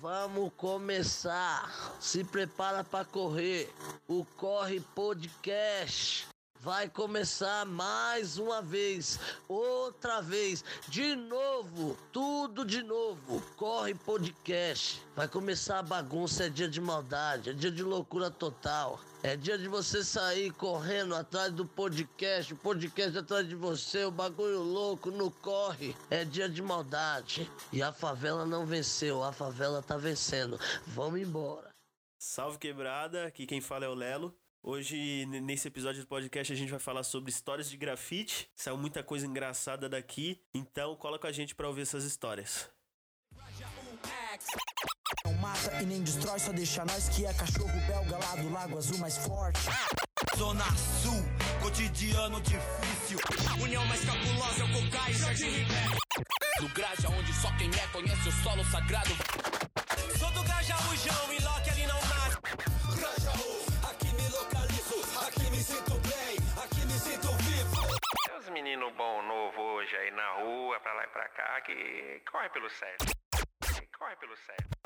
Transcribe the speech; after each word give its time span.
Vamos 0.00 0.52
começar. 0.56 1.96
Se 1.98 2.22
prepara 2.22 2.84
para 2.84 3.04
correr. 3.04 3.72
O 4.06 4.24
Corre 4.36 4.80
Podcast 4.94 6.28
vai 6.60 6.88
começar 6.88 7.64
mais 7.64 8.38
uma 8.38 8.60
vez, 8.60 9.20
outra 9.48 10.20
vez, 10.20 10.64
de 10.88 11.14
novo, 11.14 11.96
tudo 12.12 12.64
de 12.64 12.82
novo. 12.82 13.40
Corre 13.56 13.94
podcast. 13.94 15.00
Vai 15.14 15.28
começar 15.28 15.78
a 15.78 15.82
bagunça, 15.82 16.46
é 16.46 16.48
dia 16.48 16.68
de 16.68 16.80
maldade, 16.80 17.50
é 17.50 17.52
dia 17.52 17.70
de 17.70 17.84
loucura 17.84 18.30
total. 18.30 19.00
É 19.22 19.36
dia 19.36 19.58
de 19.58 19.66
você 19.66 20.04
sair 20.04 20.52
correndo 20.52 21.14
atrás 21.14 21.52
do 21.52 21.66
podcast, 21.66 22.52
o 22.52 22.56
podcast 22.56 23.18
atrás 23.18 23.48
de 23.48 23.54
você, 23.54 24.04
o 24.04 24.10
bagulho 24.10 24.60
louco 24.60 25.10
no 25.10 25.30
corre. 25.30 25.96
É 26.10 26.24
dia 26.24 26.48
de 26.48 26.62
maldade. 26.62 27.50
E 27.72 27.82
a 27.82 27.92
favela 27.92 28.46
não 28.46 28.64
venceu, 28.64 29.24
a 29.24 29.32
favela 29.32 29.82
tá 29.82 29.96
vencendo. 29.96 30.58
Vamos 30.86 31.20
embora. 31.20 31.70
Salve 32.18 32.58
quebrada, 32.58 33.26
aqui 33.26 33.46
quem 33.46 33.60
fala 33.60 33.84
é 33.84 33.88
o 33.88 33.94
Lelo. 33.94 34.36
Hoje, 34.62 35.26
nesse 35.26 35.68
episódio 35.68 36.02
do 36.02 36.08
podcast, 36.08 36.52
a 36.52 36.56
gente 36.56 36.70
vai 36.70 36.80
falar 36.80 37.02
sobre 37.02 37.30
histórias 37.30 37.70
de 37.70 37.76
grafite. 37.76 38.50
Saiu 38.56 38.76
muita 38.76 39.02
coisa 39.02 39.26
engraçada 39.26 39.88
daqui, 39.88 40.40
então 40.52 40.96
cola 40.96 41.18
com 41.18 41.26
a 41.26 41.32
gente 41.32 41.54
para 41.54 41.68
ouvir 41.68 41.82
essas 41.82 42.04
histórias. 42.04 42.68
Mata 45.46 45.80
e 45.80 45.86
nem 45.86 46.02
destrói, 46.02 46.40
só 46.40 46.50
deixa 46.50 46.84
nós 46.84 47.08
que 47.08 47.24
é 47.24 47.32
cachorro 47.32 47.80
belga 47.86 48.18
lá 48.18 48.34
do 48.34 48.52
Lago 48.52 48.78
Azul 48.78 48.98
mais 48.98 49.16
forte. 49.16 49.60
Zona 50.36 50.64
Sul, 50.74 51.22
cotidiano 51.62 52.40
difícil. 52.40 53.20
União 53.62 53.86
mais 53.86 54.04
cabulosa 54.04 54.62
é 54.62 54.64
o 54.64 54.72
Cocai, 54.72 55.12
Jardim 55.12 55.50
Ribeiro. 55.50 55.98
Do 56.58 56.68
Graja, 56.70 57.08
onde 57.10 57.32
só 57.32 57.48
quem 57.58 57.70
é 57.70 57.86
conhece 57.92 58.28
o 58.28 58.32
solo 58.42 58.64
sagrado. 58.64 59.10
Sou 60.18 60.30
do 60.32 60.42
Grajaújão 60.42 61.32
e 61.32 61.38
Loki 61.40 61.70
ali 61.70 61.86
não 61.86 62.00
nasce. 62.00 62.38
Grajaú, 62.98 63.66
aqui 63.88 64.08
me 64.18 64.28
localizo, 64.28 64.98
aqui 65.28 65.50
me 65.50 65.62
sinto 65.62 65.94
bem, 66.08 66.36
aqui 66.64 66.80
me 66.86 66.98
sinto 66.98 67.28
vivo. 67.44 67.98
Tem 68.26 68.36
uns 68.36 68.48
meninos 68.50 68.92
bom 68.96 69.22
novo 69.22 69.60
hoje 69.76 69.94
aí 69.94 70.10
na 70.10 70.28
rua, 70.42 70.80
pra 70.80 70.92
lá 70.92 71.04
e 71.04 71.08
pra 71.08 71.28
cá, 71.28 71.60
que 71.60 72.20
corre 72.32 72.48
pelo 72.48 72.68
certo. 72.68 73.06
Que 73.62 73.86
corre 73.96 74.16
pelo 74.16 74.36
certo. 74.38 74.85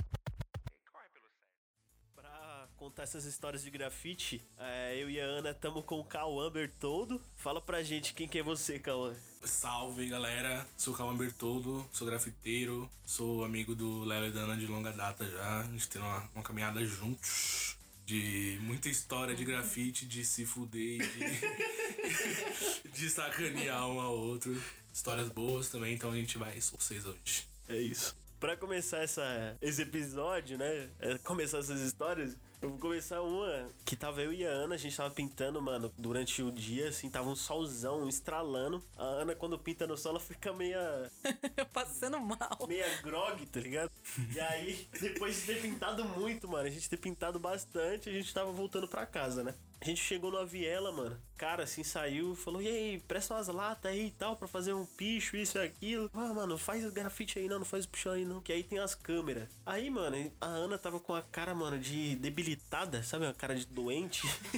Contar 2.81 3.03
essas 3.03 3.27
histórias 3.27 3.63
de 3.63 3.69
grafite, 3.69 4.43
é, 4.59 4.97
eu 4.97 5.11
e 5.11 5.21
a 5.21 5.25
Ana 5.25 5.51
estamos 5.51 5.85
com 5.85 6.01
o 6.01 6.05
Cauã 6.05 6.51
Bertoldo. 6.51 7.21
Fala 7.37 7.61
pra 7.61 7.83
gente 7.83 8.15
quem 8.15 8.27
que 8.27 8.39
é 8.39 8.43
você, 8.43 8.79
Cauã. 8.79 9.15
Salve 9.45 10.09
galera, 10.09 10.67
sou 10.79 10.95
Calma 10.95 11.13
Bertoldo, 11.13 11.87
sou 11.93 12.07
grafiteiro, 12.07 12.91
sou 13.05 13.45
amigo 13.45 13.75
do 13.75 14.03
Léo 14.05 14.29
e 14.29 14.31
da 14.31 14.41
Ana 14.41 14.57
de 14.57 14.67
longa 14.67 14.93
data 14.93 15.29
já. 15.29 15.61
A 15.61 15.65
gente 15.65 15.91
tem 15.91 16.01
uma, 16.01 16.27
uma 16.35 16.43
caminhada 16.43 16.83
juntos 16.83 17.77
de 18.07 18.59
muita 18.63 18.89
história 18.89 19.35
de 19.35 19.45
grafite, 19.45 20.07
de 20.07 20.25
se 20.25 20.47
fuder 20.47 21.03
e 21.03 21.07
de, 21.07 22.89
de 22.99 23.11
sacanear 23.11 23.87
um 23.89 24.01
ao 24.01 24.17
outro. 24.17 24.59
Histórias 24.91 25.29
boas 25.29 25.69
também, 25.69 25.95
então 25.95 26.11
a 26.13 26.17
gente 26.17 26.39
vai 26.39 26.59
vocês 26.59 27.05
hoje. 27.05 27.47
É 27.69 27.77
isso. 27.77 28.17
Pra 28.41 28.57
começar 28.57 29.03
essa, 29.03 29.55
esse 29.61 29.83
episódio, 29.83 30.57
né? 30.57 30.89
é, 30.99 31.19
Começar 31.19 31.59
essas 31.59 31.79
histórias, 31.83 32.35
eu 32.63 32.69
vou 32.71 32.79
começar 32.79 33.23
uma 33.23 33.69
que 33.85 33.97
tava 33.97 34.21
eu 34.23 34.33
e 34.33 34.47
a 34.47 34.51
Ana, 34.51 34.75
a 34.75 34.79
gente 34.79 34.97
tava 34.97 35.11
pintando, 35.11 35.61
mano, 35.63 35.93
durante 35.97 36.43
o 36.43 36.53
dia, 36.53 36.89
assim, 36.89 37.09
tava 37.09 37.29
um 37.29 37.37
solzão 37.37 38.09
estralando. 38.09 38.85
A 38.97 39.05
Ana, 39.05 39.35
quando 39.35 39.59
pinta 39.59 39.87
no 39.87 39.97
sol, 39.97 40.11
ela 40.13 40.21
fica 40.21 40.53
meia, 40.53 41.11
Passando 41.73 42.21
mal. 42.21 42.67
meia 42.69 42.87
grog, 43.03 43.45
tá 43.47 43.61
ligado? 43.61 43.91
E 44.35 44.41
aí, 44.41 44.89
depois 45.01 45.37
de 45.37 45.47
ter 45.47 45.63
pintado 45.63 46.05
muito, 46.05 46.47
mano, 46.49 46.67
a 46.67 46.71
gente 46.71 46.89
ter 46.89 46.99
pintado 46.99 47.39
bastante, 47.39 48.09
a 48.09 48.13
gente 48.13 48.33
tava 48.33 48.53
voltando 48.53 48.87
pra 48.87 49.07
casa, 49.07 49.43
né? 49.43 49.55
A 49.81 49.85
gente 49.87 50.03
chegou 50.03 50.31
numa 50.31 50.45
viela, 50.45 50.93
mano. 50.93 51.19
Cara, 51.41 51.65
assim, 51.65 51.83
saiu 51.83 52.35
e 52.35 52.37
falou: 52.37 52.61
E 52.61 52.69
aí, 52.69 53.03
presta 53.09 53.33
umas 53.33 53.49
latas 53.49 53.91
aí 53.91 54.09
e 54.09 54.11
tal 54.11 54.37
pra 54.37 54.47
fazer 54.47 54.75
um 54.75 54.85
picho, 54.85 55.39
isso 55.39 55.57
e 55.57 55.63
aquilo. 55.63 56.11
Ah, 56.13 56.35
mano, 56.35 56.59
faz 56.59 56.85
grafite 56.91 57.39
aí 57.39 57.49
não, 57.49 57.61
não 57.61 57.65
faz 57.65 57.87
pichão 57.87 58.13
aí 58.13 58.27
não. 58.27 58.43
Que 58.43 58.53
aí 58.53 58.63
tem 58.63 58.79
as 58.79 58.95
câmeras. 58.95 59.49
Aí, 59.65 59.89
mano, 59.89 60.31
a 60.39 60.47
Ana 60.47 60.77
tava 60.77 61.01
com 61.01 61.15
a 61.15 61.23
cara, 61.23 61.55
mano, 61.55 61.79
de 61.79 62.15
debilitada, 62.17 63.03
sabe? 63.03 63.25
Uma 63.25 63.33
cara 63.33 63.55
de 63.55 63.65
doente. 63.65 64.21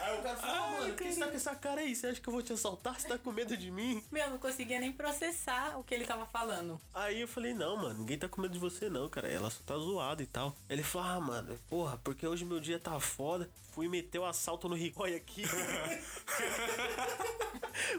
aí 0.00 0.18
o 0.18 0.22
cara 0.24 0.36
falou: 0.36 0.56
ah, 0.56 0.70
mano, 0.72 0.88
por 0.88 1.04
que 1.04 1.12
você 1.12 1.20
tá 1.20 1.28
com 1.28 1.36
essa 1.36 1.54
cara 1.54 1.80
aí? 1.82 1.94
Você 1.94 2.08
acha 2.08 2.20
que 2.20 2.28
eu 2.28 2.32
vou 2.32 2.42
te 2.42 2.52
assaltar? 2.52 2.98
Você 2.98 3.06
tá 3.06 3.16
com 3.16 3.30
medo 3.30 3.56
de 3.56 3.70
mim? 3.70 4.02
Meu, 4.10 4.24
eu 4.24 4.30
não 4.30 4.38
conseguia 4.38 4.80
nem 4.80 4.90
processar 4.90 5.78
o 5.78 5.84
que 5.84 5.94
ele 5.94 6.04
tava 6.04 6.26
falando. 6.26 6.80
Aí 6.92 7.20
eu 7.20 7.28
falei, 7.28 7.54
não, 7.54 7.76
mano, 7.76 8.00
ninguém 8.00 8.18
tá 8.18 8.28
com 8.28 8.42
medo 8.42 8.54
de 8.54 8.58
você 8.58 8.90
não, 8.90 9.08
cara. 9.08 9.28
Ela 9.28 9.50
só 9.50 9.60
tá 9.64 9.78
zoada 9.78 10.20
e 10.20 10.26
tal. 10.26 10.56
Ele 10.68 10.82
falou, 10.82 11.06
ah, 11.06 11.20
mano, 11.20 11.56
porra, 11.70 11.96
porque 12.02 12.26
hoje 12.26 12.44
meu 12.44 12.58
dia 12.58 12.80
tá 12.80 12.98
foda. 12.98 13.48
Fui 13.70 13.86
meter 13.86 14.18
o 14.18 14.24
assalto 14.24 14.47
no 14.56 14.74
Ricói 14.74 15.14
aqui. 15.14 15.42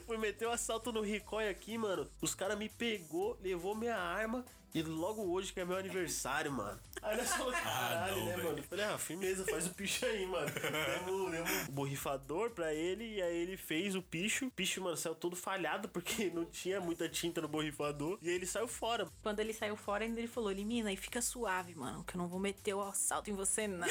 Fui 0.05 0.17
meter 0.17 0.47
o 0.47 0.51
assalto 0.51 0.91
no 0.91 1.01
Ricói 1.01 1.47
aqui, 1.47 1.77
mano. 1.77 2.09
Os 2.19 2.33
caras 2.33 2.57
me 2.57 2.67
pegou, 2.67 3.37
levou 3.41 3.75
minha 3.75 3.95
arma. 3.95 4.43
E 4.73 4.81
logo 4.81 5.31
hoje, 5.31 5.53
que 5.53 5.59
é 5.59 5.65
meu 5.65 5.77
aniversário, 5.77 6.51
mano. 6.51 6.79
Aí 7.01 7.17
nós 7.17 7.29
falamos, 7.29 7.59
caralho, 7.59 8.15
não, 8.15 8.25
né, 8.25 8.31
velho. 8.31 8.43
mano? 8.45 8.57
Eu 8.59 8.63
falei, 8.63 8.85
ah, 8.85 8.97
firmeza, 8.97 9.45
faz 9.45 9.67
o 9.67 9.73
picho 9.73 10.05
aí, 10.05 10.25
mano. 10.25 10.49
Demos, 10.49 11.31
demos 11.31 11.69
um 11.69 11.71
borrifador 11.71 12.51
pra 12.51 12.73
ele 12.73 13.15
e 13.15 13.21
aí 13.21 13.37
ele 13.37 13.57
fez 13.57 13.95
o 13.95 14.01
picho. 14.01 14.47
O 14.47 14.51
picho, 14.51 14.81
mano, 14.81 14.97
saiu 14.97 15.15
todo 15.15 15.35
falhado 15.35 15.87
porque 15.89 16.29
não 16.33 16.45
tinha 16.45 16.79
muita 16.79 17.07
tinta 17.07 17.41
no 17.41 17.47
borrifador. 17.47 18.17
E 18.21 18.29
aí 18.29 18.35
ele 18.35 18.45
saiu 18.45 18.67
fora. 18.67 19.07
Quando 19.21 19.39
ele 19.39 19.53
saiu 19.53 19.75
fora, 19.75 20.03
ainda 20.03 20.19
ele 20.19 20.27
falou: 20.27 20.51
Elimina 20.51 20.91
e 20.91 20.97
fica 20.97 21.21
suave, 21.21 21.75
mano, 21.75 22.03
que 22.03 22.15
eu 22.15 22.17
não 22.17 22.27
vou 22.27 22.39
meter 22.39 22.73
o 22.73 22.81
assalto 22.81 23.29
em 23.29 23.33
você, 23.33 23.67
não. 23.67 23.87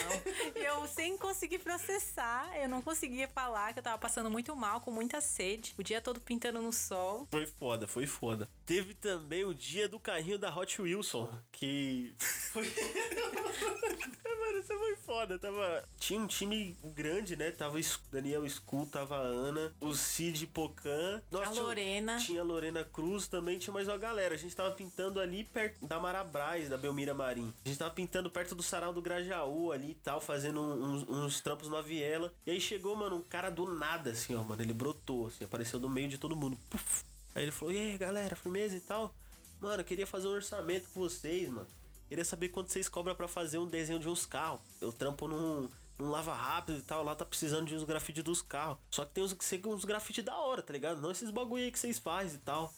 e 0.55 0.59
eu, 0.65 0.87
sem 0.87 1.17
conseguir 1.17 1.59
processar, 1.59 2.51
eu 2.59 2.69
não 2.69 2.83
conseguia 2.83 3.29
falar 3.29 3.73
que 3.73 3.79
eu 3.79 3.83
tava 3.83 3.99
passando 3.99 4.31
muito 4.31 4.55
mal, 4.55 4.81
com 4.81 4.91
muita 4.91 5.21
sede. 5.21 5.75
O 5.79 5.83
dia 5.83 6.01
todo 6.01 6.21
pintando 6.21 6.61
no 6.61 6.73
sol. 6.73 7.27
Foi 7.31 7.47
foda, 7.47 7.87
foi 7.87 8.07
foda. 8.07 8.49
Teve 8.67 8.95
também 8.95 9.45
o 9.45 9.55
dia 9.55 9.89
do 9.89 9.99
carrinho 9.99 10.39
da 10.39 10.55
Hot 10.55 10.81
Wilson, 10.81 11.29
que 11.51 12.15
foi. 12.19 12.69
Mano, 14.49 14.59
isso 14.61 14.79
foi 14.79 14.97
foda. 14.97 15.39
Tava... 15.39 15.85
Tinha 15.99 16.21
um 16.21 16.27
time 16.27 16.77
grande, 16.95 17.37
né? 17.37 17.51
Tava 17.51 17.79
Daniel 18.11 18.47
Skull, 18.47 18.87
tava 18.87 19.17
a 19.17 19.21
Ana, 19.21 19.73
o 19.81 19.95
Cid 19.95 20.47
Pocan. 20.47 21.21
A 21.33 21.51
Lorena. 21.51 22.19
Tinha 22.19 22.41
a 22.41 22.45
Lorena 22.45 22.85
Cruz 22.85 23.27
também, 23.27 23.59
tinha 23.59 23.75
mais 23.75 23.89
uma 23.89 23.99
galera. 23.99 24.35
A 24.35 24.39
gente 24.39 24.55
tava 24.55 24.71
pintando 24.71 25.21
ali 25.21 25.45
perto 25.45 25.87
da 25.87 25.99
Marabras, 25.99 26.69
da 26.69 26.79
Belmira 26.79 27.13
Marim. 27.15 27.53
A 27.65 27.69
gente 27.69 27.79
tava 27.79 27.91
pintando 27.91 28.31
perto 28.31 28.55
do 28.55 28.63
Sarau 28.63 28.93
do 28.93 29.03
Grajaú 29.03 29.73
ali 29.73 29.91
e 29.91 29.95
tal, 29.97 30.21
fazendo 30.21 30.61
uns, 30.61 31.09
uns 31.09 31.41
trampos 31.41 31.69
na 31.69 31.83
viela. 31.83 32.33
E 32.47 32.51
aí 32.53 32.61
chegou, 32.61 32.95
mano, 32.97 33.17
um 33.17 33.23
cara 33.23 33.51
do 33.51 33.67
nada, 33.75 34.11
assim, 34.11 34.35
ó, 34.35 34.43
mano. 34.43 34.63
Ele 34.63 34.73
brotou, 34.73 35.27
assim, 35.27 35.45
apareceu 35.45 35.79
no 35.79 35.89
meio 35.89 36.09
de 36.09 36.19
todo 36.19 36.37
mundo. 36.37 36.59
Puf. 36.71 37.05
Aí 37.35 37.43
ele 37.43 37.53
falou: 37.53 37.75
E 37.75 37.79
aí, 37.79 37.99
galera, 37.99 38.35
firmeza 38.35 38.77
e 38.77 38.81
tal? 38.81 39.15
Mano, 39.61 39.81
eu 39.81 39.85
queria 39.85 40.07
fazer 40.07 40.29
um 40.29 40.33
orçamento 40.33 40.89
com 40.91 41.01
vocês, 41.01 41.49
mano. 41.49 41.67
Queria 42.09 42.25
saber 42.25 42.49
quanto 42.49 42.73
vocês 42.73 42.89
cobram 42.89 43.15
pra 43.15 43.29
fazer 43.29 43.59
um 43.59 43.67
desenho 43.67 43.99
de 43.99 44.09
uns 44.09 44.25
carros. 44.25 44.61
Eu 44.81 44.91
trampo 44.91 45.29
num, 45.29 45.69
num 45.99 46.11
lava 46.11 46.33
rápido 46.33 46.79
e 46.79 46.83
tal. 46.83 47.05
Lá 47.05 47.15
tá 47.15 47.25
precisando 47.25 47.67
de 47.67 47.75
uns 47.75 47.85
grafites 47.85 48.25
dos 48.25 48.41
carros. 48.41 48.79
Só 48.91 49.05
que 49.05 49.13
tem 49.13 49.23
uns, 49.23 49.37
uns 49.67 49.85
grafites 49.85 50.25
da 50.25 50.35
hora, 50.35 50.63
tá 50.63 50.73
ligado? 50.73 51.03
Não 51.03 51.11
esses 51.11 51.31
bagulho 51.31 51.65
aí 51.65 51.71
que 51.71 51.79
vocês 51.79 51.99
fazem 51.99 52.37
e 52.37 52.41
tal. 52.41 52.73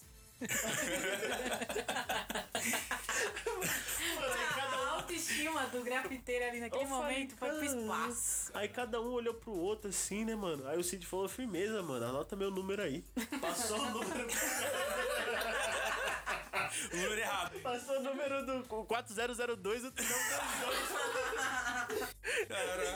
A 4.59 4.95
autoestima 4.95 5.67
do 5.67 5.83
grafiteiro 5.83 6.45
ali 6.47 6.61
naquele 6.61 6.85
Eu 6.85 6.89
falei, 6.89 7.03
momento 7.03 7.37
foi 7.37 7.51
pro 7.51 7.65
espaço. 7.65 8.51
Aí 8.55 8.69
cada 8.69 9.01
um 9.01 9.13
olhou 9.13 9.35
pro 9.35 9.53
outro 9.53 9.91
assim, 9.91 10.25
né, 10.25 10.35
mano? 10.35 10.67
Aí 10.67 10.79
o 10.79 10.83
Cid 10.83 11.07
falou, 11.07 11.29
firmeza, 11.29 11.83
mano, 11.83 12.07
anota 12.07 12.35
meu 12.35 12.51
número 12.51 12.83
aí. 12.83 13.05
Passou 13.41 13.79
o 13.79 13.91
número. 13.91 14.27
O 16.93 16.97
número 17.03 17.21
errado. 17.21 17.61
Passou 17.61 17.99
o 17.99 18.03
número 18.03 18.47
do 18.47 18.63
4002 18.87 19.85
e 19.85 19.91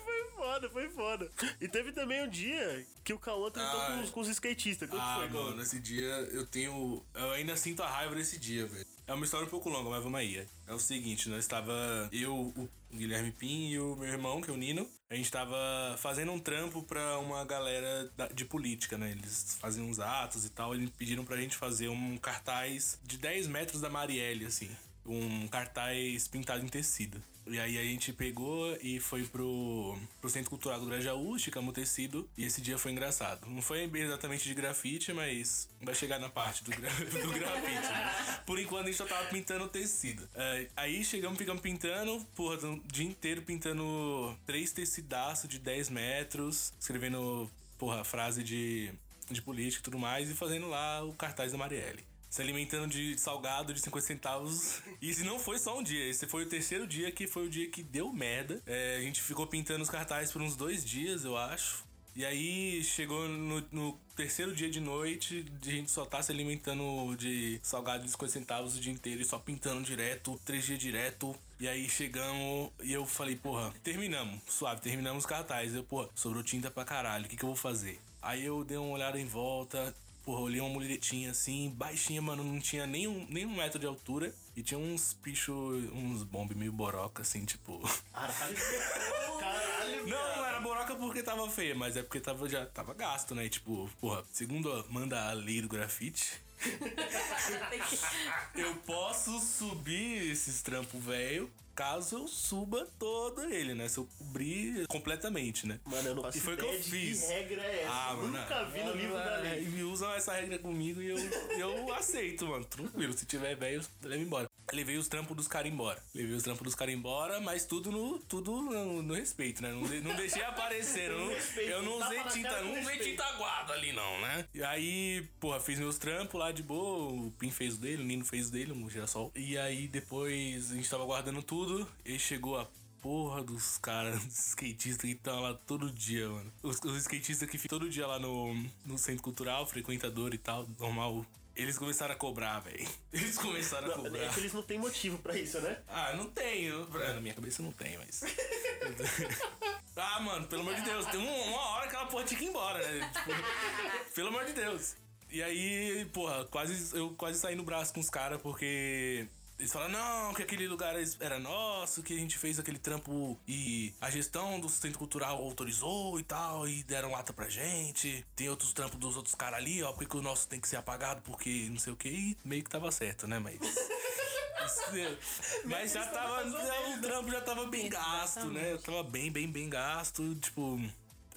Foi 0.05 0.25
foda, 0.37 0.71
foi 0.71 0.89
foda. 0.91 1.31
E 1.61 1.69
teve 1.69 1.93
também 1.93 2.23
um 2.23 2.29
dia 2.29 2.87
que 3.03 3.13
o 3.13 3.19
Cauã 3.19 3.51
tentou 3.51 3.81
Ah, 3.81 3.87
com, 3.87 4.01
os- 4.03 4.11
com 4.11 4.21
os 4.21 4.29
skatistas. 4.29 4.89
Que 4.89 4.97
Ah, 4.99 5.17
foi, 5.19 5.29
mano, 5.29 5.63
esse 5.63 5.81
dia 5.81 6.05
eu 6.33 6.47
tenho. 6.47 7.05
Eu 7.15 7.31
ainda 7.33 7.57
sinto 7.57 7.83
a 7.83 7.89
raiva 7.89 8.15
desse 8.15 8.39
dia, 8.39 8.67
velho. 8.67 8.87
É 9.07 9.13
uma 9.13 9.25
história 9.25 9.47
um 9.47 9.51
pouco 9.51 9.69
longa, 9.69 9.91
mas 9.91 10.03
vamos 10.03 10.19
aí. 10.19 10.47
É 10.67 10.73
o 10.73 10.79
seguinte, 10.79 11.29
nós 11.29 11.41
estava 11.41 12.09
eu, 12.11 12.35
o 12.35 12.69
Guilherme 12.91 13.33
Pim 13.33 13.69
e 13.69 13.79
o 13.79 13.97
meu 13.97 14.09
irmão, 14.09 14.41
que 14.41 14.51
é 14.51 14.53
o 14.53 14.57
Nino. 14.57 14.89
A 15.11 15.15
gente 15.15 15.31
tava 15.31 15.57
fazendo 15.99 16.33
um 16.33 16.39
trampo 16.41 16.83
pra 16.83 17.19
uma 17.19 17.45
galera 17.45 18.11
de 18.33 18.47
política, 18.47 18.97
né? 18.97 19.11
Eles 19.11 19.59
faziam 19.61 19.87
uns 19.87 20.01
atos 20.01 20.47
e 20.47 20.51
tal. 20.51 20.75
Eles 20.75 20.89
pediram 20.91 21.25
pra 21.25 21.37
gente 21.37 21.57
fazer 21.57 21.89
um 21.89 22.17
cartaz 22.17 22.99
de 23.03 23.19
10 23.19 23.47
metros 23.47 23.81
da 23.83 23.91
Marielle, 23.91 24.47
assim. 24.47 24.71
Um 25.07 25.47
cartaz 25.49 26.29
pintado 26.29 26.65
em 26.65 26.69
tecido. 26.69 27.23
E 27.47 27.59
aí 27.61 27.77
a 27.77 27.83
gente 27.83 28.11
pegou 28.11 28.75
e 28.81 28.99
foi 28.99 29.25
pro, 29.25 29.99
pro 30.19 30.31
Centro 30.31 30.49
Cultural 30.49 30.81
do 30.81 30.87
Grajaú, 30.87 31.37
esticamos 31.37 31.71
o 31.71 31.73
tecido, 31.75 32.27
e 32.39 32.45
esse 32.45 32.63
dia 32.63 32.79
foi 32.79 32.91
engraçado. 32.93 33.47
Não 33.47 33.61
foi 33.61 33.83
exatamente 33.83 34.45
de 34.45 34.55
grafite, 34.55 35.13
mas 35.13 35.69
vai 35.83 35.95
chegar 35.95 36.19
na 36.19 36.31
parte 36.31 36.65
do, 36.65 36.71
gra- 36.71 36.89
do 37.23 37.33
grafite, 37.33 37.87
né? 37.87 38.41
Por 38.47 38.59
enquanto 38.59 38.85
a 38.85 38.87
gente 38.87 38.97
só 38.97 39.05
tava 39.05 39.29
pintando 39.29 39.65
o 39.65 39.69
tecido. 39.69 40.27
É, 40.35 40.69
aí 40.75 41.05
chegamos, 41.05 41.37
ficamos 41.37 41.61
pintando, 41.61 42.19
porra, 42.35 42.57
o 42.67 42.81
dia 42.91 43.07
inteiro 43.07 43.43
pintando 43.43 44.35
três 44.47 44.73
tecidaços 44.73 45.47
de 45.49 45.59
10 45.59 45.91
metros, 45.91 46.73
escrevendo, 46.81 47.51
porra, 47.77 48.05
frase 48.05 48.43
de, 48.43 48.91
de 49.31 49.43
política 49.43 49.83
e 49.83 49.85
tudo 49.85 49.99
mais, 49.99 50.31
e 50.31 50.35
fazendo 50.35 50.67
lá 50.67 51.05
o 51.05 51.13
cartaz 51.13 51.53
da 51.53 51.59
Marielle 51.59 52.03
se 52.35 52.43
alimentando 52.43 52.89
de 52.89 53.17
salgado 53.17 53.73
de 53.73 53.81
50 53.81 54.07
centavos. 54.07 54.83
E 55.01 55.09
esse 55.09 55.23
não 55.23 55.39
foi 55.39 55.57
só 55.57 55.79
um 55.79 55.85
dia, 55.85 56.05
esse 56.05 56.27
foi 56.27 56.43
o 56.43 56.49
terceiro 56.49 56.85
dia 56.85 57.13
que 57.13 57.29
foi 57.29 57.47
o 57.47 57.49
dia 57.49 57.71
que 57.71 57.81
deu 57.81 58.13
merda. 58.13 58.61
É, 58.67 58.97
a 58.97 59.01
gente 59.03 59.23
ficou 59.23 59.47
pintando 59.47 59.85
os 59.85 59.89
cartazes 59.89 60.33
por 60.33 60.43
uns 60.43 60.57
dois 60.57 60.85
dias, 60.85 61.25
eu 61.25 61.37
acho. 61.37 61.85
E 62.17 62.25
aí 62.25 62.83
chegou 62.83 63.29
no, 63.29 63.65
no 63.71 63.93
terceiro 64.17 64.53
dia 64.53 64.69
de 64.69 64.81
noite, 64.81 65.47
a 65.63 65.71
gente 65.71 65.93
só 65.93 66.05
tá 66.05 66.21
se 66.21 66.33
alimentando 66.33 67.15
de 67.17 67.61
salgado 67.63 68.03
de 68.03 68.11
50 68.11 68.33
centavos 68.33 68.77
o 68.77 68.81
dia 68.81 68.93
inteiro 68.93 69.23
e 69.23 69.25
só 69.25 69.39
pintando 69.39 69.81
direto, 69.85 70.41
três 70.45 70.65
dias 70.65 70.81
direto. 70.81 71.37
E 71.61 71.69
aí 71.69 71.89
chegamos 71.89 72.73
e 72.83 72.93
eu 72.93 73.07
falei, 73.07 73.37
porra, 73.37 73.73
terminamos, 73.85 74.41
suave, 74.49 74.81
terminamos 74.81 75.23
os 75.23 75.27
cartazes. 75.27 75.77
Eu, 75.77 75.85
porra, 75.85 76.09
sobrou 76.17 76.43
tinta 76.43 76.69
pra 76.69 76.85
caralho, 76.85 77.27
o 77.27 77.29
que, 77.29 77.37
que 77.37 77.45
eu 77.45 77.49
vou 77.49 77.57
fazer? 77.57 78.01
Aí 78.21 78.45
eu 78.45 78.65
dei 78.65 78.79
uma 78.79 78.95
olhada 78.95 79.21
em 79.21 79.27
volta, 79.27 79.95
Porra, 80.25 80.41
olhei 80.41 80.59
uma 80.61 80.71
muletinha 80.71 81.31
assim, 81.33 81.69
baixinha, 81.77 82.23
mano, 82.23 82.43
não 82.43 82.59
tinha 82.59 82.87
nem 82.87 83.07
um, 83.07 83.27
nem 83.29 83.45
um 83.45 83.55
metro 83.55 83.79
de 83.79 83.87
altura. 83.87 84.35
E 84.57 84.63
tinha 84.63 84.79
uns 84.79 85.13
bichos, 85.23 85.55
uns 85.93 86.23
bombes 86.23 86.57
meio 86.57 86.73
boroca, 86.73 87.21
assim, 87.23 87.45
tipo. 87.45 87.79
Caralho. 88.13 88.57
Caralho. 89.39 90.07
Não, 90.09 90.37
não 90.37 90.47
era 90.47 90.61
boroca 90.61 90.95
porque 90.97 91.23
tava 91.23 91.49
feia, 91.51 91.75
mas 91.75 91.97
é 91.97 92.03
porque 92.03 92.21
tava, 92.21 92.49
já 92.49 92.65
tava 92.65 92.95
gasto, 92.95 93.35
né? 93.35 93.49
Tipo, 93.51 93.91
porra, 94.01 94.25
segundo 94.33 94.73
a- 94.73 94.85
manda 94.89 95.29
a 95.29 95.33
lei 95.33 95.61
do 95.61 95.69
grafite, 95.69 96.41
eu 98.55 98.75
posso 98.87 99.39
subir 99.41 100.31
esses 100.31 100.63
trampos 100.63 101.03
velho 101.05 101.51
caso 101.75 102.17
eu 102.17 102.29
suba 102.29 102.87
todo 102.99 103.43
ele, 103.45 103.75
né? 103.75 103.89
Se 103.89 103.99
eu 103.99 104.09
cobrir 104.19 104.87
completamente, 104.87 105.67
né? 105.67 105.81
Mano, 105.85 106.09
eu 106.09 106.15
não 106.15 106.23
faço 106.23 106.39
E 106.39 106.41
foi 106.41 106.55
o 106.55 106.57
que 106.57 106.65
eu 106.65 106.83
fiz. 106.83 107.21
Que 107.23 107.27
regra 107.27 107.63
é 107.63 107.83
essa? 107.83 107.93
Ah, 107.93 108.15
mano. 108.15 108.39
Nunca 108.39 108.65
vi 108.65 108.85
no 108.85 108.93
livro 108.93 109.15
da 109.15 109.39
é, 109.39 109.43
lei. 109.43 109.69
E 109.77 109.83
usam 109.83 110.13
essa 110.13 110.33
regra 110.35 110.59
comigo 110.59 111.03
e 111.03 111.09
eu, 111.09 111.19
eu 111.59 111.95
aceito, 111.95 112.47
mano. 112.47 112.65
Tranquilo. 112.65 113.13
Se 113.13 113.27
tiver 113.27 113.55
velho, 113.57 113.85
leva 114.03 114.23
embora. 114.23 114.49
Levei 114.73 114.97
os 114.97 115.09
trampos 115.09 115.37
dos 115.37 115.47
caras 115.47 115.71
embora. 115.71 116.03
Levei 116.15 116.35
os 116.35 116.43
trampos 116.43 116.65
dos 116.65 116.75
caras 116.75 116.95
embora, 116.95 117.39
mas 117.41 117.65
tudo 117.65 117.93
no, 117.93 118.19
tudo 118.21 118.63
no, 118.63 119.03
no 119.03 119.15
respeito, 119.15 119.63
né? 119.63 119.71
Não, 119.71 119.83
de- 119.83 120.01
não 120.01 120.17
deixei 120.17 120.43
aparecer. 120.43 121.11
eu 121.11 121.19
não, 121.21 121.29
respeito, 121.29 121.71
eu 121.71 121.83
não 121.83 121.99
usei 121.99 122.25
tinta, 122.25 122.63
não 122.63 122.81
usei 122.81 122.99
tinta 122.99 123.25
aguada 123.25 123.75
ali, 123.75 123.93
não, 123.93 124.21
né? 124.21 124.47
E 124.55 124.63
aí, 124.65 125.27
porra, 125.39 125.61
fiz 125.61 125.79
meus 125.79 125.99
trampos 125.99 126.41
lá 126.41 126.51
de 126.51 126.63
boa. 126.63 127.13
O 127.13 127.31
Pim 127.39 127.51
fez 127.51 127.75
o 127.75 127.79
dele, 127.79 128.03
o 128.03 128.07
Nino 128.07 128.25
fez 128.25 128.49
o 128.49 128.53
dele, 128.53 128.73
o 128.73 128.91
girassol. 128.91 129.31
E 129.37 129.57
aí 129.59 129.87
depois 129.87 130.73
a 130.73 130.75
gente 130.75 130.89
tava 130.89 131.05
guardando 131.05 131.43
tudo. 131.43 131.64
E 132.05 132.19
chegou 132.19 132.59
a 132.59 132.67
porra 133.03 133.43
dos 133.43 133.77
caras, 133.79 134.25
dos 134.25 134.49
skatistas 134.49 135.03
que 135.03 135.09
estão 135.13 135.41
lá 135.41 135.55
todo 135.67 135.91
dia, 135.91 136.29
mano. 136.29 136.53
Os, 136.63 136.79
os 136.83 136.97
skatistas 137.03 137.49
que 137.49 137.59
ficam 137.59 137.79
todo 137.79 137.91
dia 137.91 138.07
lá 138.07 138.19
no, 138.19 138.55
no 138.85 138.97
centro 138.99 139.23
cultural, 139.23 139.67
frequentador 139.67 140.33
e 140.35 140.39
tal, 140.39 140.67
normal. 140.79 141.25
Eles 141.57 141.79
começaram 141.79 142.15
a 142.15 142.17
cobrar, 142.17 142.59
velho. 142.61 142.85
Eles 143.13 143.39
começaram 143.39 143.87
a 143.93 143.97
Não, 143.97 144.07
é 144.07 144.09
cobrar. 144.11 144.35
que 144.35 144.41
eles 144.41 144.53
não 144.53 144.63
têm 144.63 144.77
motivo 144.79 145.19
pra 145.19 145.39
isso, 145.39 145.61
né? 145.61 145.79
Ah, 145.87 146.13
não 146.15 146.27
tenho. 146.29 146.85
Na 146.89 147.21
minha 147.21 147.33
cabeça 147.35 147.63
não 147.63 147.71
tem, 147.71 147.97
mas. 147.99 148.23
ah, 149.97 150.21
mano, 150.21 150.47
pelo 150.49 150.63
amor 150.63 150.75
de 150.75 150.83
Deus, 150.83 151.07
tem 151.07 151.21
um- 151.21 151.43
uma 151.53 151.61
hora 151.61 151.83
que 151.89 151.95
aquela 151.95 152.07
porra 152.11 152.25
tinha 152.25 152.39
que 152.39 152.45
ir 152.47 152.49
embora, 152.49 152.79
né? 152.91 153.09
Tipo, 153.13 153.31
pelo 154.15 154.29
amor 154.29 154.45
de 154.47 154.53
Deus. 154.53 154.97
E 155.31 155.43
aí, 155.43 156.05
porra, 156.13 156.45
quase, 156.47 156.97
eu 156.97 157.11
quase 157.15 157.39
saí 157.39 157.55
no 157.55 157.63
braço 157.65 157.93
com 157.95 158.01
os 158.01 158.11
caras 158.11 158.41
porque. 158.43 159.29
Eles 159.65 159.73
falaram, 159.73 159.93
não, 159.93 160.35
que 160.35 160.43
aquele 160.43 160.69
lugar 160.69 160.95
era 161.21 161.39
nosso, 161.39 162.03
que 162.03 162.13
a 162.13 162.19
gente 162.19 162.37
fez 162.37 162.59
aquele 162.59 162.79
trampo 162.79 163.41
e 163.49 163.95
a 163.99 164.11
gestão 164.11 164.61
do 164.61 164.69
centro 164.69 164.99
cultural 164.99 165.39
autorizou 165.39 166.21
e 166.21 166.23
tal, 166.23 166.69
e 166.69 166.83
deram 166.83 167.11
lata 167.11 167.33
pra 167.33 167.49
gente. 167.49 168.27
Tem 168.37 168.51
outros 168.51 168.75
trampos 168.75 168.99
dos 168.99 169.17
outros 169.17 169.35
caras 169.35 169.61
ali, 169.61 169.83
ó, 169.83 169.91
porque 169.93 170.05
que 170.05 170.17
o 170.19 170.21
nosso 170.21 170.47
tem 170.49 170.61
que 170.61 170.69
ser 170.69 170.77
apagado, 170.77 171.23
porque 171.23 171.67
não 171.71 171.79
sei 171.79 171.95
o 171.95 171.97
que, 171.97 172.11
e 172.11 172.37
meio 172.45 172.63
que 172.63 172.69
tava 172.69 172.93
certo, 172.93 173.27
né? 173.27 173.39
Mas. 173.39 173.59
Mas 175.65 175.93
já 175.93 176.07
tava. 176.09 176.47
O 176.47 177.01
trampo 177.01 177.31
já 177.31 177.41
tava 177.41 177.67
bem 177.67 177.89
gasto, 177.89 178.45
né? 178.47 178.73
Eu 178.73 178.79
tava 178.79 179.03
bem, 179.03 179.33
bem, 179.33 179.51
bem 179.51 179.71
gasto. 179.71 180.35
Tipo, 180.35 180.79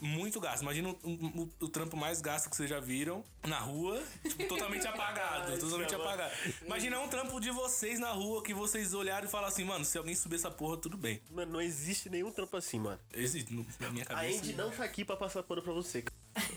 muito 0.02 0.40
gasto. 0.40 0.62
Imagina 0.62 0.90
o, 0.90 0.94
o- 1.10 1.50
o 1.62 1.70
trampo 1.70 1.96
mais 1.98 2.22
gasto 2.22 2.50
que 2.50 2.56
vocês 2.56 2.70
já 2.70 2.80
viram 2.80 3.24
na 3.46 3.60
rua, 3.60 4.02
tipo, 4.24 4.48
totalmente 4.48 4.86
apagado. 4.88 5.58
totalmente 5.60 5.94
apagado. 5.96 6.34
Imagina 6.66 7.00
um 7.00 7.08
trampo 7.08 7.40
de 7.40 7.50
vocês 7.52 8.00
na 8.00 8.12
rua 8.12 8.44
que 8.44 8.54
vocês 8.54 8.94
olharam 8.94 9.28
e 9.28 9.30
falaram 9.30 9.50
assim, 9.50 9.64
mano, 9.64 9.84
se 9.86 9.98
alguém 9.98 10.16
subir 10.16 10.36
essa 10.36 10.52
porra, 10.52 10.78
tudo 10.78 10.98
bem. 10.98 11.22
Mano, 11.32 11.54
não 11.54 11.62
existe 11.62 12.10
nenhum 12.10 12.32
trampo 12.32 12.56
assim, 12.58 12.80
mano. 12.80 13.00
Existe 13.14 13.54
no- 13.54 13.66
na 13.80 13.90
minha 13.90 14.04
A 14.04 14.08
cabeça. 14.08 14.38
Andy 14.40 14.54
não 14.54 14.70
tá 14.72 14.84
aqui 14.84 15.04
pra 15.06 15.16
passar 15.18 15.44
pano 15.44 15.62
pra 15.62 15.74
você. 15.74 16.04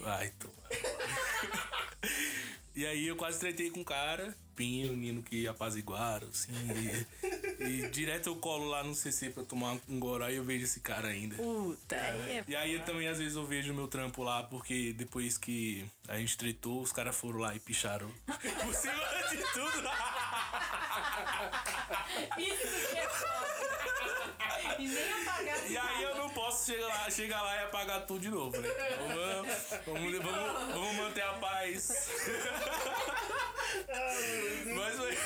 Ai, 0.05 0.33
tô. 0.39 0.49
E 2.75 2.87
aí 2.87 3.07
eu 3.09 3.17
quase 3.17 3.39
tretei 3.39 3.69
com 3.69 3.81
o 3.81 3.85
cara, 3.85 4.35
Pinho, 4.61 4.95
Nino 4.95 5.23
que 5.23 5.49
apaziguaram, 5.49 6.29
assim. 6.29 6.53
E, 7.59 7.65
e 7.65 7.89
direto 7.89 8.27
eu 8.29 8.37
colo 8.37 8.69
lá 8.69 8.85
no 8.85 8.95
CC 8.95 9.31
pra 9.31 9.43
tomar 9.43 9.79
um 9.89 9.99
goró 9.99 10.29
e 10.29 10.37
eu 10.37 10.45
vejo 10.45 10.65
esse 10.65 10.81
cara 10.81 11.09
ainda. 11.09 11.35
Puta, 11.37 11.97
é 11.97 12.45
E 12.47 12.55
aí 12.55 12.75
eu 12.75 12.85
também 12.85 13.09
às 13.09 13.17
vezes 13.19 13.37
eu 13.37 13.47
vejo 13.47 13.73
o 13.73 13.75
meu 13.75 13.89
trampo 13.89 14.23
lá, 14.23 14.43
porque 14.43 14.93
depois 14.93 15.39
que 15.39 15.87
a 16.07 16.19
gente 16.19 16.37
tretou, 16.37 16.83
os 16.83 16.93
caras 16.93 17.17
foram 17.17 17.39
lá 17.39 17.55
e 17.55 17.59
picharam 17.59 18.11
por 18.29 18.75
cima 18.75 19.03
de 19.31 19.39
tudo. 19.55 19.89
Isso 22.37 22.89
que 22.91 22.99
é 22.99 23.09
foda. 23.09 23.71
E 24.79 24.89
nem 24.89 25.13
apagar 25.23 25.71
E 25.71 25.79
aí 25.79 26.03
eu 26.03 26.17
não 26.17 26.29
posso 26.31 26.71
chegar 26.71 26.87
lá, 26.87 27.11
chegar 27.11 27.41
lá 27.41 27.57
e 27.57 27.65
apagar 27.65 28.05
tudo 28.07 28.21
de 28.21 28.29
novo, 28.29 28.61
né? 28.61 28.69
Vamos, 28.99 29.49
vamos, 29.87 30.19
vamos- 30.23 30.75
vamos 30.75 30.97
manter 30.97 31.23
a 31.23 31.33
paz. 31.33 32.11
Mas 34.75 34.97
foi. 34.97 35.17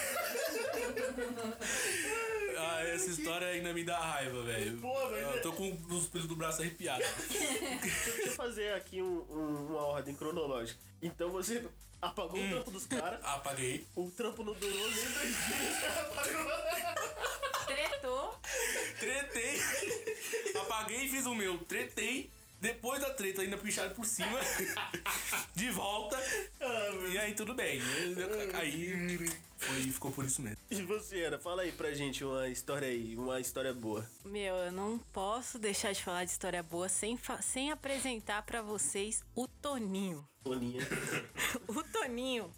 Ah, 2.56 2.82
essa 2.85 3.11
história 3.11 3.49
ainda 3.49 3.73
me 3.75 3.82
dá 3.85 3.99
raiva, 3.99 4.43
velho. 4.44 4.81
Eu 5.35 5.43
tô 5.43 5.52
com 5.52 5.76
os 5.91 6.06
pelos 6.06 6.26
do 6.29 6.37
braço 6.37 6.62
arrepiados. 6.62 7.05
Deixa 7.29 8.23
eu 8.26 8.32
fazer 8.32 8.73
aqui 8.75 9.02
um- 9.02 9.26
um- 9.29 9.67
uma 9.70 9.82
ordem 9.87 10.14
cronológica. 10.14 10.79
Então 11.02 11.31
você 11.31 11.67
apagou 12.00 12.38
Hum. 12.38 12.46
o 12.46 12.50
trampo 12.50 12.70
dos 12.70 12.87
caras, 12.87 13.20
Apaguei. 13.25 13.85
o 13.96 14.08
trampo 14.11 14.44
não 14.44 14.55
durou 14.55 14.76
nem 14.88 15.05
dois 15.08 15.37
dias. 15.37 15.37
tretou. 17.67 18.41
Tretei. 19.01 19.60
Apaguei 20.60 21.05
e 21.05 21.08
fiz 21.08 21.27
o 21.27 21.34
meu. 21.34 21.58
Tretei. 21.58 22.31
Depois 22.61 23.01
da 23.01 23.11
treta, 23.11 23.43
ainda 23.43 23.58
picharam 23.58 23.94
por 23.94 24.05
cima. 24.06 24.39
De 25.55 25.70
volta. 25.70 26.19
E 27.13 27.19
aí, 27.19 27.34
tudo 27.34 27.55
bem. 27.55 27.81
Aí 28.55 29.19
foi, 29.65 29.82
ficou 29.82 30.11
por 30.11 30.25
isso 30.25 30.43
mesmo. 30.43 30.58
E 30.70 30.82
você, 30.82 31.25
Ana, 31.25 31.39
fala 31.39 31.63
aí 31.63 31.73
pra 31.73 31.93
gente 31.93 32.25
uma 32.25 32.49
história 32.49 32.89
aí, 32.89 33.17
uma 33.17 33.41
história 33.41 33.73
boa. 33.73 34.08
Meu, 34.25 34.55
eu 34.56 34.73
não 34.73 34.99
posso 35.13 35.58
deixar 35.58 35.93
de 35.93 36.03
falar 36.03 36.25
de 36.25 36.31
história 36.31 36.63
boa 36.63 36.89
sem, 36.89 37.19
sem 37.41 37.70
apresentar 37.70 38.43
pra 38.43 38.61
vocês 38.63 39.25
o 39.34 39.46
Toninho. 39.49 40.27
Boninha. 40.43 40.82
O 41.67 41.82
Toninho, 41.82 42.53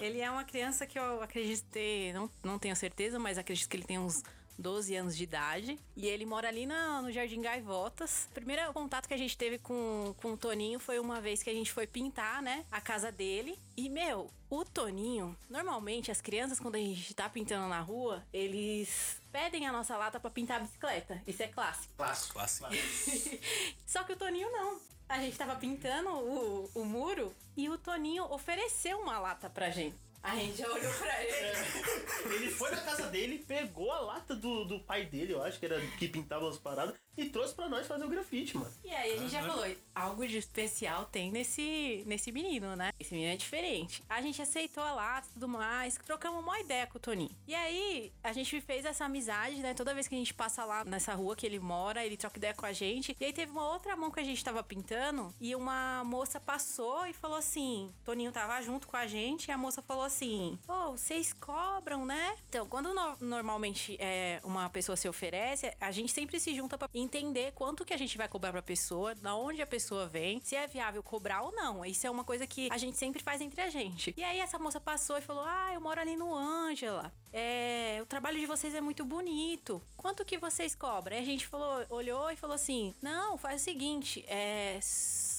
ele 0.00 0.20
é 0.20 0.30
uma 0.30 0.44
criança 0.44 0.86
que 0.86 0.98
eu 0.98 1.22
acredito 1.22 1.64
ter, 1.70 2.12
não, 2.12 2.30
não 2.44 2.58
tenho 2.58 2.76
certeza, 2.76 3.18
mas 3.18 3.38
acredito 3.38 3.68
que 3.68 3.76
ele 3.76 3.84
tem 3.84 3.98
uns 3.98 4.22
12 4.60 4.94
anos 4.94 5.16
de 5.16 5.24
idade. 5.24 5.78
E 5.96 6.06
ele 6.06 6.24
mora 6.26 6.48
ali 6.48 6.66
na- 6.66 7.00
no 7.02 7.10
Jardim 7.10 7.40
Gaivotas. 7.40 8.26
O 8.30 8.34
primeiro 8.34 8.72
contato 8.72 9.08
que 9.08 9.14
a 9.14 9.18
gente 9.18 9.36
teve 9.36 9.58
com, 9.58 10.14
com 10.18 10.32
o 10.32 10.36
Toninho 10.36 10.78
foi 10.78 10.98
uma 10.98 11.20
vez 11.20 11.42
que 11.42 11.50
a 11.50 11.54
gente 11.54 11.72
foi 11.72 11.86
pintar, 11.86 12.42
né, 12.42 12.64
a 12.70 12.80
casa 12.80 13.10
dele. 13.10 13.58
E, 13.76 13.88
meu, 13.88 14.30
o 14.50 14.64
Toninho, 14.64 15.36
normalmente 15.48 16.10
as 16.10 16.20
crianças, 16.20 16.60
quando 16.60 16.74
a 16.74 16.78
gente 16.78 17.14
tá 17.14 17.28
pintando 17.28 17.68
na 17.68 17.80
rua, 17.80 18.22
eles 18.32 19.20
pedem 19.32 19.66
a 19.66 19.72
nossa 19.72 19.96
lata 19.96 20.18
pra 20.20 20.30
pintar 20.30 20.58
a 20.58 20.64
bicicleta. 20.64 21.22
Isso 21.26 21.42
é 21.42 21.46
clássico. 21.48 21.92
Clássico. 21.96 22.34
Clássico. 22.34 22.66
Só 23.86 24.02
que 24.04 24.12
o 24.12 24.16
Toninho 24.16 24.50
não. 24.52 24.80
A 25.08 25.18
gente 25.18 25.36
tava 25.36 25.56
pintando 25.56 26.08
o, 26.10 26.70
o 26.74 26.84
muro 26.84 27.34
e 27.56 27.68
o 27.68 27.76
Toninho 27.76 28.24
ofereceu 28.32 28.98
uma 29.00 29.18
lata 29.18 29.50
pra 29.50 29.68
gente. 29.70 29.96
A 30.22 30.36
gente 30.36 30.58
já 30.58 30.68
olhou 30.68 30.92
pra 30.92 31.24
ele. 31.24 32.34
Ele 32.34 32.50
foi 32.50 32.70
na 32.70 32.80
casa 32.82 33.06
dele, 33.08 33.44
pegou 33.46 33.90
a 33.90 34.00
lata 34.00 34.34
do, 34.34 34.64
do 34.64 34.80
pai 34.80 35.06
dele, 35.06 35.32
eu 35.32 35.42
acho 35.42 35.58
que 35.58 35.64
era 35.64 35.80
que 35.98 36.08
pintava 36.08 36.48
as 36.48 36.58
paradas, 36.58 36.94
e 37.16 37.26
trouxe 37.26 37.54
pra 37.54 37.68
nós 37.68 37.86
fazer 37.86 38.04
o 38.04 38.08
grafite, 38.08 38.56
mano. 38.56 38.70
E 38.84 38.90
aí 38.90 39.12
a 39.14 39.16
gente 39.18 39.30
já 39.32 39.42
falou, 39.42 39.64
algo 39.94 40.26
de 40.26 40.38
especial 40.38 41.04
tem 41.06 41.30
nesse, 41.30 42.02
nesse 42.06 42.32
menino, 42.32 42.74
né? 42.76 42.90
Esse 42.98 43.12
menino 43.14 43.32
é 43.32 43.36
diferente. 43.36 44.02
A 44.08 44.22
gente 44.22 44.40
aceitou 44.40 44.82
a 44.82 44.92
lata 44.92 45.28
e 45.30 45.32
tudo 45.34 45.48
mais, 45.48 45.96
trocamos 46.04 46.42
uma 46.42 46.58
ideia 46.60 46.86
com 46.86 46.96
o 46.98 47.00
Toninho. 47.00 47.30
E 47.46 47.54
aí, 47.54 48.12
a 48.22 48.32
gente 48.32 48.60
fez 48.60 48.84
essa 48.84 49.04
amizade, 49.04 49.56
né? 49.56 49.74
Toda 49.74 49.94
vez 49.94 50.08
que 50.08 50.14
a 50.14 50.18
gente 50.18 50.32
passa 50.34 50.64
lá 50.64 50.84
nessa 50.84 51.14
rua 51.14 51.36
que 51.36 51.44
ele 51.46 51.58
mora, 51.58 52.04
ele 52.04 52.16
troca 52.16 52.38
ideia 52.38 52.54
com 52.54 52.64
a 52.66 52.72
gente. 52.72 53.16
E 53.20 53.24
aí 53.24 53.32
teve 53.32 53.52
uma 53.52 53.68
outra 53.70 53.96
mão 53.96 54.10
que 54.10 54.20
a 54.20 54.24
gente 54.24 54.42
tava 54.44 54.62
pintando, 54.62 55.34
e 55.40 55.54
uma 55.54 56.02
moça 56.04 56.40
passou 56.40 57.06
e 57.06 57.12
falou 57.12 57.36
assim: 57.36 57.92
Toninho 58.04 58.32
tava 58.32 58.60
junto 58.62 58.86
com 58.88 58.96
a 58.96 59.06
gente, 59.06 59.48
e 59.48 59.52
a 59.52 59.58
moça 59.58 59.82
falou 59.82 60.04
assim: 60.04 60.58
Ô, 60.66 60.92
vocês 60.92 61.32
cobram, 61.32 62.06
né? 62.06 62.36
Então, 62.48 62.66
quando 62.66 62.94
no- 62.94 63.16
normalmente 63.20 63.96
é, 64.00 64.40
uma 64.44 64.68
pessoa 64.70 64.96
se 64.96 65.08
oferece, 65.08 65.74
a 65.80 65.90
gente 65.90 66.12
sempre 66.12 66.38
se 66.40 66.54
junta 66.54 66.78
pra 66.78 66.88
entender 67.10 67.52
quanto 67.52 67.84
que 67.84 67.92
a 67.92 67.96
gente 67.96 68.16
vai 68.16 68.28
cobrar 68.28 68.52
pra 68.52 68.62
pessoa, 68.62 69.14
da 69.14 69.34
onde 69.34 69.60
a 69.60 69.66
pessoa 69.66 70.06
vem, 70.06 70.40
se 70.40 70.54
é 70.54 70.66
viável 70.66 71.02
cobrar 71.02 71.42
ou 71.42 71.52
não. 71.52 71.84
Isso 71.84 72.06
é 72.06 72.10
uma 72.10 72.22
coisa 72.22 72.46
que 72.46 72.68
a 72.70 72.78
gente 72.78 72.96
sempre 72.96 73.22
faz 73.22 73.40
entre 73.40 73.60
a 73.60 73.68
gente. 73.68 74.14
E 74.16 74.22
aí 74.22 74.38
essa 74.38 74.58
moça 74.58 74.80
passou 74.80 75.18
e 75.18 75.20
falou: 75.20 75.44
Ah, 75.44 75.72
eu 75.74 75.80
moro 75.80 76.00
ali 76.00 76.16
no 76.16 76.34
Ângela. 76.34 77.12
É, 77.32 77.98
o 78.02 78.06
trabalho 78.06 78.38
de 78.38 78.46
vocês 78.46 78.74
é 78.74 78.80
muito 78.80 79.04
bonito. 79.04 79.82
Quanto 79.96 80.24
que 80.24 80.38
vocês 80.38 80.74
cobram? 80.74 81.16
Aí 81.16 81.22
a 81.22 81.26
gente 81.26 81.46
falou, 81.46 81.84
olhou 81.90 82.30
e 82.30 82.36
falou 82.36 82.54
assim: 82.54 82.94
Não, 83.02 83.36
faz 83.36 83.60
o 83.60 83.64
seguinte, 83.64 84.24
é 84.28 84.78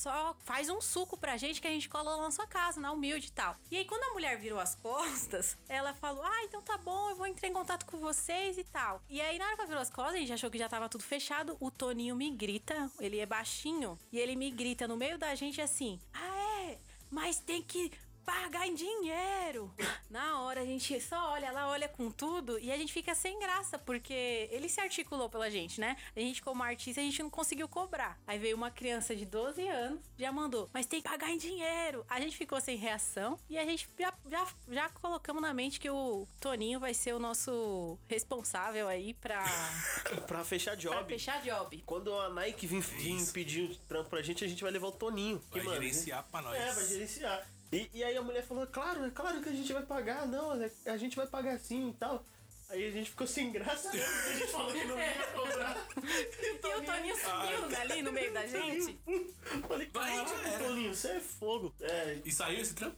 só 0.01 0.35
faz 0.39 0.67
um 0.67 0.81
suco 0.81 1.15
pra 1.15 1.37
gente 1.37 1.61
que 1.61 1.67
a 1.67 1.71
gente 1.71 1.87
cola 1.87 2.15
lá 2.15 2.23
na 2.23 2.31
sua 2.31 2.47
casa, 2.47 2.81
na 2.81 2.91
humilde 2.91 3.27
e 3.27 3.31
tal. 3.31 3.55
E 3.69 3.77
aí, 3.77 3.85
quando 3.85 4.03
a 4.03 4.13
mulher 4.13 4.35
virou 4.39 4.59
as 4.59 4.73
costas, 4.73 5.55
ela 5.69 5.93
falou: 5.93 6.23
Ah, 6.23 6.43
então 6.43 6.61
tá 6.61 6.75
bom, 6.77 7.11
eu 7.11 7.15
vou 7.15 7.27
entrar 7.27 7.47
em 7.47 7.53
contato 7.53 7.85
com 7.85 7.99
vocês 7.99 8.57
e 8.57 8.63
tal. 8.63 9.01
E 9.07 9.21
aí, 9.21 9.37
na 9.37 9.45
hora 9.45 9.55
que 9.55 9.61
ela 9.61 9.67
virou 9.67 9.81
as 9.81 9.91
costas, 9.91 10.15
a 10.15 10.17
gente 10.17 10.33
achou 10.33 10.49
que 10.49 10.57
já 10.57 10.67
tava 10.67 10.89
tudo 10.89 11.03
fechado. 11.03 11.55
O 11.59 11.69
Toninho 11.69 12.15
me 12.15 12.31
grita, 12.31 12.89
ele 12.99 13.19
é 13.19 13.25
baixinho, 13.27 13.97
e 14.11 14.17
ele 14.17 14.35
me 14.35 14.49
grita 14.49 14.87
no 14.87 14.97
meio 14.97 15.19
da 15.19 15.35
gente 15.35 15.61
assim: 15.61 15.99
Ah, 16.13 16.61
é? 16.63 16.79
Mas 17.11 17.39
tem 17.39 17.61
que 17.61 17.91
pagar 18.25 18.67
em 18.67 18.73
dinheiro. 18.75 19.73
Na 20.09 20.41
hora 20.41 20.61
a 20.61 20.65
gente 20.65 20.99
só 21.01 21.31
olha, 21.31 21.47
ela 21.47 21.69
olha 21.69 21.87
com 21.87 22.09
tudo 22.11 22.59
e 22.59 22.71
a 22.71 22.77
gente 22.77 22.91
fica 22.93 23.13
sem 23.15 23.39
graça, 23.39 23.77
porque 23.79 24.47
ele 24.51 24.67
se 24.69 24.79
articulou 24.79 25.29
pela 25.29 25.49
gente, 25.49 25.79
né? 25.79 25.95
A 26.15 26.19
gente, 26.19 26.41
como 26.41 26.61
artista, 26.63 27.01
a 27.01 27.03
gente 27.03 27.21
não 27.23 27.29
conseguiu 27.29 27.67
cobrar. 27.67 28.19
Aí 28.27 28.37
veio 28.37 28.55
uma 28.55 28.69
criança 28.71 29.15
de 29.15 29.25
12 29.25 29.67
anos, 29.67 29.99
já 30.17 30.31
mandou, 30.31 30.69
mas 30.73 30.85
tem 30.85 31.01
que 31.01 31.09
pagar 31.09 31.29
em 31.29 31.37
dinheiro. 31.37 32.05
A 32.09 32.19
gente 32.19 32.37
ficou 32.37 32.59
sem 32.61 32.77
reação 32.77 33.39
e 33.49 33.57
a 33.57 33.65
gente 33.65 33.87
já, 33.99 34.13
já, 34.29 34.47
já 34.69 34.89
colocamos 34.89 35.41
na 35.41 35.53
mente 35.53 35.79
que 35.79 35.89
o 35.89 36.27
Toninho 36.39 36.79
vai 36.79 36.93
ser 36.93 37.13
o 37.13 37.19
nosso 37.19 37.97
responsável 38.07 38.87
aí 38.87 39.13
pra, 39.13 39.43
Pra 40.27 40.43
fechar 40.43 40.75
job. 40.75 40.95
pra 40.95 41.05
fechar 41.05 41.41
job. 41.41 41.81
Quando 41.85 42.13
a 42.13 42.29
Nike 42.29 42.67
vir, 42.67 42.81
vir 42.81 43.31
pedir 43.31 43.69
um 43.71 43.75
trampo 43.87 44.09
pra 44.09 44.21
gente, 44.21 44.43
a 44.43 44.47
gente 44.47 44.61
vai 44.61 44.71
levar 44.71 44.87
o 44.87 44.91
Toninho. 44.91 45.39
que, 45.51 45.59
Vai 45.59 45.63
mano, 45.63 45.81
gerenciar 45.81 46.23
pra 46.31 46.41
nós. 46.41 46.55
É, 46.59 46.73
vai 46.73 46.85
gerenciar. 46.85 47.47
E, 47.71 47.89
e 47.93 48.03
aí 48.03 48.17
a 48.17 48.21
mulher 48.21 48.43
falou, 48.43 48.67
claro, 48.67 49.05
é 49.05 49.09
claro 49.11 49.41
que 49.41 49.49
a 49.49 49.53
gente 49.53 49.71
vai 49.71 49.83
pagar, 49.83 50.27
não, 50.27 50.53
é- 50.61 50.71
a 50.85 50.97
gente 50.97 51.15
vai 51.15 51.25
pagar 51.27 51.57
sim 51.59 51.89
e 51.89 51.93
tal. 51.93 52.23
Aí 52.69 52.87
a 52.87 52.91
gente 52.91 53.09
ficou 53.09 53.27
sem 53.27 53.51
graça, 53.51 53.91
né? 53.91 53.99
A 54.01 54.33
gente 54.33 54.47
falou 54.51 54.71
que 54.71 54.83
não 54.85 54.97
ia 54.97 55.13
cobrar. 55.33 55.77
E 56.37 56.49
o 56.77 56.81
Toninho 56.85 57.15
sumiu 57.17 57.79
ali 57.81 58.01
no 58.01 58.11
meio 58.13 58.33
da 58.33 58.45
gente. 58.47 58.97
Falei, 59.67 59.87
caraca, 59.87 60.31
era. 60.47 60.63
Toninho, 60.63 60.95
você 60.95 61.07
é 61.09 61.19
fogo. 61.19 61.73
É, 61.81 62.19
E 62.23 62.31
saiu 62.31 62.61
esse 62.61 62.73
trampo? 62.73 62.95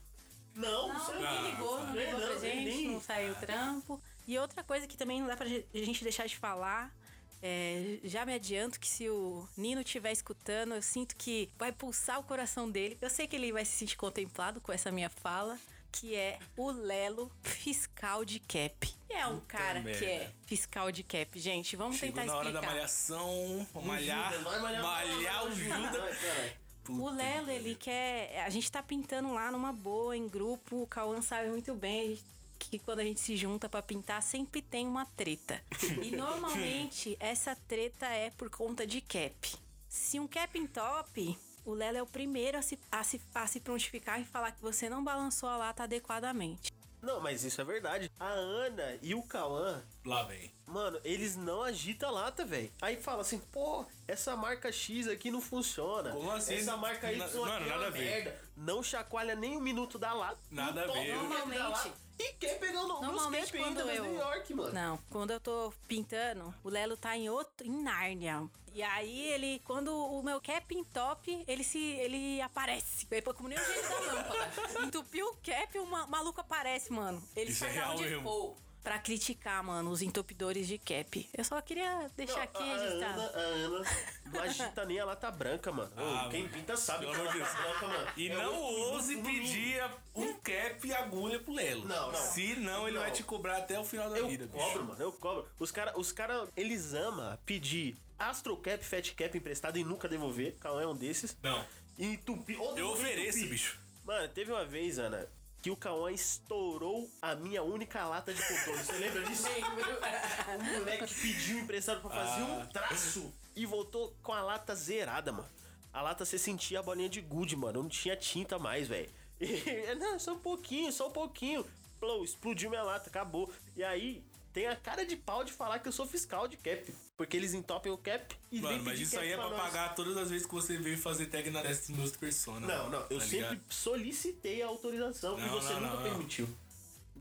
não, 0.55 0.89
Não, 0.89 0.99
você 0.99 1.13
ninguém 1.13 1.51
ligou, 1.51 1.79
não 1.85 1.95
ligou 1.95 2.19
Não, 2.19 2.27
pra 2.27 2.37
gente, 2.37 2.65
nem- 2.65 2.91
não 2.91 3.01
saiu 3.01 3.31
o 3.31 3.35
trampo. 3.35 4.01
E 4.27 4.37
outra 4.37 4.63
coisa 4.63 4.85
que 4.85 4.95
também 4.95 5.19
não 5.19 5.27
dá 5.27 5.35
pra 5.35 5.47
gente 5.47 6.03
deixar 6.03 6.27
de 6.27 6.37
falar. 6.37 6.93
É, 7.43 7.99
já 8.05 8.25
me 8.25 8.33
adianto 8.33 8.79
que 8.79 8.87
se 8.87 9.09
o 9.09 9.45
Nino 9.57 9.81
estiver 9.81 10.11
escutando, 10.13 10.73
eu 10.73 10.81
sinto 10.81 11.15
que 11.17 11.49
vai 11.59 11.71
pulsar 11.73 12.19
o 12.19 12.23
coração 12.23 12.71
dele. 12.71 12.97
Eu 13.01 13.09
sei 13.09 13.27
que 13.27 13.35
ele 13.35 13.51
vai 13.51 13.65
se 13.65 13.73
sentir 13.73 13.97
contemplado 13.97 14.61
com 14.61 14.71
essa 14.71 14.89
minha 14.91 15.09
fala, 15.09 15.59
que 15.91 16.15
é 16.15 16.39
o 16.57 16.71
Lelo 16.71 17.29
fiscal 17.43 18.23
de 18.23 18.39
cap. 18.39 18.89
É 19.09 19.27
um 19.27 19.39
cara 19.41 19.81
merda. 19.81 19.99
que 19.99 20.05
é 20.05 20.31
fiscal 20.47 20.91
de 20.91 21.03
cap, 21.03 21.37
gente. 21.39 21.75
Vamos 21.75 21.97
Chegou 21.97 22.15
tentar 22.15 22.25
na 22.31 22.37
hora 22.37 22.51
da 22.51 22.59
explicar. 22.59 22.73
malhação, 22.75 23.67
malhar, 23.83 24.33
Judas, 24.33 24.61
malhar, 24.61 24.81
malhar 24.81 25.45
o 25.45 25.51
Judas. 25.55 26.17
Caralho. 26.17 26.63
O 26.89 27.09
Lelo, 27.09 27.49
ele 27.51 27.75
quer. 27.75 28.41
A 28.45 28.49
gente 28.49 28.71
tá 28.71 28.81
pintando 28.81 29.31
lá 29.33 29.51
numa 29.51 29.71
boa, 29.71 30.17
em 30.17 30.27
grupo. 30.27 30.81
O 30.81 30.87
Cauã 30.87 31.21
sabe 31.21 31.49
muito 31.49 31.73
bem 31.75 32.01
a 32.01 32.05
gente- 32.09 32.23
que 32.69 32.79
quando 32.79 32.99
a 32.99 33.03
gente 33.03 33.19
se 33.19 33.35
junta 33.37 33.67
pra 33.69 33.81
pintar, 33.81 34.21
sempre 34.21 34.61
tem 34.61 34.87
uma 34.87 35.05
treta. 35.05 35.61
E 36.01 36.11
normalmente 36.15 37.15
essa 37.19 37.55
treta 37.67 38.05
é 38.07 38.29
por 38.31 38.49
conta 38.49 38.85
de 38.85 39.01
cap. 39.01 39.55
Se 39.87 40.19
um 40.19 40.27
cap 40.27 40.57
em 40.57 40.65
top. 40.67 41.37
O 41.65 41.73
Lelo 41.73 41.97
é 41.97 42.01
o 42.03 42.05
primeiro 42.05 42.57
a 42.57 42.61
se, 42.61 42.77
a, 42.91 43.01
se, 43.05 43.21
a 43.33 43.47
se 43.47 43.61
prontificar 43.61 44.19
e 44.19 44.25
falar 44.25 44.51
que 44.51 44.61
você 44.61 44.89
não 44.89 45.01
balançou 45.01 45.47
a 45.47 45.55
lata 45.55 45.83
adequadamente. 45.83 46.73
Não, 47.01 47.21
mas 47.21 47.45
isso 47.45 47.61
é 47.61 47.63
verdade. 47.63 48.11
A 48.19 48.27
Ana 48.27 48.97
e 49.01 49.15
o 49.15 49.23
Cauã, 49.23 49.81
Lá 50.05 50.23
vem. 50.23 50.51
mano, 50.65 50.99
eles 51.05 51.37
não 51.37 51.61
agitam 51.63 52.09
a 52.09 52.11
lata, 52.11 52.43
velho. 52.45 52.69
Aí 52.81 52.97
fala 52.97 53.21
assim, 53.21 53.39
pô, 53.39 53.85
essa 54.05 54.35
marca 54.35 54.73
X 54.73 55.07
aqui 55.07 55.31
não 55.31 55.39
funciona. 55.39 56.11
Como 56.11 56.29
assim? 56.31 56.55
Essa 56.55 56.75
marca 56.75 57.09
Y 57.11 57.17
Na- 57.17 57.25
aqui 57.27 57.37
mano, 57.37 57.65
é 57.65 57.69
nada 57.69 57.79
uma 57.79 57.87
a 57.87 57.89
ver. 57.91 57.99
merda. 58.03 58.41
Não 58.57 58.83
chacoalha 58.83 59.35
nem 59.35 59.55
um 59.55 59.61
minuto 59.61 59.97
da 59.97 60.13
lata. 60.13 60.39
Nada 60.51 60.85
não 60.85 60.93
a 60.93 60.97
ver. 60.97 61.15
Normalmente- 61.15 61.91
E 62.19 62.33
quer 62.33 62.59
pegar 62.59 62.81
no, 62.83 63.01
Normalmente 63.01 63.51
cap 63.51 63.57
quando 63.63 63.79
ainda 63.79 63.93
eu... 63.93 64.03
New 64.03 64.15
York, 64.15 64.53
mano. 64.53 64.73
Não, 64.73 64.97
quando 65.09 65.31
eu 65.31 65.39
tô 65.39 65.73
pintando, 65.87 66.53
o 66.63 66.69
Lelo 66.69 66.95
tá 66.95 67.17
em 67.17 67.29
outro, 67.29 67.65
em 67.65 67.83
Nárnia. 67.83 68.47
E 68.73 68.81
aí 68.81 69.27
ele, 69.31 69.61
quando 69.65 69.95
o 69.95 70.23
meu 70.23 70.41
cap 70.41 70.73
em 70.75 70.83
top, 70.83 71.43
ele 71.47 71.63
se, 71.63 71.79
ele 71.79 72.41
aparece. 72.41 73.05
Ele 73.11 73.21
como 73.33 73.47
nem 73.47 73.57
o 73.57 73.63
jeito 73.65 73.87
da 73.89 73.99
lâmpada. 73.99 74.51
Entupiu 74.83 75.27
o 75.27 75.37
cap, 75.37 75.77
o 75.77 75.85
ma- 75.85 76.07
maluco 76.07 76.41
aparece, 76.41 76.91
mano. 76.91 77.21
Ele 77.35 77.51
Isso 77.51 77.65
é 77.65 77.69
real 77.69 77.95
de 77.95 78.03
mesmo. 78.03 78.23
fogo 78.23 78.57
pra 78.83 78.99
criticar, 78.99 79.63
mano, 79.63 79.89
os 79.89 80.01
entupidores 80.01 80.67
de 80.67 80.77
cap. 80.77 81.29
Eu 81.35 81.43
só 81.43 81.61
queria 81.61 82.11
deixar 82.17 82.35
Não, 82.35 82.43
aqui 82.43 82.63
a, 82.63 82.77
registrado. 82.77 83.21
Ana, 83.21 83.31
a 83.33 83.39
Ana 83.39 83.85
não 84.25 84.39
agita 84.41 84.85
nem 84.85 84.99
a 84.99 85.05
lata 85.05 85.31
branca, 85.31 85.71
mano. 85.71 85.91
Ô, 85.95 86.01
Ah, 86.01 86.27
quem 86.29 86.43
mano. 86.43 86.53
pinta 86.53 86.75
sabe 86.75 87.05
que 87.05 87.13
a 87.15 87.17
lata 87.23 87.31
Deus. 87.37 87.49
branca, 87.53 87.87
mano. 87.87 88.07
E 88.17 88.29
é 88.29 88.35
não 88.35 88.61
ouse 88.61 89.15
pedir 89.17 89.83
um 90.13 90.33
cap 90.35 90.87
e 90.87 90.93
agulha 90.93 91.39
pro 91.39 91.53
Lelo. 91.53 91.85
Não, 91.87 92.11
não. 92.11 92.19
Se 92.19 92.55
não, 92.57 92.87
ele 92.87 92.97
Não. 92.97 93.03
vai 93.03 93.11
te 93.11 93.23
cobrar 93.23 93.57
até 93.57 93.79
o 93.79 93.85
final 93.85 94.09
da 94.09 94.17
Eu 94.17 94.27
vida, 94.27 94.45
bicho. 94.47 94.63
cobro, 94.65 94.83
mano, 94.85 95.01
eu 95.01 95.11
cobro. 95.13 95.47
Os 95.57 95.71
caras, 95.71 95.93
os 95.95 96.11
cara, 96.11 96.47
eles 96.57 96.93
amam 96.93 97.37
pedir 97.45 97.95
Astro 98.19 98.57
Cap, 98.57 98.83
Fat 98.83 99.13
Cap 99.15 99.37
emprestado 99.37 99.77
e 99.77 99.83
nunca 99.83 100.07
devolver. 100.09 100.55
Cauã 100.59 100.81
é 100.83 100.87
um 100.87 100.95
desses. 100.95 101.37
Não. 101.41 101.65
E 101.97 102.05
entupir. 102.07 102.57
Eu 102.59 102.73
devolver 102.73 103.05
ofereço, 103.07 103.47
bicho. 103.47 103.79
Mano, 104.03 104.27
teve 104.27 104.51
uma 104.51 104.65
vez, 104.65 104.99
Ana, 104.99 105.27
que 105.63 105.71
o 105.71 105.77
Cauã 105.77 106.11
estourou 106.11 107.09
a 107.21 107.33
minha 107.35 107.63
única 107.63 108.05
lata 108.05 108.33
de 108.33 108.41
contorno. 108.45 108.83
Você 108.83 108.91
lembra 108.97 109.23
disso? 109.23 109.47
o 109.47 110.63
moleque 110.79 111.13
pediu 111.21 111.59
emprestado 111.59 112.01
pra 112.01 112.09
fazer 112.09 112.41
Ah. 112.41 112.45
um 112.45 112.65
traço 112.67 113.33
e 113.55 113.65
voltou 113.65 114.13
com 114.21 114.33
a 114.33 114.41
lata 114.41 114.75
zerada, 114.75 115.31
mano. 115.31 115.47
A 115.93 116.01
lata 116.01 116.25
você 116.25 116.37
sentia 116.37 116.79
a 116.79 116.83
bolinha 116.83 117.07
de 117.07 117.21
gude, 117.21 117.55
mano. 117.55 117.81
Não 117.83 117.89
tinha 117.89 118.15
tinta 118.17 118.59
mais, 118.59 118.87
velho. 118.89 119.09
E- 119.39 119.95
Não, 119.95 120.19
só 120.19 120.33
um 120.33 120.39
pouquinho, 120.39 120.91
só 120.91 121.07
um 121.07 121.11
pouquinho. 121.11 121.65
Plou, 121.99 122.25
explodiu 122.25 122.69
minha 122.69 122.83
lata, 122.83 123.09
acabou. 123.09 123.49
E 123.75 123.83
aí, 123.85 124.21
tem 124.51 124.67
a 124.67 124.75
cara 124.75 125.05
de 125.05 125.15
pau 125.15 125.45
de 125.45 125.53
falar 125.53 125.79
que 125.79 125.87
eu 125.87 125.91
sou 125.93 126.05
fiscal 126.05 126.45
de 126.47 126.57
cap. 126.57 126.93
Porque 127.15 127.37
eles 127.37 127.53
entopem 127.53 127.91
o 127.91 127.97
cap 127.97 128.35
e 128.51 128.59
vem 128.59 128.71
Mano, 128.71 128.83
mas 128.85 128.93
pedir 128.93 129.03
isso 129.03 129.11
cap 129.11 129.23
aí 129.23 129.31
é 129.33 129.37
pra 129.37 129.49
nós. 129.49 129.61
pagar 129.61 129.93
todas 129.93 130.17
as 130.17 130.29
vezes 130.31 130.47
que 130.47 130.53
você 130.53 130.77
veio 130.77 130.97
fazer 130.97 131.27
tag 131.27 131.47
na 131.51 131.61
testa 131.61 131.93
dos 131.93 132.11
persona. 132.17 132.65
Não, 132.65 132.89
não, 132.89 132.99
eu 133.09 133.19
tá 133.19 133.25
sempre 133.25 133.37
ligado? 133.37 133.61
solicitei 133.69 134.63
a 134.63 134.67
autorização 134.67 135.37
e 135.37 135.41
Não, 135.41 135.49
você 135.49 135.73
não, 135.73 135.81
nunca 135.81 135.93
não, 135.93 135.95
não. 135.97 136.09
permitiu. 136.09 136.49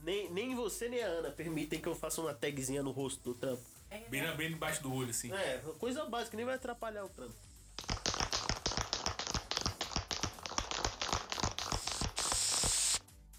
Nem, 0.03 0.31
nem 0.33 0.55
você 0.55 0.89
nem 0.89 1.03
a 1.03 1.07
Ana 1.07 1.31
permitem 1.31 1.79
que 1.81 1.87
eu 1.87 1.95
faça 1.95 2.21
uma 2.23 2.33
tagzinha 2.35 2.83
no 2.83 2.91
rosto 2.91 3.23
do 3.23 3.35
trampo. 3.35 3.63
Bem, 4.09 4.23
na- 4.23 4.33
bem 4.35 4.49
debaixo 4.49 4.83
do 4.83 4.93
olho, 4.93 5.11
assim. 5.11 5.31
É, 5.31 5.59
coisa 5.79 6.07
básica, 6.07 6.37
nem 6.39 6.47
vai 6.47 6.55
atrapalhar 6.55 7.05
o 7.05 7.09
trampo. 7.11 7.35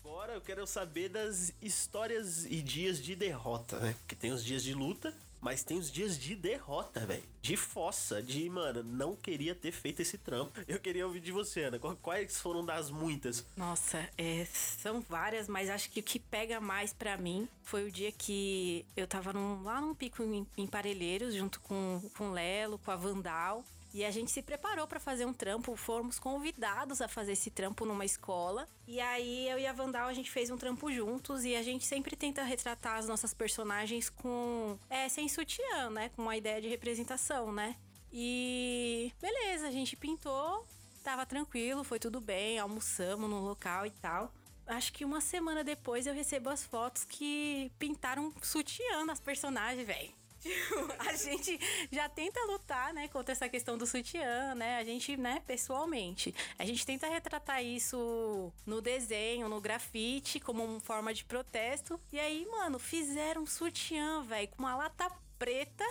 Agora 0.04 0.34
eu 0.34 0.42
quero 0.42 0.66
saber 0.68 1.10
das 1.10 1.54
histórias 1.62 2.46
e 2.46 2.62
dias 2.62 3.00
de 3.02 3.16
derrota, 3.16 3.80
né? 3.80 3.96
Porque 4.00 4.16
tem 4.16 4.32
os 4.32 4.44
dias 4.44 4.64
de 4.64 4.74
luta, 4.74 5.14
mas 5.44 5.62
tem 5.64 5.78
os 5.78 5.92
dias 5.92 6.18
de 6.18 6.36
derrota, 6.36 7.06
velho. 7.06 7.22
De 7.42 7.58
fossa, 7.58 8.22
de, 8.24 8.50
mano, 8.50 8.82
não 8.82 9.16
queria 9.16 9.54
ter 9.54 9.72
feito 9.74 10.02
esse 10.02 10.18
trampo. 10.18 10.60
Eu 10.68 10.80
queria 10.80 11.06
ouvir 11.06 11.20
de 11.20 11.32
você, 11.32 11.64
Ana. 11.66 11.78
Qu- 11.78 11.98
Quais 12.02 12.40
foram 12.40 12.66
das 12.66 12.90
muitas? 12.90 13.46
Nossa, 13.58 14.10
é, 14.18 14.46
são 14.46 15.02
várias, 15.02 15.48
mas 15.50 15.70
acho 15.70 15.90
que 15.92 16.00
o 16.00 16.04
que 16.04 16.18
pega 16.20 16.62
mais 16.62 16.94
pra 16.94 17.18
mim 17.18 17.48
foi 17.62 17.86
o 17.86 17.92
dia 17.92 18.12
que 18.12 18.86
eu 18.96 19.06
tava 19.06 19.34
num- 19.34 19.62
lá 19.64 19.82
num 19.82 19.94
pico 19.94 20.24
em, 20.24 20.48
em 20.58 20.66
Parelheiros, 20.66 21.36
junto 21.36 21.60
com, 21.60 22.02
com 22.18 22.30
o 22.30 22.32
Lelo, 22.32 22.78
com 22.78 22.92
a 22.92 22.96
Vandal. 22.96 23.64
E 23.94 24.04
a 24.04 24.10
gente 24.10 24.32
se 24.32 24.42
preparou 24.42 24.88
pra 24.88 25.00
fazer 25.00 25.26
um 25.26 25.34
trampo, 25.34 25.76
fomos 25.76 26.18
convidados 26.18 27.00
a 27.00 27.08
fazer 27.08 27.34
esse 27.34 27.52
trampo 27.52 27.86
numa 27.86 28.04
escola. 28.04 28.68
E 28.88 29.00
aí 29.00 29.48
eu 29.48 29.60
e 29.60 29.68
a 29.68 29.72
Vandal 29.72 30.08
a 30.08 30.14
gente 30.14 30.32
fez 30.32 30.50
um 30.50 30.58
trampo 30.58 30.92
juntos 30.92 31.46
e 31.46 31.56
a 31.56 31.62
gente 31.62 31.86
sempre 31.86 32.16
tenta 32.16 32.42
retratar 32.44 32.98
as 32.98 33.08
nossas 33.08 33.36
personagens 33.36 34.10
com 34.10 34.80
é 34.90 35.08
sem 35.08 35.30
sutiã, 35.30 35.92
né, 35.92 36.10
com 36.10 36.24
uma 36.24 36.36
ideia 36.36 36.60
de 36.60 36.68
representação, 36.68 37.52
né? 37.52 37.76
E 38.12 39.14
beleza, 39.22 39.68
a 39.68 39.72
gente 39.72 39.96
pintou, 39.96 40.66
tava 41.04 41.24
tranquilo, 41.24 41.84
foi 41.84 42.00
tudo 42.00 42.20
bem, 42.20 42.58
almoçamos 42.58 43.30
no 43.30 43.42
local 43.42 43.86
e 43.86 43.92
tal. 43.92 44.34
Acho 44.66 44.92
que 44.92 45.06
uma 45.06 45.22
semana 45.22 45.64
depois 45.64 46.08
eu 46.08 46.14
recebo 46.14 46.50
as 46.50 46.64
fotos 46.64 47.04
que 47.04 47.72
pintaram 47.78 48.34
sutiã 48.42 49.06
nas 49.06 49.20
personagens, 49.20 49.86
velho. 49.86 50.23
a 51.00 51.16
gente 51.16 51.60
já 51.92 52.10
tenta 52.10 52.40
lutar, 52.46 52.94
né, 52.94 53.08
contra 53.08 53.32
essa 53.32 53.50
questão 53.50 53.78
do 53.78 53.86
sutiã, 53.86 54.56
né? 54.56 54.78
A 54.78 54.84
gente, 54.84 55.16
né, 55.18 55.42
pessoalmente. 55.46 56.34
A 56.58 56.66
gente 56.66 56.86
tenta 56.86 57.08
retratar 57.08 57.64
isso 57.64 58.52
no 58.66 58.82
desenho, 58.82 59.48
no 59.48 59.62
grafite, 59.62 60.40
como 60.40 60.64
uma 60.64 60.80
forma 60.80 61.14
de 61.14 61.24
protesto. 61.24 62.00
E 62.12 62.20
aí, 62.20 62.46
mano, 62.52 62.80
fizeram 62.80 63.44
um 63.44 63.48
sutiã, 63.48 64.22
velho, 64.24 64.48
com 64.50 64.60
uma 64.60 64.76
lata 64.76 65.10
preta. 65.38 65.86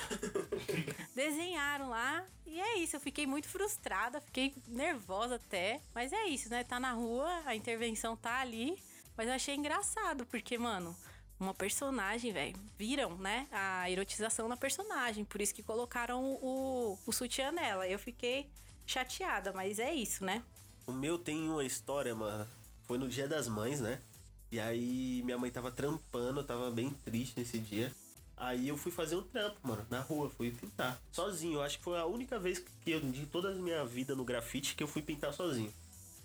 desenharam 1.15 1.91
lá. 1.91 2.25
E 2.47 2.61
é 2.61 2.79
isso, 2.79 2.97
eu 2.97 3.01
fiquei 3.01 3.27
muito 3.27 3.49
frustrada, 3.49 4.21
fiquei 4.21 4.55
nervosa 4.67 5.37
até. 5.37 5.81
Mas 5.95 6.13
é 6.13 6.27
isso, 6.27 6.49
né? 6.51 6.65
Tá 6.65 6.79
na 6.79 6.93
rua, 6.93 7.43
a 7.47 7.55
intervenção 7.55 8.17
tá 8.17 8.41
ali. 8.41 8.83
Mas 9.17 9.29
eu 9.29 9.35
achei 9.35 9.55
engraçado, 9.55 10.27
porque, 10.27 10.57
mano, 10.57 10.97
uma 11.43 11.55
personagem, 11.55 12.33
velho. 12.33 12.57
Viram, 12.79 13.17
né? 13.17 13.47
A 13.51 13.91
erotização 13.91 14.49
na 14.49 14.57
personagem. 14.57 15.25
Por 15.25 15.41
isso 15.41 15.55
que 15.55 15.63
colocaram 15.63 16.39
o, 16.41 16.99
o 17.05 17.13
sutiã 17.13 17.51
nela. 17.51 17.87
Eu 17.89 17.99
fiquei 17.99 18.49
chateada, 18.87 19.53
mas 19.53 19.79
é 19.79 19.93
isso, 19.93 20.25
né? 20.25 20.43
O 20.87 20.93
meu 20.93 21.19
tem 21.19 21.49
uma 21.49 21.65
história, 21.65 22.15
mano. 22.15 22.47
Foi 22.87 22.99
no 22.99 23.09
dia 23.09 23.29
das 23.29 23.49
mães, 23.49 23.81
né? 23.81 24.01
E 24.51 24.61
aí 24.61 25.23
minha 25.25 25.39
mãe 25.39 25.51
tava 25.51 25.71
trampando, 25.71 26.45
tava 26.45 26.71
bem 26.71 26.91
triste 27.05 27.39
nesse 27.39 27.59
dia. 27.59 27.93
Aí 28.37 28.69
eu 28.69 28.77
fui 28.77 28.91
fazer 28.91 29.17
um 29.17 29.23
trampo, 29.23 29.57
mano, 29.63 29.87
na 29.89 30.01
rua, 30.01 30.29
fui 30.29 30.51
pintar. 30.51 31.01
Sozinho, 31.13 31.55
eu 31.55 31.63
acho 31.63 31.79
que 31.79 31.85
foi 31.85 31.97
a 31.99 32.05
única 32.07 32.39
vez 32.39 32.59
que 32.59 32.91
eu, 32.91 33.01
de 33.01 33.25
toda 33.27 33.51
a 33.51 33.55
minha 33.55 33.85
vida 33.85 34.15
no 34.15 34.25
grafite, 34.25 34.75
que 34.75 34.83
eu 34.83 34.89
fui 34.89 35.01
pintar 35.01 35.33
sozinho. 35.33 35.73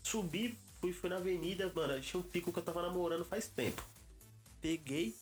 Subi, 0.01 0.57
fui, 0.81 0.91
fui 0.91 1.09
na 1.09 1.17
avenida, 1.17 1.71
mano, 1.75 2.01
tinha 2.01 2.19
um 2.19 2.23
pico 2.23 2.51
que 2.51 2.57
eu 2.57 2.63
tava 2.63 2.81
namorando 2.81 3.23
faz 3.23 3.47
tempo. 3.47 3.83
Peguei, 4.67 5.15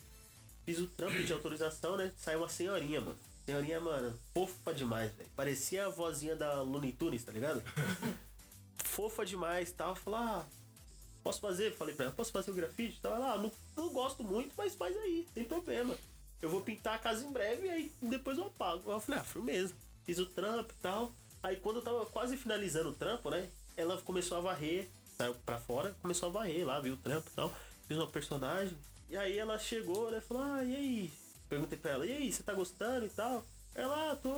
fiz 0.66 0.80
o 0.80 0.88
trampo 0.88 1.24
de 1.24 1.32
autorização, 1.32 1.96
né? 1.96 2.12
Saiu 2.18 2.40
uma 2.40 2.50
senhorinha, 2.50 3.00
mano. 3.00 3.16
Senhorinha, 3.46 3.80
mano, 3.80 4.20
fofa 4.34 4.74
demais, 4.74 5.12
velho. 5.12 5.30
Parecia 5.36 5.86
a 5.86 5.90
vozinha 5.90 6.36
da 6.36 6.64
Looney 6.64 6.92
Tunes, 6.92 7.24
tá 7.24 7.32
ligado? 7.32 7.62
fofa 8.84 9.24
demais 9.24 9.72
tal. 9.72 9.96
Falei, 9.96 10.20
ah, 10.20 10.46
posso 11.24 11.40
fazer? 11.40 11.76
Falei 11.76 11.94
pra 11.94 12.06
ela, 12.06 12.16
posso 12.16 12.32
fazer 12.32 12.50
o 12.50 12.56
grafite? 12.56 13.00
Tava 13.00 13.20
lá, 13.20 13.38
não, 13.38 13.52
não 13.78 13.90
gosto 13.90 14.24
muito, 14.24 14.52
mas 14.58 14.74
faz 14.74 14.98
aí, 14.98 15.28
sem 15.32 15.44
problema. 15.44 15.96
Eu 16.42 16.50
vou 16.50 16.62
pintar 16.62 16.96
a 16.96 17.00
casa 17.00 17.24
em 17.24 17.32
breve 17.32 17.68
e 17.68 17.70
aí 17.70 17.92
depois 18.02 18.40
eu 18.40 18.46
apago. 18.46 18.92
Eu 18.92 19.00
falei, 19.00 19.22
ah, 19.22 19.24
firmeza. 19.24 19.76
Fiz 20.08 20.18
o 20.18 20.26
trampo 20.26 20.74
e 20.74 20.82
tal. 20.82 21.12
Aí 21.44 21.58
quando 21.58 21.76
eu 21.76 21.84
tava 21.84 22.04
quase 22.08 22.36
finalizando 22.36 22.90
o 22.90 22.96
trampo, 22.96 23.30
né? 23.30 23.48
Ela 23.78 24.02
começou 24.02 24.40
a 24.40 24.42
varrer, 24.42 24.90
saiu 25.16 25.36
pra 25.46 25.60
fora, 25.60 25.96
começou 26.02 26.30
a 26.30 26.32
varrer 26.32 26.66
lá, 26.66 26.80
viu 26.80 26.96
o 26.96 26.98
trampo 26.98 27.30
e 27.32 27.36
tal. 27.36 27.54
Fiz 27.88 27.96
uma 27.96 28.08
personagem. 28.08 28.76
E 29.16 29.18
aí 29.18 29.40
ela 29.40 29.58
chegou, 29.58 30.12
né? 30.12 30.20
Falou, 30.20 30.44
ah, 30.44 30.62
e 30.62 30.76
aí? 30.76 31.14
Perguntei 31.48 31.78
pra 31.78 31.92
ela, 31.92 32.06
e 32.06 32.12
aí, 32.12 32.30
você 32.30 32.44
tá 32.44 32.54
gostando 32.54 33.06
e 33.06 33.10
tal? 33.10 33.46
Ela, 33.74 34.12
ah, 34.12 34.16
tô. 34.18 34.30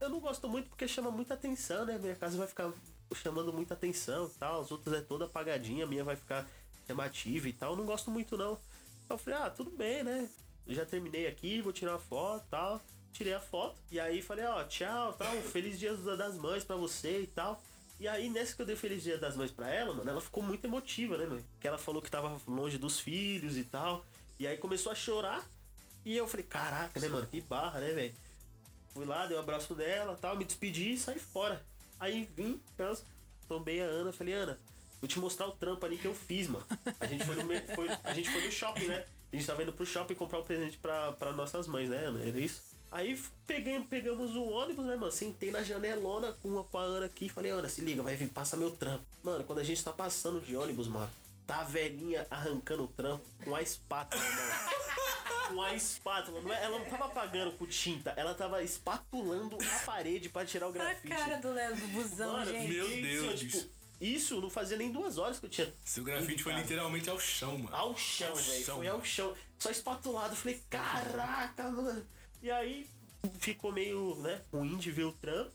Eu 0.00 0.08
não 0.08 0.20
gosto 0.20 0.48
muito 0.48 0.70
porque 0.70 0.88
chama 0.88 1.10
muita 1.10 1.34
atenção, 1.34 1.84
né? 1.84 1.98
Minha 1.98 2.16
casa 2.16 2.38
vai 2.38 2.46
ficar 2.46 2.72
chamando 3.14 3.52
muita 3.52 3.74
atenção 3.74 4.24
e 4.34 4.38
tal. 4.38 4.62
As 4.62 4.72
outras 4.72 4.96
é 4.96 5.02
toda 5.02 5.26
apagadinha, 5.26 5.84
a 5.84 5.86
minha 5.86 6.02
vai 6.02 6.16
ficar 6.16 6.48
chamativa 6.86 7.46
e 7.46 7.52
tal. 7.52 7.72
Eu 7.72 7.76
não 7.76 7.84
gosto 7.84 8.10
muito 8.10 8.38
não. 8.38 8.58
Eu 9.10 9.18
falei, 9.18 9.38
ah, 9.38 9.50
tudo 9.50 9.70
bem, 9.70 10.02
né? 10.02 10.26
Eu 10.66 10.74
já 10.76 10.86
terminei 10.86 11.26
aqui, 11.26 11.60
vou 11.60 11.70
tirar 11.70 11.92
uma 11.92 11.98
foto 11.98 12.46
e 12.46 12.50
tal. 12.50 12.80
Tirei 13.12 13.34
a 13.34 13.40
foto. 13.40 13.76
E 13.90 14.00
aí 14.00 14.22
falei, 14.22 14.46
ó, 14.46 14.64
tchau, 14.64 15.12
tal, 15.12 15.30
feliz 15.42 15.78
dia 15.78 15.94
das 15.94 16.36
mães 16.38 16.64
pra 16.64 16.74
você 16.74 17.20
e 17.20 17.26
tal. 17.26 17.62
E 18.00 18.08
aí, 18.08 18.30
nessa 18.30 18.56
que 18.56 18.62
eu 18.62 18.66
dei 18.66 18.74
Feliz 18.74 19.02
Dia 19.04 19.16
das 19.16 19.36
Mães 19.36 19.52
pra 19.52 19.72
ela, 19.72 19.94
mano, 19.94 20.10
ela 20.10 20.20
ficou 20.20 20.42
muito 20.42 20.64
emotiva, 20.64 21.16
né, 21.16 21.24
mano? 21.24 21.44
Que 21.60 21.68
ela 21.68 21.78
falou 21.78 22.02
que 22.02 22.10
tava 22.10 22.36
longe 22.48 22.76
dos 22.76 22.98
filhos 22.98 23.56
e 23.56 23.62
tal. 23.62 24.04
E 24.42 24.46
aí 24.48 24.56
começou 24.56 24.90
a 24.90 24.94
chorar. 24.96 25.48
E 26.04 26.16
eu 26.16 26.26
falei, 26.26 26.44
caraca, 26.44 26.98
né, 26.98 27.06
mano? 27.06 27.24
Que 27.28 27.40
barra, 27.40 27.78
né, 27.78 27.92
velho? 27.92 28.14
Fui 28.92 29.06
lá, 29.06 29.24
dei 29.24 29.36
um 29.36 29.40
abraço 29.40 29.72
dela 29.72 30.18
tal, 30.20 30.36
me 30.36 30.44
despedi 30.44 30.94
e 30.94 30.98
saí 30.98 31.20
fora. 31.20 31.64
Aí 32.00 32.28
vim, 32.36 32.60
tombei 33.46 33.80
a 33.80 33.84
Ana, 33.84 34.12
falei, 34.12 34.34
Ana, 34.34 34.58
vou 35.00 35.06
te 35.06 35.20
mostrar 35.20 35.46
o 35.46 35.52
trampo 35.52 35.86
ali 35.86 35.96
que 35.96 36.06
eu 36.06 36.12
fiz, 36.12 36.48
mano. 36.48 36.66
A 36.98 37.06
gente 37.06 37.24
foi 37.24 37.36
no, 37.36 37.44
foi, 37.72 37.88
a 38.02 38.12
gente 38.14 38.30
foi 38.30 38.44
no 38.44 38.50
shopping, 38.50 38.86
né? 38.88 39.06
A 39.32 39.36
gente 39.36 39.46
tava 39.46 39.62
indo 39.62 39.72
pro 39.72 39.86
shopping 39.86 40.14
comprar 40.16 40.40
um 40.40 40.44
presente 40.44 40.76
pra, 40.76 41.12
pra 41.12 41.30
nossas 41.30 41.68
mães, 41.68 41.88
né, 41.88 41.98
Ana? 42.04 42.20
Era 42.26 42.40
isso? 42.40 42.62
Aí 42.90 43.16
peguei, 43.46 43.78
pegamos 43.84 44.34
o 44.34 44.42
ônibus, 44.42 44.86
né, 44.86 44.96
mano? 44.96 45.12
Sentei 45.12 45.52
na 45.52 45.62
janelona 45.62 46.32
com 46.42 46.58
a, 46.58 46.64
com 46.64 46.78
a 46.78 46.82
Ana 46.82 47.06
aqui 47.06 47.26
e 47.26 47.28
falei, 47.28 47.52
Ana, 47.52 47.68
se 47.68 47.80
liga, 47.80 48.02
vai 48.02 48.16
vir, 48.16 48.28
passa 48.28 48.56
meu 48.56 48.72
trampo. 48.72 49.04
Mano, 49.22 49.44
quando 49.44 49.60
a 49.60 49.64
gente 49.64 49.84
tá 49.84 49.92
passando 49.92 50.40
de 50.40 50.56
ônibus, 50.56 50.88
mano, 50.88 51.08
tá 51.46 51.60
a 51.60 51.64
velhinha 51.64 52.26
arrancando 52.30 52.84
o 52.84 52.88
trampo 52.88 53.24
com 53.44 53.54
a 53.54 53.62
espátula, 53.62 54.22
mano. 54.22 54.82
Com 55.48 55.62
a 55.62 55.74
espátula. 55.74 56.40
Não 56.40 56.52
é- 56.52 56.64
ela 56.64 56.78
não 56.78 56.86
tava 56.86 57.06
apagando 57.06 57.52
com 57.52 57.66
tinta, 57.66 58.10
ela 58.16 58.34
tava 58.34 58.62
espatulando 58.62 59.56
a 59.60 59.84
parede 59.84 60.28
pra 60.28 60.44
tirar 60.46 60.66
o 60.66 60.70
A 60.70 60.72
grafite. 60.72 61.08
cara 61.08 61.36
do 61.36 61.52
Léo 61.52 61.76
do 61.76 61.86
busão, 61.88 62.32
Mano, 62.32 62.50
gente. 62.50 62.68
Meu 62.72 62.86
isso, 62.90 63.02
Deus, 63.02 63.40
tipo, 63.40 63.70
isso 64.00 64.40
não 64.40 64.48
fazia 64.50 64.76
nem 64.76 64.90
duas 64.90 65.18
horas 65.18 65.38
que 65.38 65.46
eu 65.46 65.50
tinha. 65.50 65.74
Seu 65.84 66.04
grafite 66.04 66.42
foi 66.42 66.54
literalmente 66.54 67.10
ao 67.10 67.18
chão, 67.20 67.58
mano. 67.58 67.76
Ao 67.76 67.96
chão, 67.96 68.34
velho. 68.34 68.64
Foi 68.64 68.76
mano. 68.86 68.90
ao 68.92 69.04
chão. 69.04 69.34
Só 69.58 69.70
espatulado. 69.70 70.32
Eu 70.32 70.36
Falei, 70.36 70.62
caraca, 70.70 71.70
mano. 71.70 72.06
E 72.42 72.50
aí 72.50 72.88
ficou 73.38 73.70
meio, 73.72 74.16
né, 74.16 74.40
ruim 74.52 74.76
de 74.78 74.90
ver 74.90 75.04
o 75.04 75.12
trampo. 75.12 75.50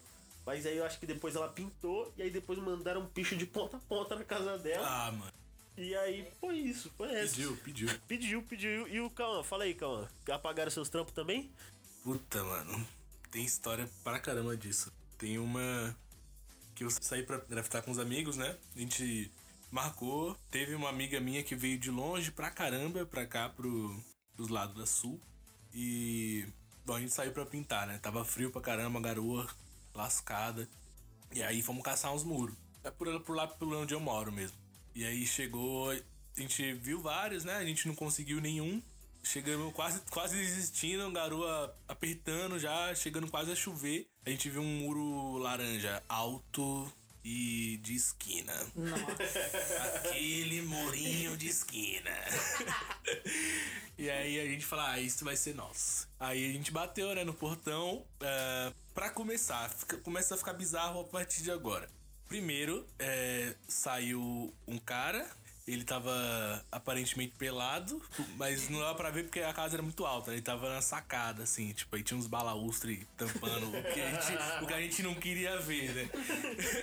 Mas 0.45 0.65
aí 0.65 0.77
eu 0.77 0.85
acho 0.85 0.97
que 0.99 1.05
depois 1.05 1.35
ela 1.35 1.49
pintou. 1.49 2.13
E 2.15 2.21
aí 2.21 2.29
depois 2.29 2.57
mandaram 2.59 3.01
um 3.01 3.07
picho 3.07 3.35
de 3.35 3.45
ponta 3.45 3.75
a 3.77 3.79
ponta 3.81 4.15
na 4.15 4.23
casa 4.23 4.57
dela. 4.57 4.85
Ah, 4.87 5.11
mano. 5.11 5.33
E 5.77 5.95
aí 5.95 6.27
foi 6.39 6.57
isso, 6.57 6.91
foi 6.97 7.13
essa. 7.13 7.35
Pediu, 7.35 7.57
pediu. 7.57 7.89
Pediu, 8.07 8.41
pediu. 8.41 8.87
E 8.87 8.99
o 8.99 9.11
Cauã, 9.11 9.43
fala 9.43 9.63
aí, 9.63 9.75
Cauã. 9.75 10.07
Apagaram 10.31 10.71
seus 10.71 10.89
trampos 10.89 11.13
também? 11.13 11.51
Puta, 12.03 12.43
mano. 12.43 12.87
Tem 13.29 13.45
história 13.45 13.87
pra 14.03 14.19
caramba 14.19 14.57
disso. 14.57 14.91
Tem 15.19 15.37
uma 15.37 15.95
que 16.73 16.83
eu 16.83 16.89
saí 16.89 17.21
pra 17.21 17.37
grafitar 17.37 17.83
com 17.83 17.91
os 17.91 17.99
amigos, 17.99 18.37
né? 18.37 18.57
A 18.75 18.79
gente 18.79 19.31
marcou. 19.69 20.35
Teve 20.49 20.73
uma 20.73 20.89
amiga 20.89 21.19
minha 21.19 21.43
que 21.43 21.55
veio 21.55 21.77
de 21.77 21.91
longe 21.91 22.31
pra 22.31 22.49
caramba, 22.49 23.05
pra 23.05 23.27
cá, 23.27 23.47
pro, 23.47 24.03
pros 24.35 24.49
lados 24.49 24.75
da 24.75 24.85
sul. 24.87 25.21
E. 25.73 26.47
Bom, 26.83 26.95
a 26.95 26.99
gente 26.99 27.13
saiu 27.13 27.31
pra 27.33 27.45
pintar, 27.45 27.85
né? 27.85 27.99
Tava 27.99 28.25
frio 28.25 28.49
pra 28.49 28.61
caramba, 28.61 28.99
garoa 28.99 29.47
lascada. 29.93 30.67
E 31.31 31.43
aí 31.43 31.61
fomos 31.61 31.83
caçar 31.83 32.11
uns 32.13 32.23
muros. 32.23 32.55
É 32.83 32.89
por, 32.89 33.19
por 33.21 33.35
lá 33.35 33.45
por 33.45 33.71
onde 33.75 33.93
eu 33.93 33.99
moro 33.99 34.31
mesmo. 34.31 34.57
E 34.97 35.05
aí 35.05 35.27
chegou. 35.27 35.91
A 35.91 36.41
gente 36.41 36.73
viu 36.73 36.99
vários, 36.99 37.45
né? 37.45 37.53
A 37.55 37.63
gente 37.63 37.87
não 37.87 37.93
conseguiu 37.93 38.41
nenhum. 38.41 38.81
Chegamos 39.23 39.71
quase, 39.73 39.99
quase 40.09 40.35
desistindo, 40.35 41.11
garoa 41.11 41.77
apertando 41.87 42.57
já, 42.57 42.95
chegando 42.95 43.29
quase 43.29 43.51
a 43.51 43.55
chover. 43.55 44.09
A 44.25 44.31
gente 44.31 44.49
viu 44.49 44.61
um 44.61 44.79
muro 44.79 45.37
laranja 45.37 46.01
alto 46.09 46.91
e 47.23 47.77
de 47.83 47.93
esquina. 47.93 48.53
Aquele 49.97 50.61
murinho 50.63 51.37
de 51.37 51.47
esquina. 51.47 52.09
e 53.97 54.09
aí 54.09 54.39
a 54.39 54.45
gente 54.45 54.65
fala, 54.65 54.93
ah, 54.93 54.99
isso 54.99 55.23
vai 55.25 55.35
ser 55.35 55.53
nosso. 55.53 56.07
Aí 56.19 56.49
a 56.49 56.53
gente 56.53 56.71
bateu, 56.71 57.13
né, 57.13 57.23
no 57.23 57.33
portão. 57.33 58.03
É, 58.21 58.73
pra 58.95 59.09
começar, 59.11 59.69
fica- 59.69 59.97
começa 59.97 60.33
a 60.33 60.37
ficar 60.37 60.53
bizarro 60.53 61.01
a 61.01 61.03
partir 61.03 61.43
de 61.43 61.51
agora. 61.51 61.87
Primeiro, 62.27 62.85
é, 62.99 63.55
saiu 63.67 64.53
um 64.67 64.77
cara. 64.77 65.27
Ele 65.67 65.83
tava 65.83 66.65
aparentemente 66.71 67.33
pelado, 67.37 68.01
mas 68.37 68.69
não 68.69 68.79
dava 68.79 68.95
pra 68.95 69.09
ver 69.09 69.23
porque 69.23 69.41
a 69.41 69.51
casa 69.51 69.75
era 69.75 69.83
muito 69.83 70.05
alta. 70.05 70.31
Ele 70.31 70.41
tava 70.41 70.69
na 70.73 70.81
sacada, 70.81 71.43
assim, 71.43 71.73
tipo, 71.73 71.93
aí 71.93 72.03
tinha 72.03 72.17
uns 72.17 72.25
balaustres 72.25 73.05
tampando 73.17 73.67
o 73.67 73.83
que, 73.93 73.99
a 73.99 74.11
gente, 74.11 74.63
o 74.63 74.67
que 74.67 74.73
a 74.73 74.81
gente 74.81 75.03
não 75.03 75.13
queria 75.13 75.59
ver, 75.59 75.93
né? 75.93 76.09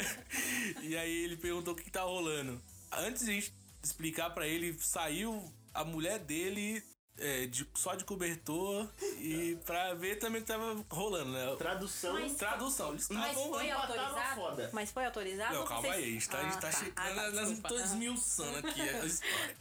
e 0.82 0.98
aí 0.98 1.24
ele 1.24 1.36
perguntou 1.38 1.72
o 1.72 1.76
que, 1.76 1.90
tá 1.90 2.02
rolando. 2.02 2.60
Antes 2.92 3.24
de 3.24 3.30
a 3.30 3.34
gente 3.34 3.54
explicar 3.82 4.28
pra 4.30 4.46
ele, 4.46 4.76
saiu 4.78 5.42
a 5.72 5.82
mulher 5.82 6.18
dele 6.18 6.84
é, 7.18 7.46
de, 7.46 7.66
só 7.74 7.94
de 7.94 8.04
cobertor 8.04 8.88
e 9.18 9.56
pra 9.64 9.94
ver 9.94 10.16
também 10.18 10.40
o 10.40 10.44
que 10.44 10.50
tava 10.50 10.84
rolando, 10.90 11.30
né? 11.30 11.54
Tradução. 11.56 12.14
Mas- 12.14 12.32
Tradução, 12.34 12.90
eles 12.90 13.08
Mas 13.08 13.34
foi 13.38 13.70
autorizado? 13.70 14.70
Mas 14.72 14.90
foi 14.90 15.04
autorizado? 15.06 15.54
Não, 15.54 15.64
calma 15.64 15.82
vocês- 15.88 15.94
aí, 15.96 16.04
a 16.04 16.12
gente 16.12 16.28
tá, 16.28 16.38
a 16.38 16.42
gente 16.42 16.52
Ah, 16.56 16.60
tá 16.60 16.70
tá. 16.70 16.78
chegando 16.78 17.60
Ah, 17.64 17.68
tá, 17.68 17.74
esmiuçando 17.84 18.58
aqui 18.58 18.80
a 18.80 19.04
história. 19.06 19.56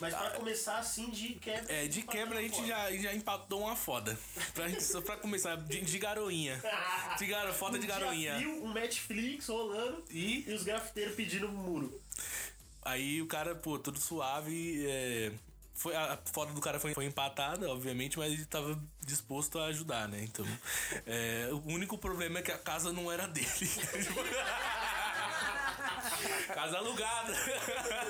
Mas 0.00 0.14
pra 0.14 0.30
começar 0.32 0.78
assim, 0.78 1.10
de 1.10 1.34
quebra. 1.34 1.72
É, 1.72 1.86
de 1.86 2.02
quebra 2.02 2.38
a 2.38 2.42
gente 2.42 2.66
já, 2.66 2.92
já 2.92 3.14
empatou 3.14 3.60
uma 3.62 3.74
foda. 3.76 4.18
Pra, 4.54 4.68
gente- 4.68 4.84
só 4.84 5.00
pra 5.00 5.16
começar, 5.16 5.56
de, 5.56 5.80
de 5.80 5.98
garoinha. 5.98 6.62
De 7.18 7.26
garo, 7.26 7.52
foda 7.54 7.78
de 7.78 7.84
Um 7.84 7.88
dia 7.88 7.98
garoinha. 7.98 8.36
frio, 8.36 8.64
um 8.64 8.72
Netflix 8.72 9.46
rolando 9.48 10.04
E 10.10 10.44
e 10.48 10.52
os 10.52 10.62
grafiteiros 10.62 11.14
pedindo 11.14 11.46
um 11.48 11.52
muro. 11.52 12.00
aí 12.82 13.20
o 13.22 13.26
cara, 13.26 13.54
pô, 13.54 13.78
tudo 13.78 13.98
suave. 13.98 14.84
É, 14.86 15.32
foi, 15.78 15.94
a 15.94 16.18
foda 16.32 16.52
do 16.52 16.60
cara 16.60 16.80
foi, 16.80 16.92
foi 16.92 17.04
empatada, 17.04 17.70
obviamente, 17.70 18.18
mas 18.18 18.32
ele 18.32 18.44
tava 18.44 18.76
disposto 19.00 19.60
a 19.60 19.66
ajudar, 19.66 20.08
né? 20.08 20.24
Então, 20.24 20.44
é, 21.06 21.50
o 21.52 21.62
único 21.72 21.96
problema 21.96 22.40
é 22.40 22.42
que 22.42 22.50
a 22.50 22.58
casa 22.58 22.92
não 22.92 23.12
era 23.12 23.28
dele. 23.28 23.46
casa 26.52 26.78
alugada. 26.78 27.32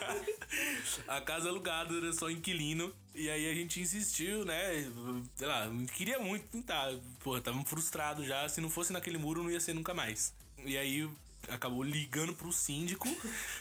a 1.06 1.20
casa 1.20 1.50
alugada 1.50 1.94
era 1.94 2.10
só 2.14 2.30
inquilino. 2.30 2.90
E 3.14 3.28
aí 3.28 3.50
a 3.50 3.54
gente 3.54 3.80
insistiu, 3.80 4.46
né? 4.46 4.90
Sei 5.36 5.46
lá, 5.46 5.70
queria 5.94 6.18
muito 6.18 6.48
pintar. 6.48 6.90
Pô, 7.20 7.38
tava 7.38 7.62
frustrado 7.64 8.24
já. 8.24 8.48
Se 8.48 8.62
não 8.62 8.70
fosse 8.70 8.94
naquele 8.94 9.18
muro, 9.18 9.42
não 9.42 9.50
ia 9.50 9.60
ser 9.60 9.74
nunca 9.74 9.92
mais. 9.92 10.32
E 10.64 10.78
aí 10.78 11.06
acabou 11.48 11.82
ligando 11.82 12.34
pro 12.34 12.50
síndico 12.50 13.08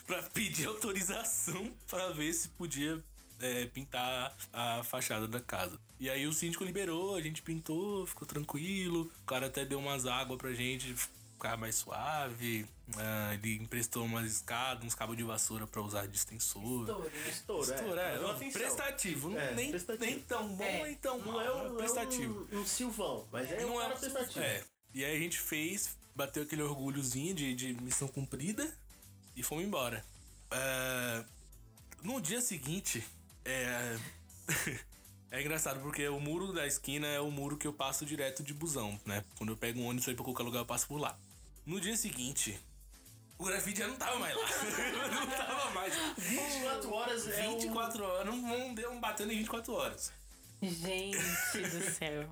pra 0.06 0.24
pedir 0.24 0.68
autorização 0.68 1.70
pra 1.90 2.10
ver 2.12 2.32
se 2.32 2.48
podia 2.50 3.04
é, 3.40 3.66
pintar 3.68 4.36
a 4.54 4.84
fachada 4.84 5.28
da 5.28 5.40
casa. 5.40 5.80
E 6.00 6.10
aí 6.10 6.26
o 6.28 6.34
síndico 6.34 6.64
liberou, 6.64 7.16
a 7.16 7.22
gente 7.22 7.42
pintou, 7.42 8.06
ficou 8.06 8.28
tranquilo. 8.28 9.12
O 9.24 9.26
cara 9.26 9.48
até 9.48 9.66
deu 9.66 9.80
umas 9.80 10.06
águas 10.06 10.38
pra 10.38 10.54
gente 10.54 10.94
ficar 10.96 11.58
mais 11.58 11.76
suave. 11.76 12.66
Ah, 12.96 13.34
ele 13.34 13.56
emprestou 13.56 14.06
umas 14.06 14.32
escadas, 14.32 14.84
uns 14.86 14.96
cabos 14.96 15.18
de 15.18 15.24
vassoura 15.24 15.68
pra 15.68 15.82
usar 15.82 16.08
de 16.08 16.16
extensor. 16.18 16.88
Estouro, 17.28 17.62
Estouro, 17.74 18.00
é. 18.00 18.16
é, 18.16 18.20
não, 18.20 18.38
prestativo. 18.52 19.38
É, 19.38 19.54
nem, 19.54 19.70
prestativo. 19.72 20.06
nem 20.06 20.20
tão 20.22 20.48
bom, 20.56 20.64
É. 20.64 20.84
nem 20.84 20.96
tão 20.96 21.18
Não 21.20 21.34
mal. 21.34 21.42
é 21.42 21.52
um, 21.70 21.76
prestativo. 21.76 22.48
É 22.52 22.56
um, 22.56 22.62
um 22.62 22.66
Silvão, 22.66 23.28
mas 23.32 23.52
é 23.52 23.66
um 23.66 23.70
Não 23.70 23.78
cara 23.78 23.96
um- 23.96 24.00
prestativo. 24.00 24.40
É. 24.46 24.64
E 24.94 25.04
aí 25.04 25.16
a 25.16 25.20
gente 25.20 25.40
fez, 25.40 25.98
bateu 26.16 26.44
aquele 26.44 26.62
orgulhozinho 26.64 27.36
de, 27.36 27.54
de 27.54 27.74
missão 27.82 28.08
cumprida 28.08 28.72
e 29.36 29.44
fomos 29.44 29.64
embora. 29.66 30.04
É, 30.50 31.24
no 32.04 32.22
dia 32.22 32.40
seguinte, 32.42 33.04
é. 33.52 34.00
é 35.32 35.42
engraçado 35.42 35.80
porque 35.82 36.08
o 36.08 36.20
muro 36.20 36.54
da 36.54 36.68
esquina 36.68 37.08
é 37.08 37.20
o 37.20 37.32
muro 37.32 37.58
que 37.58 37.68
eu 37.68 37.74
passo 37.74 38.06
direto 38.06 38.44
de 38.44 38.54
busão, 38.54 39.00
né? 39.06 39.24
Quando 39.38 39.52
eu 39.52 39.58
pego 39.58 39.80
um 39.80 39.88
ônibus 39.88 40.08
ir 40.08 40.16
pra 40.16 40.24
qualquer 40.24 40.44
lugar, 40.44 40.60
eu 40.60 40.66
passo 40.66 40.88
por 40.88 41.00
lá. 41.00 41.18
No 41.66 41.82
dia 41.82 41.98
seguinte, 41.98 42.60
o 43.38 43.46
grafite 43.46 43.80
já 43.80 43.88
não 43.88 43.96
tava 43.96 44.18
mais 44.20 44.36
lá. 44.36 44.42
não 45.14 45.28
tava 45.28 45.72
mais. 45.72 45.94
24 46.18 46.94
horas 46.94 47.28
é 47.28 47.48
um... 47.48 47.60
24 47.60 48.04
horas, 48.04 48.26
não, 48.26 48.38
não 48.38 48.74
deu 48.74 48.92
um 48.92 49.00
batendo 49.00 49.32
em 49.32 49.38
24 49.38 49.74
horas. 49.74 50.12
Gente 50.62 51.18
do 51.18 51.82
céu. 51.94 52.30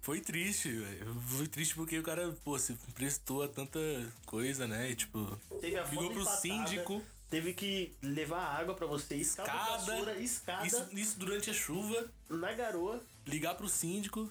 Foi 0.00 0.20
triste, 0.20 0.68
velho. 0.68 1.14
Foi 1.20 1.46
triste 1.46 1.74
porque 1.74 1.98
o 1.98 2.02
cara, 2.02 2.34
pô, 2.44 2.58
se 2.58 2.74
prestou 2.94 3.42
a 3.42 3.48
tanta 3.48 3.78
coisa, 4.26 4.66
né? 4.66 4.90
E, 4.90 4.96
tipo, 4.96 5.38
Teve 5.60 5.78
a 5.78 5.84
ligou 5.84 6.10
pro 6.10 6.24
síndico, 6.24 7.00
Teve 7.32 7.54
que 7.54 7.94
levar 8.02 8.42
água 8.60 8.74
pra 8.74 8.86
você, 8.86 9.14
escada, 9.16 9.48
escada. 9.48 9.78
vassoura, 9.78 10.18
escada 10.20 10.66
Isso, 10.66 10.86
isso 10.92 11.18
durante 11.18 11.48
a 11.48 11.54
chuva, 11.54 12.06
na 12.28 12.52
garoa. 12.52 13.02
ligar 13.26 13.54
pro 13.54 13.66
síndico. 13.70 14.30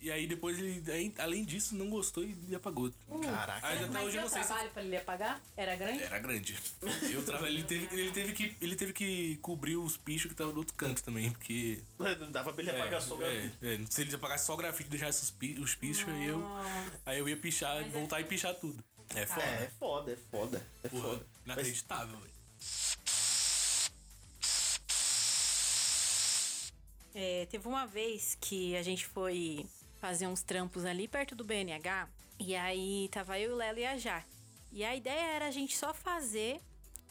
E 0.00 0.10
aí 0.10 0.26
depois 0.26 0.58
ele, 0.58 1.12
além 1.18 1.44
disso, 1.44 1.74
não 1.76 1.90
gostou 1.90 2.24
e 2.24 2.54
apagou. 2.54 2.90
Caraca. 3.20 3.66
Aí 3.66 3.78
até 3.84 3.86
Mas 3.88 4.06
hoje 4.06 4.16
eu 4.16 4.22
não 4.22 4.28
sei 4.30 4.40
se 4.40 4.46
trabalho 4.48 4.70
pra 4.70 4.82
ele 4.82 4.96
apagar? 4.96 5.42
Era 5.54 5.76
grande? 5.76 6.02
era 6.02 6.18
grande. 6.20 6.58
Eu 7.12 7.46
ele, 7.46 7.64
teve, 7.64 7.94
ele, 8.00 8.10
teve 8.12 8.32
que, 8.32 8.56
ele 8.62 8.76
teve 8.76 8.92
que 8.94 9.36
cobrir 9.42 9.76
os 9.76 9.98
pichos 9.98 10.28
que 10.28 10.32
estavam 10.32 10.54
do 10.54 10.60
outro 10.60 10.72
canto 10.74 11.02
também, 11.02 11.30
porque. 11.30 11.82
Não 11.98 12.30
dava 12.32 12.50
pra 12.54 12.62
ele 12.62 12.70
apagar 12.70 13.02
só 13.02 13.14
o 13.14 13.22
é, 13.22 13.40
grafite. 13.42 13.58
é, 13.60 13.86
se 13.90 14.00
ele 14.00 14.14
apagasse 14.14 14.46
só 14.46 14.54
o 14.54 14.56
grafite 14.56 14.86
e 14.86 14.90
deixasse 14.90 15.22
os, 15.22 15.30
pi- 15.32 15.58
os 15.60 15.74
pichos, 15.74 16.08
aí 16.08 16.26
eu, 16.28 16.42
aí 17.04 17.18
eu 17.18 17.28
ia 17.28 17.36
pichar, 17.36 17.84
voltar 17.90 18.20
e 18.22 18.24
pichar 18.24 18.54
tudo. 18.54 18.82
É 19.16 19.26
foda. 19.26 19.42
É, 19.42 19.64
é 19.64 19.70
foda, 19.78 20.12
é 20.12 20.16
foda. 20.30 20.66
É 20.84 20.88
Porra, 20.88 21.02
foda. 21.02 21.26
Mas 21.44 21.56
inacreditável, 21.56 22.18
velho. 22.20 22.37
É, 27.20 27.46
teve 27.46 27.66
uma 27.66 27.84
vez 27.84 28.38
que 28.40 28.76
a 28.76 28.82
gente 28.84 29.04
foi 29.04 29.66
fazer 30.00 30.28
uns 30.28 30.40
trampos 30.40 30.84
ali 30.84 31.08
perto 31.08 31.34
do 31.34 31.42
BNH. 31.42 32.08
E 32.38 32.54
aí 32.54 33.08
tava 33.10 33.36
eu, 33.40 33.54
o 33.54 33.56
Lelo 33.56 33.80
e 33.80 33.84
a 33.84 33.98
Jaque. 33.98 34.28
E 34.70 34.84
a 34.84 34.94
ideia 34.94 35.34
era 35.34 35.48
a 35.48 35.50
gente 35.50 35.76
só 35.76 35.92
fazer 35.92 36.60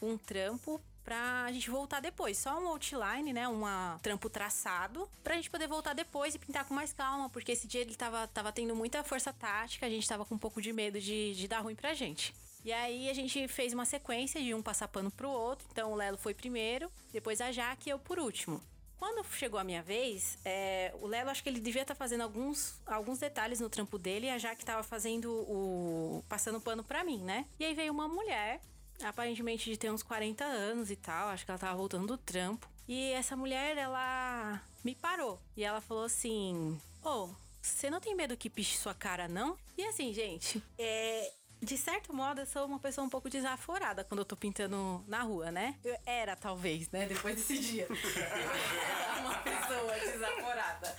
um 0.00 0.16
trampo 0.16 0.80
pra 1.04 1.52
gente 1.52 1.68
voltar 1.68 2.00
depois. 2.00 2.38
Só 2.38 2.58
um 2.58 2.68
outline, 2.68 3.34
né? 3.34 3.46
Um 3.48 3.60
trampo 4.00 4.30
traçado. 4.30 5.06
Pra 5.22 5.36
gente 5.36 5.50
poder 5.50 5.68
voltar 5.68 5.92
depois 5.92 6.34
e 6.34 6.38
pintar 6.38 6.64
com 6.64 6.72
mais 6.72 6.94
calma. 6.94 7.28
Porque 7.28 7.52
esse 7.52 7.66
dia 7.66 7.82
ele 7.82 7.94
tava, 7.94 8.26
tava 8.28 8.50
tendo 8.50 8.74
muita 8.74 9.04
força 9.04 9.30
tática. 9.30 9.84
A 9.84 9.90
gente 9.90 10.08
tava 10.08 10.24
com 10.24 10.36
um 10.36 10.38
pouco 10.38 10.62
de 10.62 10.72
medo 10.72 10.98
de, 10.98 11.34
de 11.34 11.46
dar 11.46 11.60
ruim 11.60 11.74
pra 11.74 11.92
gente. 11.92 12.34
E 12.64 12.72
aí 12.72 13.10
a 13.10 13.12
gente 13.12 13.46
fez 13.46 13.74
uma 13.74 13.84
sequência 13.84 14.42
de 14.42 14.54
um 14.54 14.62
passar 14.62 14.88
pano 14.88 15.10
pro 15.10 15.28
outro. 15.28 15.68
Então 15.70 15.92
o 15.92 15.94
Lelo 15.94 16.16
foi 16.16 16.32
primeiro, 16.32 16.90
depois 17.12 17.42
a 17.42 17.52
Jaque 17.52 17.90
e 17.90 17.92
eu 17.92 17.98
por 17.98 18.18
último. 18.18 18.58
Quando 18.98 19.24
chegou 19.32 19.60
a 19.60 19.64
minha 19.64 19.82
vez, 19.82 20.36
é, 20.44 20.92
o 21.00 21.06
Lelo 21.06 21.30
acho 21.30 21.42
que 21.42 21.48
ele 21.48 21.60
devia 21.60 21.82
estar 21.82 21.94
fazendo 21.94 22.22
alguns, 22.22 22.80
alguns 22.84 23.18
detalhes 23.18 23.60
no 23.60 23.70
trampo 23.70 23.96
dele, 23.96 24.26
e 24.26 24.30
a 24.30 24.38
Jaque 24.38 24.64
tava 24.64 24.82
fazendo 24.82 25.32
o. 25.32 26.24
passando 26.28 26.60
pano 26.60 26.82
pra 26.82 27.04
mim, 27.04 27.18
né? 27.18 27.46
E 27.60 27.64
aí 27.64 27.74
veio 27.74 27.92
uma 27.92 28.08
mulher, 28.08 28.60
aparentemente 29.02 29.70
de 29.70 29.76
ter 29.76 29.90
uns 29.90 30.02
40 30.02 30.44
anos 30.44 30.90
e 30.90 30.96
tal, 30.96 31.28
acho 31.28 31.44
que 31.44 31.50
ela 31.50 31.58
tava 31.58 31.76
voltando 31.76 32.08
do 32.08 32.18
trampo. 32.18 32.68
E 32.88 33.12
essa 33.12 33.36
mulher, 33.36 33.76
ela 33.76 34.60
me 34.82 34.94
parou. 34.94 35.40
E 35.56 35.62
ela 35.62 35.80
falou 35.80 36.04
assim: 36.04 36.76
Ô, 37.04 37.28
você 37.60 37.90
não 37.90 38.00
tem 38.00 38.14
medo 38.14 38.36
que 38.36 38.50
piche 38.50 38.78
sua 38.78 38.94
cara, 38.94 39.28
não? 39.28 39.56
E 39.76 39.84
assim, 39.84 40.12
gente, 40.12 40.62
é. 40.78 41.32
De 41.60 41.76
certo 41.76 42.14
modo, 42.14 42.40
eu 42.40 42.46
sou 42.46 42.66
uma 42.66 42.78
pessoa 42.78 43.04
um 43.04 43.10
pouco 43.10 43.28
desaforada 43.28 44.04
quando 44.04 44.20
eu 44.20 44.24
tô 44.24 44.36
pintando 44.36 45.04
na 45.08 45.22
rua, 45.22 45.50
né? 45.50 45.76
Eu 45.84 45.96
era, 46.06 46.36
talvez, 46.36 46.88
né? 46.90 47.06
Depois 47.06 47.34
desse 47.34 47.58
dia. 47.58 47.86
Eu 47.88 47.96
era 48.22 49.20
uma 49.20 49.34
pessoa 49.38 49.98
desaforada. 49.98 50.96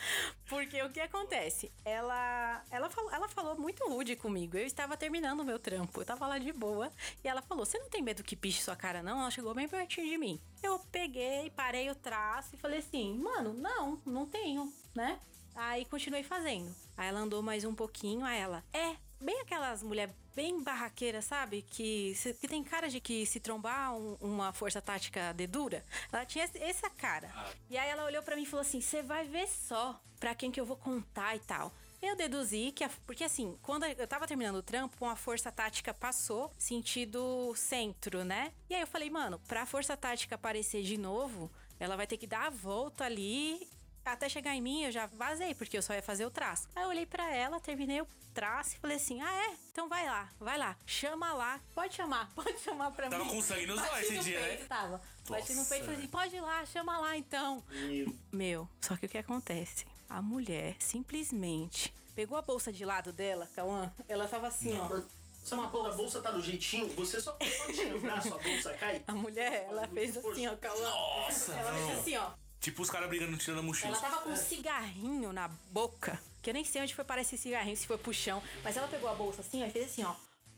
Porque 0.48 0.82
o 0.84 0.90
que 0.90 1.00
acontece? 1.00 1.72
Ela, 1.86 2.62
ela, 2.70 2.90
falou, 2.90 3.12
ela 3.12 3.30
falou 3.30 3.58
muito 3.58 3.88
rude 3.88 4.18
comigo. 4.18 4.58
Eu 4.58 4.66
estava 4.66 4.98
terminando 4.98 5.40
o 5.40 5.46
meu 5.46 5.58
trampo. 5.58 6.02
Eu 6.02 6.06
tava 6.06 6.28
lá 6.28 6.38
de 6.38 6.52
boa. 6.52 6.92
E 7.24 7.28
ela 7.28 7.42
falou: 7.42 7.66
Você 7.66 7.80
não 7.80 7.90
tem 7.90 8.02
medo 8.02 8.24
que 8.24 8.36
piche 8.36 8.62
sua 8.62 8.76
cara, 8.76 9.02
não? 9.02 9.22
Ela 9.22 9.32
chegou 9.32 9.54
bem 9.54 9.68
pertinho 9.68 10.10
de 10.10 10.18
mim. 10.18 10.42
Eu 10.62 10.80
peguei, 10.92 11.50
parei 11.52 11.90
o 11.90 11.96
traço 11.96 12.56
e 12.56 12.58
falei 12.58 12.80
assim: 12.80 13.18
Mano, 13.18 13.54
não, 13.54 14.02
não 14.06 14.26
tenho, 14.26 14.74
né? 14.94 15.20
Aí 15.56 15.86
continuei 15.86 16.24
fazendo. 16.24 16.74
Aí 16.98 17.08
ela 17.08 17.20
andou 17.20 17.42
mais 17.42 17.64
um 17.64 17.74
pouquinho, 17.74 18.26
aí 18.26 18.40
ela, 18.40 18.64
é, 18.74 18.96
bem 19.20 19.42
aquelas 19.42 19.84
mulher 19.84 20.10
bem 20.36 20.64
barraqueiras, 20.64 21.26
sabe? 21.26 21.62
Que, 21.64 22.14
que 22.40 22.48
tem 22.48 22.64
cara 22.64 22.88
de 22.90 23.00
que 23.00 23.26
se 23.26 23.40
trombar 23.40 23.94
um- 23.96 24.16
uma 24.22 24.54
força 24.54 24.82
tática 24.82 25.34
de 25.34 25.46
dura. 25.48 25.84
Ela 26.12 26.26
tinha 26.26 26.50
essa 26.56 26.90
cara. 26.90 27.28
E 27.70 27.78
aí 27.78 27.90
ela 27.90 28.06
olhou 28.06 28.24
pra 28.24 28.36
mim 28.36 28.44
e 28.44 28.46
falou 28.46 28.62
assim: 28.62 28.80
você 28.82 29.02
vai 29.02 29.26
ver 29.26 29.48
só 29.48 30.00
pra 30.20 30.34
quem 30.36 30.52
que 30.52 30.60
eu 30.60 30.66
vou 30.66 30.78
contar 30.78 31.36
e 31.36 31.40
tal. 31.40 31.74
Eu 32.02 32.16
deduzi 32.16 32.72
que, 32.74 32.84
a- 32.86 32.90
porque 33.06 33.26
assim, 33.26 33.58
quando 33.62 33.84
eu 33.86 34.08
tava 34.08 34.26
terminando 34.26 34.56
o 34.56 34.64
trampo, 34.64 34.96
uma 35.04 35.18
força 35.18 35.52
tática 35.52 35.94
passou 35.94 36.50
sentido 36.58 37.54
centro, 37.58 38.24
né? 38.24 38.54
E 38.70 38.76
aí 38.76 38.80
eu 38.82 38.88
falei, 38.88 39.10
mano, 39.10 39.38
pra 39.48 39.66
força 39.66 39.98
tática 39.98 40.36
aparecer 40.36 40.82
de 40.82 40.98
novo, 40.98 41.52
ela 41.78 41.98
vai 41.98 42.08
ter 42.08 42.16
que 42.18 42.26
dar 42.26 42.48
a 42.48 42.50
volta 42.50 43.04
ali 43.04 43.68
até 44.14 44.28
chegar 44.30 44.56
em 44.56 44.62
mim, 44.62 44.84
eu 44.84 44.92
já 44.92 45.06
vazei, 45.08 45.54
porque 45.56 45.78
eu 45.78 45.82
só 45.82 45.94
ia 45.94 46.02
fazer 46.02 46.26
o 46.26 46.32
traço. 46.32 46.68
Aí 46.76 46.84
eu 46.84 46.90
olhei 46.90 47.06
pra 47.06 47.34
ela, 47.34 47.60
terminei 47.60 48.02
o 48.02 48.08
traço 48.34 48.76
e 48.76 48.80
falei 48.80 48.98
assim: 48.98 49.22
ah, 49.22 49.34
é? 49.50 49.56
Então 49.72 49.88
vai 49.90 50.06
lá, 50.06 50.30
vai 50.40 50.58
lá, 50.58 50.76
chama 50.86 51.34
lá. 51.34 51.60
Pode 51.74 51.96
chamar, 51.96 52.30
pode 52.36 52.60
chamar 52.60 52.92
pra 52.92 53.10
Tava 53.10 53.24
mim. 53.24 53.30
com 53.32 53.42
sangue 53.42 53.66
nos 53.66 53.80
olhos 53.82 54.00
esse 54.06 54.14
no 54.16 54.24
dia, 54.24 54.40
né? 54.40 54.48
peito, 54.50 54.68
Tava. 54.68 55.02
Bati 55.30 55.52
no 55.52 55.58
Nossa, 55.60 55.70
peito 55.70 55.84
e 55.84 55.86
falei 55.86 56.00
assim: 56.00 56.08
pode 56.10 56.36
ir 56.36 56.42
lá, 56.42 56.66
chama 56.66 56.98
lá 57.00 57.18
então. 57.18 57.64
E 57.72 58.08
Meu, 58.32 58.68
só 58.82 58.96
que 58.96 59.06
o 59.06 59.10
que 59.10 59.18
acontece? 59.18 59.86
A 60.10 60.22
mulher 60.22 60.76
simplesmente 60.80 61.94
pegou 62.16 62.38
a 62.38 62.42
bolsa 62.42 62.72
de 62.72 62.84
lado 62.84 63.14
dela, 63.14 63.48
Cauã. 63.56 63.92
Ela 64.08 64.28
tava 64.28 64.48
assim, 64.48 64.78
ó. 64.80 65.02
Sabe 65.44 65.68
quando 65.70 65.88
a 65.88 65.96
bolsa 65.96 66.22
tá 66.22 66.32
no 66.32 66.42
jeitinho? 66.42 66.88
Você 66.90 67.20
só 67.22 67.32
pode 67.32 67.74
tirar 67.74 67.96
o 67.96 68.00
braço, 68.02 68.34
a 68.34 68.38
bolsa 68.38 68.74
cai. 68.74 69.02
A 69.08 69.14
mulher, 69.14 69.68
ela 69.70 69.88
fez 69.88 70.18
assim, 70.18 70.48
ó, 70.48 70.56
Cauã. 70.58 70.82
Nossa, 70.82 71.54
Ela 71.54 71.72
não. 71.72 71.88
fez 71.88 72.00
assim, 72.00 72.18
ó. 72.18 72.32
Tipo 72.60 72.82
os 72.82 72.90
caras 72.90 73.08
brigando, 73.08 73.38
tirando 73.38 73.60
a 73.60 73.64
mochila. 73.64 73.90
Ela 73.94 74.02
tava 74.02 74.22
com 74.22 74.30
um 74.32 74.36
cigarrinho 74.36 75.32
na 75.32 75.48
boca. 75.72 76.20
Que 76.42 76.50
eu 76.50 76.54
nem 76.54 76.64
sei 76.66 76.82
onde 76.82 76.94
foi 76.96 77.04
parar 77.06 77.22
esse 77.22 77.38
cigarrinho, 77.38 77.76
se 77.78 77.88
foi 77.88 77.98
pro 77.98 78.14
chão. 78.14 78.42
Mas 78.64 78.76
ela 78.78 78.88
pegou 78.88 79.10
a 79.10 79.14
bolsa 79.14 79.42
assim, 79.42 79.64
ó, 79.64 79.66
e 79.66 79.72
fez 79.72 79.86
assim, 79.86 80.04
ó. 80.04 80.14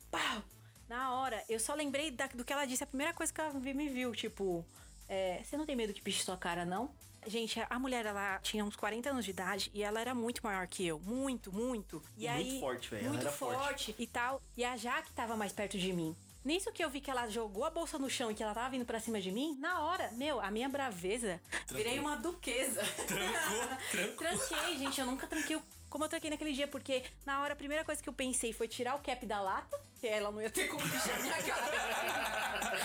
Pau! 0.09 0.43
Na 0.89 1.13
hora, 1.15 1.43
eu 1.47 1.59
só 1.59 1.73
lembrei 1.73 2.11
da- 2.11 2.27
do 2.27 2.43
que 2.43 2.51
ela 2.51 2.65
disse. 2.65 2.83
A 2.83 2.87
primeira 2.87 3.13
coisa 3.13 3.31
que 3.31 3.39
ela 3.39 3.51
vi- 3.59 3.73
me 3.73 3.87
viu, 3.87 4.13
tipo... 4.13 4.65
é, 5.07 5.41
você 5.43 5.55
não 5.57 5.65
tem 5.65 5.75
medo 5.75 5.93
que 5.93 6.01
piche 6.01 6.23
sua 6.23 6.37
cara, 6.37 6.65
não? 6.65 6.93
Gente, 7.27 7.59
a 7.69 7.77
mulher, 7.79 8.05
ela 8.05 8.39
tinha 8.39 8.65
uns 8.65 8.75
40 8.75 9.11
anos 9.11 9.23
de 9.23 9.29
idade 9.31 9.69
e 9.75 9.83
ela 9.83 10.01
era 10.01 10.13
muito 10.15 10.41
maior 10.43 10.65
que 10.67 10.85
eu. 10.85 10.99
Muito, 10.99 11.53
muito. 11.53 12.03
E, 12.17 12.23
E 12.23 12.27
aí, 12.27 12.43
muito 12.45 12.59
forte, 12.59 12.89
velho. 12.89 13.01
Ela 13.03 13.09
Muito 13.13 13.21
era 13.27 13.31
forte. 13.31 13.59
forte 13.59 13.95
e 13.99 14.07
tal. 14.07 14.41
E 14.57 14.65
a 14.65 14.75
Jaque 14.75 15.13
tava 15.13 15.37
mais 15.37 15.51
perto 15.53 15.77
de 15.77 15.93
mim. 15.93 16.15
Nisso 16.43 16.71
que 16.71 16.83
eu 16.83 16.89
vi 16.89 16.99
que 16.99 17.11
ela 17.11 17.27
jogou 17.29 17.63
a 17.65 17.69
bolsa 17.69 17.99
no 17.99 18.09
chão 18.09 18.31
e 18.31 18.33
que 18.33 18.41
ela 18.41 18.53
tava 18.53 18.69
vindo 18.69 18.83
pra 18.85 18.99
cima 18.99 19.21
de 19.21 19.31
mim, 19.31 19.55
na 19.59 19.81
hora, 19.81 20.09
meu, 20.13 20.39
a 20.41 20.49
minha 20.49 20.67
braveza, 20.67 21.39
virei 21.69 21.99
uma 21.99 22.15
duquesa. 22.15 22.81
Trancou, 23.07 23.77
trancou. 23.91 24.15
Tranquei, 24.17 24.77
gente, 24.77 24.99
eu 24.99 25.05
nunca 25.05 25.27
tranquei 25.27 25.55
o- 25.55 25.63
como 25.87 26.03
eu 26.05 26.09
tranquei 26.09 26.29
naquele 26.31 26.53
dia, 26.53 26.67
porque 26.67 27.03
na 27.25 27.41
hora 27.41 27.53
a 27.53 27.55
primeira 27.55 27.83
coisa 27.85 28.01
que 28.01 28.09
eu 28.09 28.13
pensei 28.13 28.53
foi 28.53 28.67
tirar 28.67 28.95
o 28.95 28.99
cap 28.99 29.23
da 29.25 29.39
lata, 29.41 29.79
que 29.99 30.07
ela 30.07 30.31
não 30.31 30.41
ia 30.41 30.49
ter 30.49 30.67
como 30.67 30.81
pichar 30.81 31.21
minha 31.21 31.43
cara. 31.43 32.77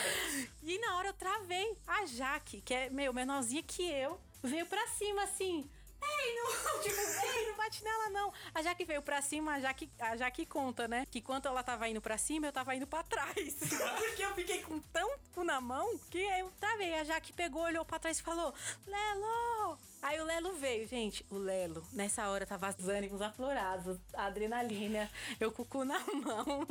e 0.62 0.78
na 0.78 0.96
hora 0.96 1.08
eu 1.08 1.12
travei. 1.14 1.78
A 1.86 2.04
Jaque, 2.04 2.60
que 2.60 2.74
é, 2.74 2.90
meu, 2.90 3.12
menorzinha 3.14 3.62
que 3.62 3.82
eu, 3.88 4.20
veio 4.42 4.66
pra 4.66 4.86
cima 4.88 5.22
assim. 5.22 5.68
Ei, 6.02 6.34
não, 6.34 6.80
tipo, 6.82 6.96
ei, 7.00 7.46
não 7.46 7.56
bate 7.56 7.82
nela, 7.82 8.10
não. 8.10 8.32
A 8.54 8.62
Jaque 8.62 8.84
veio 8.84 9.02
pra 9.02 9.20
cima, 9.22 9.54
a 9.54 9.60
Jaque, 9.60 9.90
a 9.98 10.16
Jaque 10.16 10.46
conta, 10.46 10.86
né? 10.88 11.06
Que 11.10 11.20
quando 11.20 11.46
ela 11.46 11.62
tava 11.62 11.88
indo 11.88 12.00
pra 12.00 12.18
cima, 12.18 12.46
eu 12.46 12.52
tava 12.52 12.74
indo 12.74 12.86
pra 12.86 13.02
trás. 13.02 13.54
Porque 13.98 14.22
eu 14.22 14.34
fiquei 14.34 14.62
com 14.62 14.78
tanto 14.78 15.44
na 15.44 15.60
mão 15.60 15.98
que 16.10 16.18
eu 16.18 16.50
travei. 16.60 16.94
A 16.94 17.04
Jaque 17.04 17.32
pegou, 17.32 17.62
olhou 17.62 17.84
pra 17.84 17.98
trás 17.98 18.18
e 18.18 18.22
falou: 18.22 18.52
Lelo! 18.86 19.78
Aí 20.02 20.20
o 20.20 20.24
Lelo 20.24 20.52
veio, 20.52 20.86
gente. 20.86 21.26
O 21.30 21.36
Lelo, 21.36 21.82
nessa 21.92 22.28
hora, 22.28 22.46
tava 22.46 22.74
os 22.78 22.88
ânimos 22.88 23.20
aflorados, 23.20 23.98
a 24.14 24.26
adrenalina, 24.26 25.10
eu 25.40 25.50
com 25.50 25.62
o 25.62 25.66
cu 25.66 25.84
na 25.84 25.98
mão. 26.24 26.66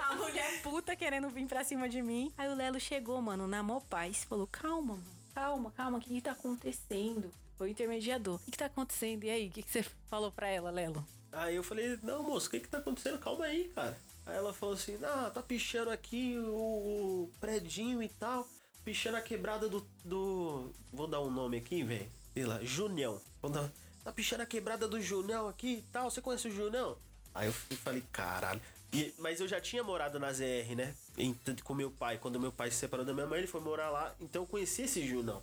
A 0.00 0.14
mulher 0.14 0.60
puta 0.62 0.94
querendo 0.94 1.30
vir 1.30 1.46
pra 1.46 1.64
cima 1.64 1.88
de 1.88 2.02
mim. 2.02 2.32
Aí 2.36 2.48
o 2.48 2.54
Lelo 2.54 2.78
chegou, 2.78 3.20
mano, 3.22 3.46
na 3.46 3.62
mó 3.62 3.80
paz. 3.80 4.24
Falou: 4.24 4.46
calma, 4.46 4.94
mano, 4.94 5.04
calma, 5.34 5.70
calma, 5.70 5.98
o 5.98 6.00
que, 6.00 6.10
que 6.10 6.20
tá 6.20 6.32
acontecendo? 6.32 7.32
Foi 7.58 7.68
o 7.68 7.70
intermediador. 7.70 8.36
O 8.36 8.38
que, 8.38 8.52
que 8.52 8.58
tá 8.58 8.66
acontecendo? 8.66 9.24
E 9.24 9.30
aí, 9.30 9.48
o 9.48 9.50
que, 9.50 9.62
que 9.62 9.70
você 9.70 9.82
falou 10.08 10.30
pra 10.30 10.48
ela, 10.48 10.70
Lelo? 10.70 11.04
Aí 11.32 11.56
eu 11.56 11.62
falei, 11.62 11.98
não, 12.02 12.22
moço, 12.22 12.46
o 12.46 12.50
que 12.50 12.60
que 12.60 12.68
tá 12.68 12.78
acontecendo? 12.78 13.18
Calma 13.18 13.44
aí, 13.46 13.68
cara. 13.74 13.98
Aí 14.24 14.36
ela 14.36 14.52
falou 14.54 14.74
assim, 14.76 14.96
ah, 15.04 15.30
tá 15.32 15.42
pichando 15.42 15.90
aqui 15.90 16.38
o, 16.38 17.24
o 17.24 17.30
predinho 17.40 18.02
e 18.02 18.08
tal. 18.08 18.48
Pichando 18.84 19.16
a 19.16 19.20
quebrada 19.20 19.68
do. 19.68 19.86
do. 20.04 20.70
Vou 20.92 21.06
dar 21.06 21.20
um 21.20 21.30
nome 21.30 21.58
aqui, 21.58 21.82
velho. 21.82 22.08
Sei 22.32 22.46
lá, 22.46 22.58
Junião. 22.62 23.20
Vou 23.42 23.50
dar- 23.50 23.70
Tá 24.04 24.12
pichando 24.12 24.42
a 24.42 24.46
quebrada 24.46 24.88
do 24.88 24.98
Junião 25.00 25.48
aqui 25.48 25.78
e 25.78 25.82
tal. 25.92 26.10
Você 26.10 26.22
conhece 26.22 26.48
o 26.48 26.50
Junião? 26.50 26.96
Aí 27.34 27.46
eu 27.48 27.52
falei, 27.52 28.02
caralho. 28.10 28.60
E- 28.92 29.12
mas 29.18 29.40
eu 29.40 29.48
já 29.48 29.60
tinha 29.60 29.82
morado 29.82 30.18
na 30.18 30.32
ZR, 30.32 30.74
né? 30.74 30.94
Em- 31.18 31.36
com 31.62 31.74
meu 31.74 31.90
pai. 31.90 32.16
Quando 32.16 32.40
meu 32.40 32.52
pai 32.52 32.70
se 32.70 32.76
separou 32.78 33.04
da 33.04 33.12
minha 33.12 33.26
mãe, 33.26 33.40
ele 33.40 33.46
foi 33.48 33.60
morar 33.60 33.90
lá. 33.90 34.14
Então 34.20 34.42
eu 34.42 34.46
conheci 34.46 34.82
esse 34.82 35.06
Junão. 35.06 35.42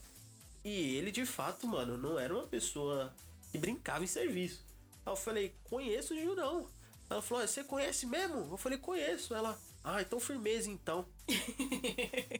E 0.65 0.95
ele, 0.97 1.11
de 1.11 1.25
fato, 1.25 1.65
mano, 1.67 1.95
não 1.97 2.17
era 2.19 2.33
uma 2.33 2.47
pessoa 2.47 3.13
que 3.51 3.57
brincava 3.57 4.03
em 4.03 4.07
serviço. 4.07 4.65
Aí 5.05 5.11
eu 5.13 5.15
falei, 5.15 5.55
conheço 5.63 6.13
o 6.13 6.19
Junão. 6.19 6.67
Ela 7.07 7.21
falou, 7.21 7.43
"Ah, 7.43 7.47
você 7.47 7.63
conhece 7.63 8.07
mesmo? 8.07 8.47
Eu 8.51 8.57
falei, 8.57 8.79
conheço. 8.79 9.35
Ela, 9.35 9.57
ah, 9.83 10.01
então 10.01 10.19
firmeza 10.19 10.67
então. 10.71 11.05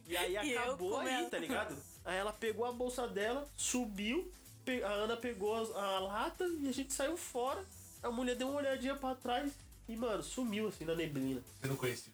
e 0.08 0.16
aí 0.16 0.32
E 0.32 0.56
acabou 0.56 0.90
com 0.90 0.96
aí, 0.98 1.08
ela. 1.14 1.30
tá 1.30 1.38
ligado? 1.38 1.76
Aí 2.04 2.16
ela 2.18 2.32
pegou 2.32 2.64
a 2.64 2.72
bolsa 2.72 3.06
dela, 3.06 3.48
subiu, 3.56 4.30
a 4.84 4.88
Ana 4.88 5.16
pegou 5.16 5.54
a, 5.76 5.80
a 5.96 5.98
lata 6.00 6.44
e 6.60 6.68
a 6.68 6.72
gente 6.72 6.92
saiu 6.92 7.16
fora. 7.16 7.64
A 8.02 8.10
mulher 8.10 8.34
deu 8.36 8.48
uma 8.48 8.58
olhadinha 8.58 8.96
pra 8.96 9.14
trás 9.14 9.52
e, 9.88 9.96
mano, 9.96 10.22
sumiu 10.24 10.66
assim 10.68 10.84
na 10.84 10.96
neblina. 10.96 11.40
Você 11.60 11.68
não 11.68 11.76
conhecia. 11.76 12.12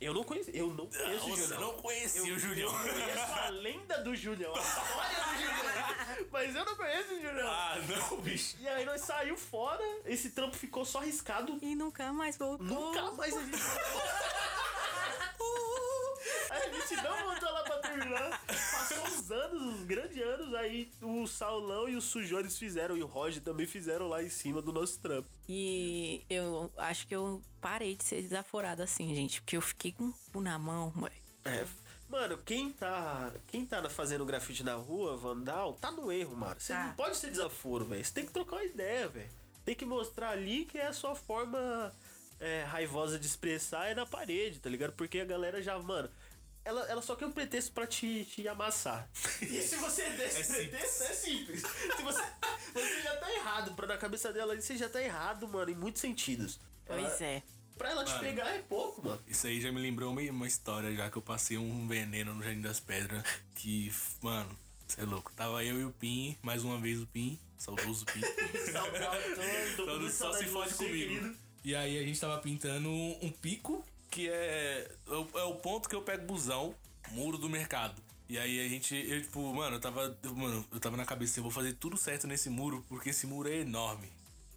Eu 0.00 0.12
não 0.14 0.24
conheço, 0.24 0.50
eu 0.50 0.66
não 0.74 0.86
conheço 0.88 1.26
o 1.26 1.30
Você 1.36 1.42
Julião. 1.42 1.60
não 1.60 1.72
conhecia 1.80 2.20
Eu- 2.28 2.34
o 2.34 2.38
Julião. 2.38 2.86
Eu 2.86 2.94
lenda 3.72 3.98
do 3.98 4.14
Julião, 4.14 4.54
a 4.54 4.60
história 4.60 5.24
do 5.24 5.40
Julião. 5.40 6.28
Mas 6.30 6.54
eu 6.54 6.64
não 6.64 6.76
conheço 6.76 7.14
o 7.14 7.20
Julião. 7.20 7.48
Ah, 7.48 7.76
não, 7.88 8.20
bicho. 8.20 8.56
E 8.60 8.68
aí 8.68 8.84
nós 8.84 9.00
saiu 9.02 9.36
fora, 9.36 9.82
esse 10.06 10.30
trampo 10.30 10.56
ficou 10.56 10.84
só 10.84 11.00
riscado. 11.00 11.58
E 11.62 11.74
nunca 11.74 12.12
mais 12.12 12.36
voltou. 12.36 12.66
Nunca 12.66 13.10
mais 13.12 13.36
a 13.36 13.40
gente. 13.40 13.56
Aí 16.50 16.68
a 16.68 16.70
gente 16.70 16.96
não 17.02 17.24
voltou 17.24 17.50
lá 17.50 17.62
pra 17.62 17.78
terminar. 17.78 18.40
Passou 18.46 19.04
uns 19.04 19.30
anos, 19.30 19.62
uns 19.62 19.84
grandes 19.84 20.22
anos. 20.22 20.54
Aí 20.54 20.90
o 21.00 21.26
Saulão 21.26 21.88
e 21.88 21.96
os 21.96 22.04
Sujores 22.04 22.58
fizeram, 22.58 22.96
e 22.96 23.02
o 23.02 23.06
Roger 23.06 23.42
também 23.42 23.66
fizeram 23.66 24.06
lá 24.06 24.22
em 24.22 24.28
cima 24.28 24.60
do 24.60 24.72
nosso 24.72 25.00
trampo. 25.00 25.28
E 25.48 26.24
eu 26.28 26.70
acho 26.76 27.06
que 27.06 27.16
eu 27.16 27.42
parei 27.60 27.96
de 27.96 28.04
ser 28.04 28.22
desaforada 28.22 28.84
assim, 28.84 29.14
gente. 29.14 29.40
Porque 29.40 29.56
eu 29.56 29.62
fiquei 29.62 29.92
com 29.92 30.04
o 30.08 30.14
cu 30.30 30.40
na 30.40 30.58
mão, 30.58 30.92
mãe. 30.94 31.12
É. 31.44 31.66
Mano, 32.12 32.36
quem 32.44 32.70
tá, 32.70 33.32
quem 33.46 33.64
tá 33.64 33.88
fazendo 33.88 34.26
grafite 34.26 34.62
na 34.62 34.74
rua, 34.74 35.16
vandal, 35.16 35.72
tá 35.80 35.90
no 35.90 36.12
erro, 36.12 36.36
mano. 36.36 36.54
Você 36.58 36.74
Tá. 36.74 36.88
não 36.88 36.92
pode 36.94 37.16
ser 37.16 37.30
desaforo, 37.30 37.86
velho. 37.86 38.04
Você 38.04 38.12
tem 38.12 38.26
que 38.26 38.32
trocar 38.32 38.56
uma 38.56 38.64
ideia, 38.64 39.08
velho. 39.08 39.30
Tem 39.64 39.74
que 39.74 39.86
mostrar 39.86 40.28
ali 40.28 40.66
que 40.66 40.76
é 40.76 40.88
a 40.88 40.92
sua 40.92 41.14
forma 41.14 41.90
é, 42.38 42.64
raivosa 42.64 43.18
de 43.18 43.26
expressar 43.26 43.86
é 43.86 43.94
na 43.94 44.04
parede, 44.04 44.58
tá 44.58 44.68
ligado? 44.68 44.92
Porque 44.92 45.20
a 45.20 45.24
galera 45.24 45.62
já, 45.62 45.78
mano. 45.78 46.10
Ela, 46.64 46.82
ela 46.82 47.00
só 47.00 47.16
quer 47.16 47.24
um 47.26 47.32
pretexto 47.32 47.72
pra 47.72 47.86
te, 47.86 48.24
te 48.26 48.46
amassar. 48.46 49.08
E 49.40 49.62
se 49.62 49.76
você 49.76 50.02
der 50.10 50.26
esse 50.28 50.52
É 50.52 50.56
pretexto, 50.68 51.02
é 51.04 51.12
simples. 51.14 51.62
Se 51.96 52.02
você, 52.02 52.22
você 52.74 53.02
já 53.02 53.16
tá 53.16 53.32
errado. 53.32 53.74
Pra 53.74 53.86
na 53.86 53.96
cabeça 53.96 54.30
dela 54.32 54.52
ali, 54.52 54.60
você 54.60 54.76
já 54.76 54.88
tá 54.88 55.02
errado, 55.02 55.48
mano, 55.48 55.70
em 55.70 55.74
muitos 55.74 56.02
sentidos. 56.02 56.60
Pois 56.86 57.00
Ela- 57.20 57.24
é. 57.24 57.42
Pra 57.82 57.90
ela 57.90 58.04
te 58.04 58.10
Mano. 58.12 58.22
pegar 58.22 58.48
é 58.54 58.58
pouco, 58.60 59.04
mano. 59.04 59.20
Isso 59.26 59.44
aí 59.44 59.60
já 59.60 59.72
me 59.72 59.80
lembrou 59.80 60.12
uma, 60.12 60.20
uma 60.22 60.46
história 60.46 60.94
já 60.94 61.10
que 61.10 61.18
eu 61.18 61.22
passei 61.22 61.58
um 61.58 61.88
veneno 61.88 62.32
no 62.32 62.40
Jardim 62.40 62.60
das 62.60 62.78
Pedras. 62.78 63.24
Que, 63.56 63.92
mano, 64.22 64.56
você 64.86 65.00
é 65.00 65.04
louco. 65.04 65.32
Tava 65.34 65.64
eu 65.64 65.80
e 65.80 65.84
o 65.84 65.90
Pim, 65.90 66.36
mais 66.42 66.62
uma 66.62 66.78
vez 66.78 67.00
o 67.02 67.06
Pim, 67.08 67.36
saudoso 67.58 68.06
Pim. 68.06 68.20
Todo 69.76 70.08
Só 70.10 70.32
se 70.32 70.44
fode 70.46 70.74
comigo. 70.74 71.34
E 71.64 71.74
aí 71.74 71.98
a 71.98 72.02
gente 72.04 72.20
tava 72.20 72.38
pintando 72.38 72.88
um, 72.88 73.30
pico, 73.40 73.84
que 74.08 74.28
é, 74.28 74.88
é 75.08 75.12
o- 75.12 75.38
é 75.40 75.42
o 75.42 75.54
ponto 75.56 75.88
que 75.88 75.96
eu 75.96 76.02
pego 76.02 76.24
busão, 76.24 76.74
muro 77.10 77.36
do 77.36 77.48
mercado. 77.50 78.00
E 78.28 78.38
aí 78.38 78.64
a 78.64 78.68
gente, 78.68 78.94
eu 78.94 79.22
tipo, 79.22 79.52
mano, 79.52 79.74
eu 79.76 79.80
tava, 79.80 80.16
mano, 80.36 80.64
eu 80.72 80.78
tava 80.78 80.96
na 80.96 81.04
cabeça, 81.04 81.40
eu 81.40 81.42
vou 81.42 81.50
fazer 81.50 81.72
tudo 81.74 81.96
certo 81.96 82.28
nesse 82.28 82.48
muro, 82.48 82.84
porque 82.88 83.10
esse 83.10 83.26
muro 83.26 83.48
é 83.48 83.56
enorme. 83.56 84.08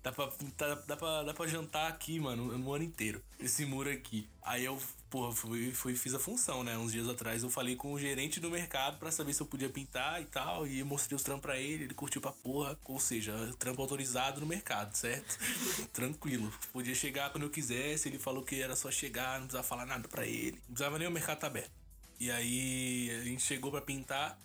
Dá 0.06 0.12
pra, 0.12 0.28
tá- 0.56 0.76
dá, 0.86 0.96
pra, 0.96 1.24
dá 1.24 1.34
pra 1.34 1.48
jantar 1.48 1.88
aqui, 1.90 2.20
mano, 2.20 2.56
no 2.56 2.74
ano 2.76 2.84
inteiro. 2.84 3.24
Esse 3.40 3.66
muro 3.66 3.90
aqui. 3.90 4.30
Aí 4.44 4.64
eu, 4.64 4.80
porra, 5.10 5.32
fui, 5.34 5.72
fui, 5.72 5.96
fiz 5.96 6.14
a 6.14 6.20
função, 6.20 6.64
né? 6.64 6.78
Uns 6.78 6.92
dias 6.92 7.10
atrás 7.10 7.42
eu 7.42 7.50
falei 7.50 7.76
com 7.76 7.92
o 7.92 8.00
gerente 8.00 8.40
do 8.40 8.52
mercado 8.52 9.00
pra 9.00 9.10
saber 9.10 9.34
se 9.34 9.42
eu 9.42 9.48
podia 9.48 9.68
pintar 9.68 10.22
e 10.22 10.26
tal. 10.26 10.68
E 10.68 10.84
mostrei 10.84 11.16
os 11.16 11.24
trampos 11.24 11.42
pra 11.42 11.58
ele, 11.58 11.86
ele 11.86 11.96
curtiu 11.96 12.22
pra 12.22 12.32
porra. 12.32 12.78
Ou 12.86 13.00
seja, 13.00 13.34
trampo 13.58 13.82
autorizado 13.82 14.40
no 14.40 14.46
mercado, 14.46 14.94
certo? 14.96 15.40
Tranquilo. 15.92 16.54
Podia 16.72 16.94
chegar 16.94 17.32
quando 17.32 17.46
eu 17.46 17.50
quisesse. 17.50 18.08
Ele 18.08 18.20
falou 18.20 18.44
que 18.44 18.62
era 18.62 18.76
só 18.76 18.92
chegar, 18.92 19.40
não 19.40 19.48
precisava 19.48 19.68
falar 19.68 19.88
nada 19.88 20.08
pra 20.08 20.24
ele. 20.28 20.52
Não 20.52 20.76
precisava 20.76 21.00
nem 21.00 21.08
o 21.08 21.12
mercado 21.12 21.40
tá 21.40 21.48
aberto. 21.48 21.72
E 22.20 22.30
aí 22.30 23.10
a 23.10 23.24
gente 23.24 23.42
chegou 23.42 23.72
pra 23.72 23.82
pintar. 23.82 24.40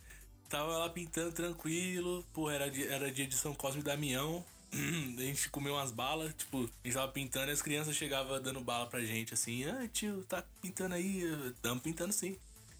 Tava 0.49 0.79
lá 0.79 0.89
pintando 0.89 1.33
tranquilo. 1.33 2.25
Pô, 2.33 2.49
era 2.51 2.71
dia, 2.71 2.91
era 2.91 3.13
dia 3.13 3.27
de 3.27 3.37
São 3.37 3.53
Cosme 3.55 3.83
e 3.83 3.85
Damião. 3.85 4.43
A 4.73 5.21
gente 5.23 5.51
comeu 5.51 5.75
umas 5.75 5.91
balas, 5.91 6.33
tipo, 6.35 6.59
a 6.59 6.87
gente 6.87 6.95
tava 6.95 7.11
pintando 7.13 7.51
e 7.51 7.53
as 7.53 7.63
crianças 7.63 7.97
chegavam 7.97 8.41
dando 8.41 8.61
bala 8.61 8.87
pra 8.87 9.01
gente, 9.01 9.35
assim, 9.35 9.65
ah, 9.65 9.89
tio, 9.93 10.25
tá 10.29 10.45
pintando 10.63 10.95
aí? 10.95 11.23
Tamo 11.61 11.81
pintando 11.81 12.13
sim. 12.13 12.37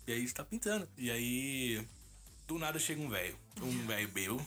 E 0.07 0.13
aí 0.13 0.19
a 0.19 0.21
gente 0.21 0.35
tá 0.35 0.45
pintando. 0.45 0.89
E 0.97 1.11
aí, 1.11 1.87
do 2.47 2.59
nada 2.59 2.79
chega 2.79 3.01
um 3.01 3.09
velho. 3.09 3.37
Um 3.61 3.87
velho 3.87 4.09
bebo. 4.09 4.47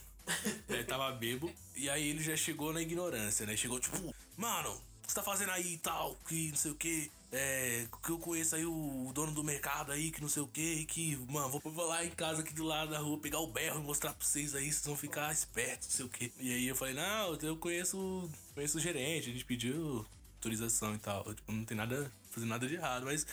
Ele 0.69 0.83
tava 0.83 1.11
bebo. 1.11 1.53
E 1.75 1.89
aí 1.89 2.07
ele 2.09 2.23
já 2.23 2.35
chegou 2.35 2.73
na 2.73 2.81
ignorância, 2.81 3.45
né? 3.45 3.55
Chegou 3.55 3.79
tipo, 3.79 4.13
mano, 4.37 4.71
o 4.71 5.05
que 5.05 5.11
você 5.11 5.15
tá 5.15 5.23
fazendo 5.23 5.51
aí 5.51 5.73
e 5.73 5.77
tal? 5.77 6.15
Que 6.27 6.49
não 6.49 6.57
sei 6.57 6.71
o 6.71 6.75
que. 6.75 7.11
É. 7.33 7.87
Que 8.03 8.11
eu 8.11 8.19
conheço 8.19 8.55
aí 8.55 8.65
o 8.65 9.11
dono 9.13 9.31
do 9.31 9.43
mercado 9.43 9.91
aí, 9.91 10.11
que 10.11 10.21
não 10.21 10.29
sei 10.29 10.43
o 10.43 10.47
que. 10.47 10.61
E 10.61 10.85
que, 10.85 11.17
mano, 11.29 11.49
vou, 11.49 11.59
vou 11.65 11.85
lá 11.87 12.05
em 12.05 12.11
casa 12.11 12.41
aqui 12.41 12.53
do 12.53 12.63
lado 12.63 12.91
da 12.91 12.99
rua 12.99 13.17
pegar 13.17 13.39
o 13.39 13.47
berro 13.47 13.79
e 13.79 13.83
mostrar 13.83 14.13
pra 14.13 14.25
vocês 14.25 14.53
aí, 14.53 14.71
vocês 14.71 14.85
vão 14.85 14.95
ficar 14.95 15.31
espertos, 15.33 15.87
não 15.87 15.95
sei 15.95 16.05
o 16.05 16.09
que. 16.09 16.31
E 16.39 16.53
aí 16.53 16.67
eu 16.67 16.75
falei, 16.75 16.93
não, 16.93 17.35
eu 17.41 17.57
conheço, 17.57 18.29
conheço 18.53 18.77
o 18.77 18.81
gerente, 18.81 19.29
a 19.29 19.33
gente 19.33 19.45
pediu 19.45 20.05
autorização 20.35 20.93
e 20.93 20.99
tal. 20.99 21.23
Tipo, 21.33 21.51
não 21.51 21.65
tem 21.65 21.75
nada, 21.75 22.11
fazer 22.29 22.45
nada 22.45 22.67
de 22.67 22.75
errado, 22.75 23.05
mas 23.05 23.25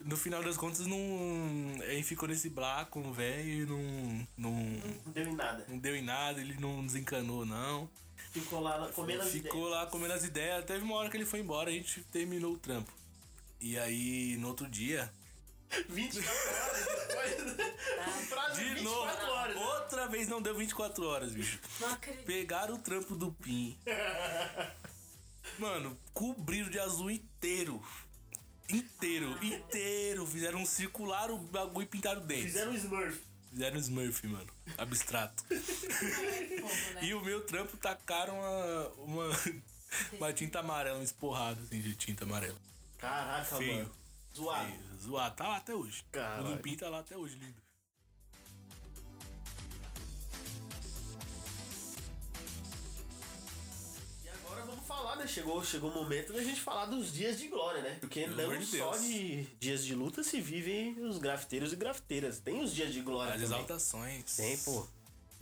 no 0.00 0.16
final 0.16 0.42
das 0.42 0.56
contas 0.56 0.86
não. 0.86 0.98
Aí 1.82 2.02
ficou 2.02 2.28
nesse 2.28 2.48
blaco 2.48 2.98
o 2.98 3.12
velho 3.12 3.48
e 3.50 3.66
não. 3.66 4.26
Não, 4.38 4.52
Não 5.04 5.12
deu 5.12 5.26
em 5.28 5.34
nada. 5.34 5.64
não 5.68 5.78
deu 5.78 5.96
em 5.96 6.02
nada, 6.02 6.40
ele 6.40 6.54
não 6.58 6.84
desencanou, 6.84 7.44
não. 7.44 7.88
Ficou 8.32 8.60
lá 8.60 8.90
comendo 8.92 9.22
as 9.22 9.30
Ficou 9.30 9.68
lá 9.68 9.86
comendo 9.86 10.14
as 10.14 10.24
ideias. 10.24 10.64
Teve 10.64 10.82
uma 10.82 10.96
hora 10.96 11.10
que 11.10 11.16
ele 11.16 11.26
foi 11.26 11.40
embora, 11.40 11.70
a 11.70 11.72
gente 11.72 12.00
terminou 12.04 12.54
o 12.54 12.58
trampo. 12.58 12.90
E 13.60 13.78
aí, 13.78 14.36
no 14.36 14.48
outro 14.48 14.68
dia, 14.68 15.12
24 15.88 16.30
horas 16.60 16.86
depois. 17.08 17.42
Um 18.22 18.26
prazo 18.26 18.60
de 18.60 18.68
de 18.68 18.74
24 18.74 18.84
novo, 18.84 19.32
horas. 19.32 19.56
né? 19.56 19.62
outra 19.62 20.06
vez 20.08 20.28
não 20.28 20.42
deu 20.42 20.54
24 20.54 21.04
horas, 21.06 21.32
bicho. 21.32 21.58
Não 21.80 21.92
acredito. 21.92 22.24
Pegaram 22.24 22.74
o 22.74 22.78
trampo 22.78 23.16
do 23.16 23.32
Pim. 23.32 23.76
Mano, 25.58 25.98
cobriram 26.12 26.70
de 26.70 26.78
azul 26.78 27.10
inteiro. 27.10 27.82
Inteiro, 28.68 29.38
inteiro. 29.44 30.26
Fizeram 30.26 30.60
um 30.60 30.66
circular 30.66 31.30
o 31.30 31.38
bagulho 31.38 31.84
e 31.84 31.88
pintaram 31.88 32.24
dentro. 32.24 32.44
Fizeram 32.44 32.72
um 32.72 32.74
Smurf. 32.74 33.20
Fizeram 33.50 33.76
Smurf, 33.76 34.26
mano. 34.26 34.50
Abstrato. 34.78 35.44
né? 35.50 37.04
e 37.04 37.14
o 37.14 37.22
meu 37.22 37.42
trampo 37.42 37.76
tacaram 37.76 38.34
uma, 38.34 38.88
uma, 38.96 39.40
uma 40.14 40.32
tinta 40.32 40.60
amarela, 40.60 40.98
um 40.98 41.02
esporrado 41.02 41.60
assim, 41.62 41.80
de 41.80 41.94
tinta 41.94 42.24
amarela. 42.24 42.58
Caraca, 43.04 43.56
Feio. 43.56 43.74
mano. 43.76 43.90
Zoado. 44.34 44.68
E 44.72 44.96
zoado. 45.02 45.36
Tá 45.36 45.48
lá 45.48 45.56
até 45.58 45.74
hoje. 45.74 46.04
Caralho. 46.10 46.46
O 46.46 46.50
limpinho 46.52 46.78
tá 46.78 46.88
lá 46.88 46.98
até 47.00 47.16
hoje, 47.16 47.36
lindo. 47.36 47.62
E 54.24 54.28
agora 54.28 54.62
vamos 54.64 54.86
falar, 54.86 55.16
né? 55.16 55.26
Chegou, 55.26 55.62
chegou 55.64 55.90
o 55.90 55.94
momento 55.94 56.32
da 56.32 56.42
gente 56.42 56.60
falar 56.60 56.86
dos 56.86 57.12
dias 57.12 57.38
de 57.38 57.48
glória, 57.48 57.82
né? 57.82 57.96
Porque 58.00 58.22
Pelo 58.22 58.54
não 58.54 58.62
só 58.62 58.90
Deus. 58.92 59.02
de 59.02 59.42
dias 59.60 59.84
de 59.84 59.94
luta 59.94 60.22
se 60.22 60.40
vivem 60.40 60.98
os 61.04 61.18
grafiteiros 61.18 61.72
e 61.72 61.76
grafiteiras. 61.76 62.38
Tem 62.38 62.62
os 62.62 62.74
dias 62.74 62.92
de 62.92 63.00
glória 63.00 63.34
As 63.34 63.40
também. 63.42 63.56
exaltações. 63.56 64.36
Tem, 64.36 64.56
pô. 64.58 64.86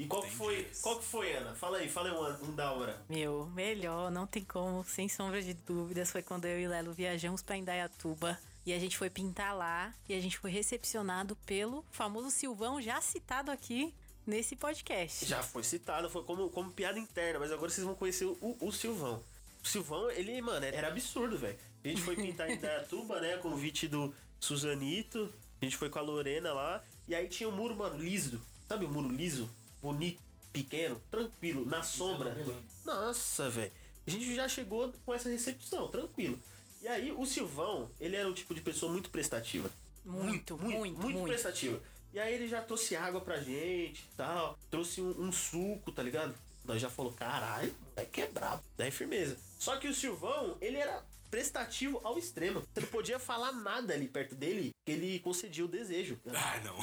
E 0.02 0.06
qual 0.06 0.22
que 0.22 0.30
foi? 0.30 0.64
dias. 0.64 0.80
Qual 0.80 0.98
que 0.98 1.04
foi, 1.04 1.32
Ana? 1.32 1.54
Fala 1.54 1.78
aí, 1.78 1.88
fala 1.88 2.10
aí 2.10 2.14
um, 2.42 2.48
um 2.48 2.54
da 2.54 2.72
hora. 2.72 3.00
Meu, 3.08 3.46
melhor, 3.54 4.10
não 4.10 4.26
tem 4.26 4.44
como, 4.44 4.84
sem 4.84 5.08
sombra 5.08 5.42
de 5.42 5.54
dúvidas, 5.54 6.10
foi 6.10 6.22
quando 6.22 6.46
eu 6.46 6.60
e 6.60 6.66
Lelo 6.66 6.92
viajamos 6.92 7.42
pra 7.42 7.56
Indaiatuba. 7.56 8.38
E 8.64 8.72
a 8.72 8.78
gente 8.78 8.96
foi 8.96 9.10
pintar 9.10 9.56
lá 9.56 9.92
e 10.08 10.14
a 10.14 10.20
gente 10.20 10.38
foi 10.38 10.50
recepcionado 10.50 11.34
pelo 11.44 11.84
famoso 11.90 12.30
Silvão, 12.30 12.80
já 12.80 13.00
citado 13.00 13.50
aqui 13.50 13.92
nesse 14.24 14.54
podcast. 14.54 15.26
Já 15.26 15.42
foi 15.42 15.64
citado, 15.64 16.08
foi 16.08 16.22
como, 16.22 16.48
como 16.48 16.70
piada 16.70 16.98
interna, 16.98 17.40
mas 17.40 17.50
agora 17.50 17.70
vocês 17.70 17.84
vão 17.84 17.94
conhecer 17.94 18.24
o, 18.24 18.56
o 18.60 18.70
Silvão. 18.70 19.22
O 19.62 19.66
Silvão, 19.66 20.10
ele, 20.10 20.40
mano, 20.40 20.64
era 20.64 20.88
absurdo, 20.88 21.38
velho. 21.38 21.58
A 21.84 21.88
gente 21.88 22.02
foi 22.02 22.14
pintar 22.14 22.48
em 22.50 22.54
Indaiatuba, 22.54 23.20
né? 23.20 23.36
Convite 23.38 23.88
do 23.88 24.14
Suzanito. 24.38 25.32
A 25.60 25.64
gente 25.64 25.76
foi 25.76 25.88
com 25.88 25.98
a 25.98 26.02
Lorena 26.02 26.52
lá. 26.52 26.84
E 27.08 27.14
aí 27.14 27.28
tinha 27.28 27.48
um 27.48 27.52
muro, 27.52 27.74
mano, 27.74 27.96
liso. 27.98 28.40
Sabe 28.68 28.84
o 28.84 28.88
muro 28.88 29.08
liso? 29.08 29.50
Bonito, 29.82 30.20
pequeno, 30.52 31.02
tranquilo, 31.10 31.66
na 31.66 31.82
sombra. 31.82 32.36
Nossa, 32.84 33.50
velho. 33.50 33.72
A 34.06 34.10
gente 34.10 34.34
já 34.34 34.48
chegou 34.48 34.92
com 35.04 35.12
essa 35.12 35.28
recepção, 35.28 35.88
tranquilo. 35.88 36.38
E 36.80 36.88
aí, 36.88 37.12
o 37.12 37.26
Silvão, 37.26 37.90
ele 38.00 38.16
era 38.16 38.28
o 38.28 38.34
tipo 38.34 38.54
de 38.54 38.60
pessoa 38.60 38.90
muito 38.90 39.10
prestativa. 39.10 39.70
Muito, 40.04 40.56
muito, 40.58 41.00
muito. 41.00 41.22
prestativa. 41.22 41.80
E 42.12 42.20
aí 42.20 42.34
ele 42.34 42.46
já 42.46 42.60
trouxe 42.60 42.94
água 42.94 43.20
pra 43.20 43.40
gente 43.40 44.00
e 44.00 44.16
tal. 44.16 44.58
Trouxe 44.70 45.00
um, 45.00 45.10
um 45.18 45.32
suco, 45.32 45.90
tá 45.90 46.02
ligado? 46.02 46.34
Nós 46.64 46.80
já 46.80 46.90
falou, 46.90 47.12
caralho, 47.12 47.74
moleque 47.90 48.20
é 48.20 48.26
brabo. 48.26 48.62
Daí 48.76 48.90
firmeza. 48.90 49.36
Só 49.58 49.76
que 49.76 49.88
o 49.88 49.94
Silvão, 49.94 50.56
ele 50.60 50.76
era 50.76 51.02
prestativo 51.30 52.00
ao 52.04 52.18
extremo. 52.18 52.60
Você 52.60 52.80
não 52.80 52.88
podia 52.88 53.18
falar 53.18 53.52
nada 53.52 53.94
ali 53.94 54.06
perto 54.06 54.34
dele, 54.34 54.70
que 54.84 54.92
ele 54.92 55.18
concedia 55.20 55.64
o 55.64 55.68
desejo. 55.68 56.20
Ah, 56.28 56.60
não. 56.62 56.76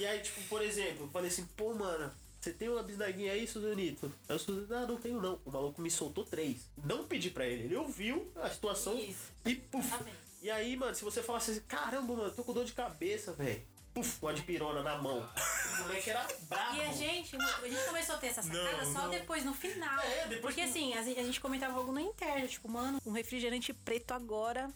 E 0.00 0.06
aí, 0.06 0.20
tipo, 0.20 0.40
por 0.44 0.62
exemplo, 0.62 1.04
eu 1.04 1.10
falei 1.10 1.28
assim, 1.28 1.46
pô, 1.54 1.74
mano, 1.74 2.10
você 2.44 2.52
tem 2.52 2.68
uma 2.68 2.82
bisnaguinha 2.82 3.32
aí, 3.32 3.46
Suzanito? 3.46 4.12
Aí 4.28 4.36
o 4.36 4.38
Suzanito, 4.38 4.74
ah, 4.74 4.86
não 4.86 4.96
tenho 4.96 5.20
não. 5.20 5.40
O 5.44 5.50
maluco 5.50 5.80
me 5.80 5.90
soltou 5.90 6.24
três. 6.24 6.70
Não 6.84 7.04
pedi 7.06 7.30
pra 7.30 7.46
ele. 7.46 7.64
Ele 7.64 7.76
ouviu 7.76 8.30
a 8.36 8.50
situação 8.50 8.98
Isso. 8.98 9.32
e 9.46 9.54
puf. 9.56 9.86
Exatamente. 9.86 10.16
E 10.42 10.50
aí, 10.50 10.76
mano, 10.76 10.94
se 10.94 11.02
você 11.02 11.22
falasse 11.22 11.52
assim, 11.52 11.60
caramba, 11.62 12.14
mano, 12.14 12.30
tô 12.30 12.44
com 12.44 12.52
dor 12.52 12.64
de 12.66 12.72
cabeça, 12.74 13.32
velho. 13.32 13.62
Puf, 13.94 14.18
uma 14.20 14.34
de 14.34 14.42
pirona 14.42 14.82
na 14.82 14.96
mão. 15.00 15.26
O 15.74 15.78
moleque 15.88 16.08
era 16.10 16.24
brabo. 16.48 16.76
E 16.76 16.80
a 16.82 16.92
gente, 16.92 17.34
a 17.36 17.68
gente 17.68 17.84
começou 17.86 18.14
a 18.14 18.18
ter 18.18 18.28
essa 18.28 18.42
sacada 18.42 18.84
Não, 18.84 18.92
só 18.92 19.02
não. 19.02 19.10
depois, 19.10 19.44
no 19.44 19.52
final. 19.52 19.98
É, 20.04 20.28
depois 20.28 20.40
Porque 20.54 20.62
que- 20.62 20.68
assim, 20.68 20.94
a 20.94 21.02
gente, 21.02 21.40
comentava 21.40 21.76
algo 21.76 21.90
na 21.90 22.00
interna, 22.00 22.46
tipo, 22.46 22.70
mano, 22.70 23.00
um 23.04 23.10
refrigerante 23.10 23.72
preto 23.72 24.12
agora 24.12 24.70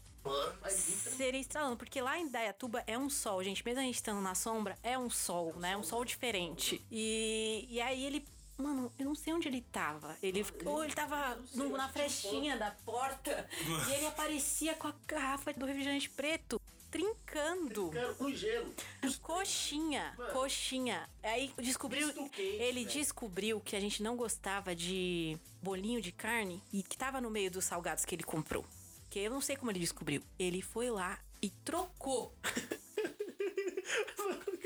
seria 1.16 1.40
estralando. 1.40 1.76
Porque 1.76 2.00
lá 2.00 2.18
em 2.18 2.28
Dayatuba 2.28 2.83
é 2.87 2.98
um 2.98 3.09
sol, 3.11 3.42
gente. 3.42 3.64
Mesmo 3.64 3.81
a 3.81 3.85
gente 3.85 3.94
estando 3.96 4.20
na 4.20 4.35
sombra, 4.35 4.76
é 4.83 4.98
um 4.98 5.11
sol, 5.11 5.54
né? 5.57 5.76
Um 5.76 5.83
sol 5.83 6.04
diferente. 6.04 6.85
E, 6.90 7.66
e 7.70 7.81
aí 7.81 8.04
ele. 8.04 8.24
Mano, 8.57 8.92
eu 8.98 9.04
não 9.04 9.14
sei 9.14 9.33
onde 9.33 9.46
ele 9.46 9.61
tava. 9.61 10.16
Ele, 10.20 10.44
ou 10.64 10.83
ele 10.83 10.92
tava 10.92 11.38
no- 11.54 11.76
na 11.76 11.88
frestinha 11.88 12.57
da 12.57 12.72
porta 12.85 13.48
e 13.88 13.92
ele 13.92 14.07
aparecia 14.07 14.74
com 14.74 14.88
a 14.88 14.94
garrafa 15.07 15.52
do 15.52 15.64
refrigerante 15.64 16.11
preto, 16.11 16.61
trincando. 16.90 17.90
Cara, 17.90 18.14
com 18.14 18.28
gelo. 18.33 18.74
Coxinha, 19.22 20.12
coxinha. 20.33 21.09
Aí 21.22 21.52
descobriu. 21.59 22.12
Quente, 22.12 22.40
ele 22.42 22.85
velho. 22.85 22.87
descobriu 22.98 23.61
que 23.61 23.76
a 23.76 23.81
gente 23.81 24.02
não 24.02 24.16
gostava 24.16 24.74
de 24.74 25.38
bolinho 25.62 26.00
de 26.02 26.11
carne 26.11 26.61
e 26.72 26.83
que 26.83 26.96
tava 26.98 27.20
no 27.20 27.31
meio 27.31 27.50
dos 27.52 27.64
salgados 27.64 28.04
que 28.04 28.12
ele 28.14 28.24
comprou. 28.24 28.64
Que 29.11 29.21
eu 29.21 29.31
não 29.31 29.40
sei 29.40 29.57
como 29.57 29.71
ele 29.71 29.79
descobriu. 29.79 30.23
Ele 30.38 30.61
foi 30.62 30.90
lá 30.90 31.18
e 31.40 31.51
trocou. 31.51 32.35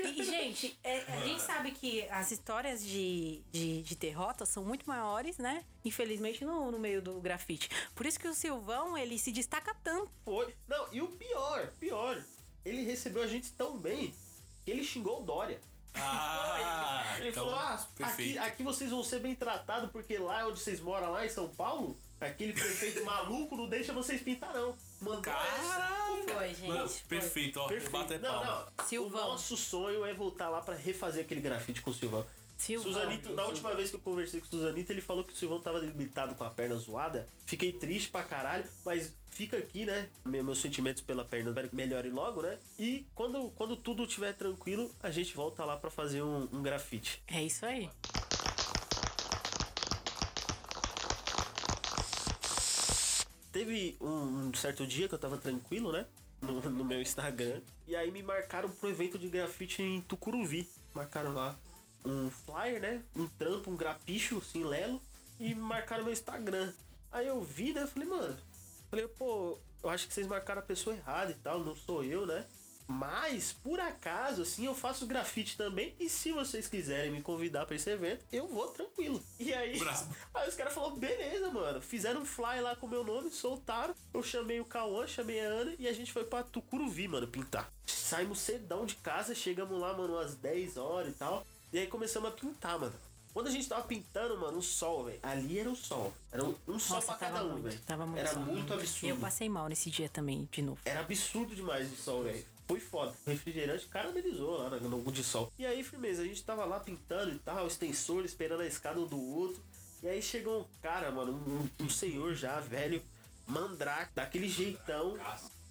E, 0.05 0.23
gente, 0.23 0.77
é, 0.83 0.99
a 1.13 1.19
gente 1.21 1.41
sabe 1.41 1.71
que 1.71 2.03
as 2.09 2.29
histórias 2.31 2.83
de, 2.85 3.41
de, 3.51 3.81
de 3.81 3.95
derrota 3.95 4.45
são 4.45 4.63
muito 4.63 4.85
maiores, 4.85 5.37
né? 5.37 5.63
Infelizmente, 5.83 6.43
no, 6.43 6.71
no 6.71 6.77
meio 6.77 7.01
do 7.01 7.21
grafite. 7.21 7.69
Por 7.95 8.05
isso 8.05 8.19
que 8.19 8.27
o 8.27 8.33
Silvão, 8.33 8.97
ele 8.97 9.17
se 9.17 9.31
destaca 9.31 9.73
tanto. 9.81 10.11
Foi. 10.25 10.53
Não, 10.67 10.87
e 10.91 11.01
o 11.01 11.07
pior, 11.07 11.71
pior. 11.79 12.21
Ele 12.65 12.83
recebeu 12.83 13.23
a 13.23 13.27
gente 13.27 13.51
tão 13.53 13.77
bem 13.77 14.13
que 14.63 14.71
ele 14.71 14.83
xingou 14.83 15.21
o 15.21 15.25
Dória. 15.25 15.61
Ah, 15.95 17.15
Ele 17.19 17.29
então, 17.29 17.45
falou: 17.45 17.59
ah, 17.59 17.87
aqui, 18.01 18.37
aqui 18.37 18.63
vocês 18.63 18.89
vão 18.89 19.03
ser 19.03 19.19
bem 19.19 19.35
tratados, 19.35 19.91
porque 19.91 20.17
lá 20.17 20.47
onde 20.47 20.59
vocês 20.59 20.79
moram, 20.79 21.11
lá 21.11 21.25
em 21.25 21.29
São 21.29 21.49
Paulo, 21.49 21.97
aquele 22.27 22.53
prefeito 22.53 23.03
maluco 23.05 23.55
não 23.55 23.67
deixa 23.67 23.91
vocês 23.93 24.21
pintar, 24.21 24.53
não. 24.53 24.75
Mandou 25.01 25.21
Caralho. 25.21 26.23
Foi, 26.27 26.47
gente. 26.49 26.67
Mano, 26.67 26.87
foi. 26.89 27.01
perfeito, 27.07 27.59
ó. 27.59 27.67
Perfeito. 27.67 27.91
Bata 27.91 28.13
é 28.15 28.19
não, 28.19 28.31
palma. 28.31 28.71
não. 28.77 28.85
Silvão. 28.85 29.25
O 29.27 29.31
nosso 29.31 29.57
sonho 29.57 30.05
é 30.05 30.13
voltar 30.13 30.49
lá 30.49 30.61
pra 30.61 30.75
refazer 30.75 31.23
aquele 31.25 31.41
grafite 31.41 31.81
com 31.81 31.91
o 31.91 31.93
Silvão. 31.93 32.25
Silvão. 32.57 32.93
Suzanito, 32.93 33.33
na 33.33 33.43
última 33.45 33.75
vez 33.75 33.89
que 33.89 33.95
eu 33.97 33.99
conversei 33.99 34.39
com 34.39 34.45
o 34.45 34.49
Suzanito, 34.49 34.91
ele 34.91 35.01
falou 35.01 35.23
que 35.23 35.33
o 35.33 35.35
Silvão 35.35 35.59
tava 35.59 35.79
limitado 35.79 36.35
com 36.35 36.43
a 36.45 36.49
perna 36.49 36.75
zoada. 36.75 37.27
Fiquei 37.45 37.73
triste 37.73 38.09
pra 38.09 38.23
caralho, 38.23 38.63
mas 38.85 39.13
fica 39.29 39.57
aqui, 39.57 39.85
né? 39.85 40.07
Me- 40.23 40.41
Meus 40.41 40.59
sentimentos 40.59 41.01
pela 41.01 41.25
perna, 41.25 41.49
espero 41.49 41.67
que 41.67 41.75
melhore 41.75 42.09
logo, 42.09 42.41
né? 42.41 42.57
E 42.79 43.05
quando, 43.13 43.49
quando 43.55 43.75
tudo 43.75 44.03
estiver 44.05 44.33
tranquilo, 44.33 44.89
a 45.01 45.11
gente 45.11 45.35
volta 45.35 45.65
lá 45.65 45.75
pra 45.75 45.89
fazer 45.89 46.21
um, 46.21 46.47
um 46.53 46.61
grafite. 46.61 47.21
É 47.27 47.43
isso 47.43 47.65
aí. 47.65 47.89
Teve 53.53 53.95
um, 54.01 54.51
certo 54.55 54.85
dia 54.87 55.07
que 55.07 55.13
eu 55.13 55.19
tava 55.19 55.37
tranquilo, 55.37 55.91
né? 55.91 56.07
No, 56.41 56.59
no 56.59 56.83
meu 56.83 56.99
Instagram. 56.99 57.61
E 57.87 57.95
aí 57.95 58.11
me 58.11 58.23
marcaram 58.23 58.67
pro 58.67 58.89
evento 58.89 59.19
de 59.19 59.29
grafite 59.29 59.83
em 59.83 60.01
Tucuruvi. 60.01 60.67
Marcaram 60.91 61.33
lá 61.33 61.55
um 62.03 62.31
flyer, 62.31 62.81
né? 62.81 63.03
Um 63.15 63.27
trampo, 63.27 63.69
um 63.69 63.77
grapicho, 63.77 64.39
assim, 64.39 64.63
lelo. 64.63 64.99
E 65.39 65.53
marcaram 65.53 66.03
meu 66.03 66.11
Instagram. 66.11 66.73
Aí 67.11 67.27
eu 67.27 67.41
vi, 67.43 67.73
né? 67.73 67.85
Falei, 67.85 68.09
mano. 68.09 68.35
Falei, 68.89 69.07
pô, 69.07 69.59
eu 69.83 69.89
acho 69.89 70.07
que 70.07 70.13
vocês 70.15 70.25
marcaram 70.25 70.59
a 70.59 70.65
pessoa 70.65 70.95
errada 70.95 71.31
e 71.31 71.35
tal. 71.35 71.63
Não 71.63 71.75
sou 71.75 72.03
eu, 72.03 72.25
né? 72.25 72.47
Mas, 72.87 73.53
por 73.53 73.79
acaso, 73.79 74.41
assim, 74.41 74.65
eu 74.65 74.75
faço 74.75 75.05
grafite 75.07 75.57
também. 75.57 75.95
E 75.99 76.09
se 76.09 76.31
vocês 76.31 76.67
quiserem 76.67 77.11
me 77.11 77.21
convidar 77.21 77.65
pra 77.65 77.75
esse 77.75 77.89
evento, 77.89 78.25
eu 78.31 78.47
vou 78.47 78.67
tranquilo. 78.67 79.23
E 79.39 79.53
aí, 79.53 79.79
Bravo. 79.79 80.15
aí 80.33 80.49
os 80.49 80.55
caras 80.55 80.73
falaram, 80.73 80.97
beleza, 80.97 81.49
mano. 81.49 81.81
Fizeram 81.81 82.21
um 82.21 82.25
fly 82.25 82.59
lá 82.61 82.75
com 82.75 82.85
o 82.85 82.89
meu 82.89 83.03
nome, 83.03 83.31
soltaram. 83.31 83.95
Eu 84.13 84.21
chamei 84.21 84.59
o 84.59 84.65
Cauã, 84.65 85.07
chamei 85.07 85.39
a 85.39 85.49
Ana 85.49 85.75
e 85.79 85.87
a 85.87 85.93
gente 85.93 86.11
foi 86.11 86.23
pra 86.25 86.43
Tucuruvi, 86.43 87.07
mano, 87.07 87.27
pintar. 87.27 87.71
Saímos 87.85 88.39
cedão 88.39 88.85
de 88.85 88.95
casa, 88.95 89.33
chegamos 89.33 89.79
lá, 89.79 89.93
mano, 89.93 90.13
umas 90.13 90.35
10 90.35 90.77
horas 90.77 91.13
e 91.13 91.17
tal. 91.17 91.45
E 91.71 91.79
aí 91.79 91.87
começamos 91.87 92.29
a 92.29 92.31
pintar, 92.31 92.77
mano. 92.79 92.93
Quando 93.33 93.47
a 93.47 93.51
gente 93.51 93.67
tava 93.67 93.81
pintando, 93.83 94.37
mano, 94.37 94.59
o 94.59 94.61
sol, 94.61 95.05
velho. 95.05 95.17
Ali 95.23 95.57
era 95.57 95.69
o 95.69 95.75
sol. 95.75 96.13
Era 96.31 96.43
um, 96.43 96.53
um 96.67 96.77
sol 96.77 96.97
Nossa, 96.97 97.07
pra 97.07 97.15
cada 97.15 97.43
um, 97.43 97.59
velho. 97.59 97.79
tava 97.79 98.05
muito 98.05 98.19
Era 98.19 98.31
sol. 98.31 98.43
muito 98.43 98.71
absurdo. 98.71 99.07
Eu 99.07 99.17
passei 99.17 99.49
mal 99.49 99.67
nesse 99.67 99.89
dia 99.89 100.07
também, 100.07 100.47
de 100.51 100.61
novo. 100.61 100.79
Era 100.85 100.99
absurdo 100.99 101.55
demais 101.55 101.89
de 101.89 101.95
sol, 101.95 102.23
velho. 102.23 102.45
Foi 102.67 102.79
foda. 102.79 103.13
O 103.25 103.29
refrigerante 103.29 103.85
caramelizou 103.87 104.57
lá 104.57 104.69
no 104.69 104.89
no 104.89 105.11
de 105.11 105.23
sol. 105.23 105.51
E 105.57 105.65
aí, 105.65 105.83
firmeza, 105.83 106.21
a 106.21 106.25
gente 106.25 106.43
tava 106.43 106.65
lá 106.65 106.79
pintando 106.79 107.31
e 107.31 107.39
tal, 107.39 107.67
extensor, 107.67 108.23
esperando 108.23 108.61
a 108.61 108.67
escada 108.67 108.99
um 108.99 109.05
do 109.05 109.21
outro. 109.21 109.61
E 110.01 110.07
aí 110.07 110.21
chegou 110.21 110.61
um 110.61 110.65
cara, 110.81 111.11
mano, 111.11 111.33
um, 111.79 111.85
um 111.85 111.89
senhor 111.89 112.33
já, 112.35 112.59
velho, 112.59 113.01
mandrake, 113.47 114.13
daquele 114.13 114.47
jeitão. 114.49 115.17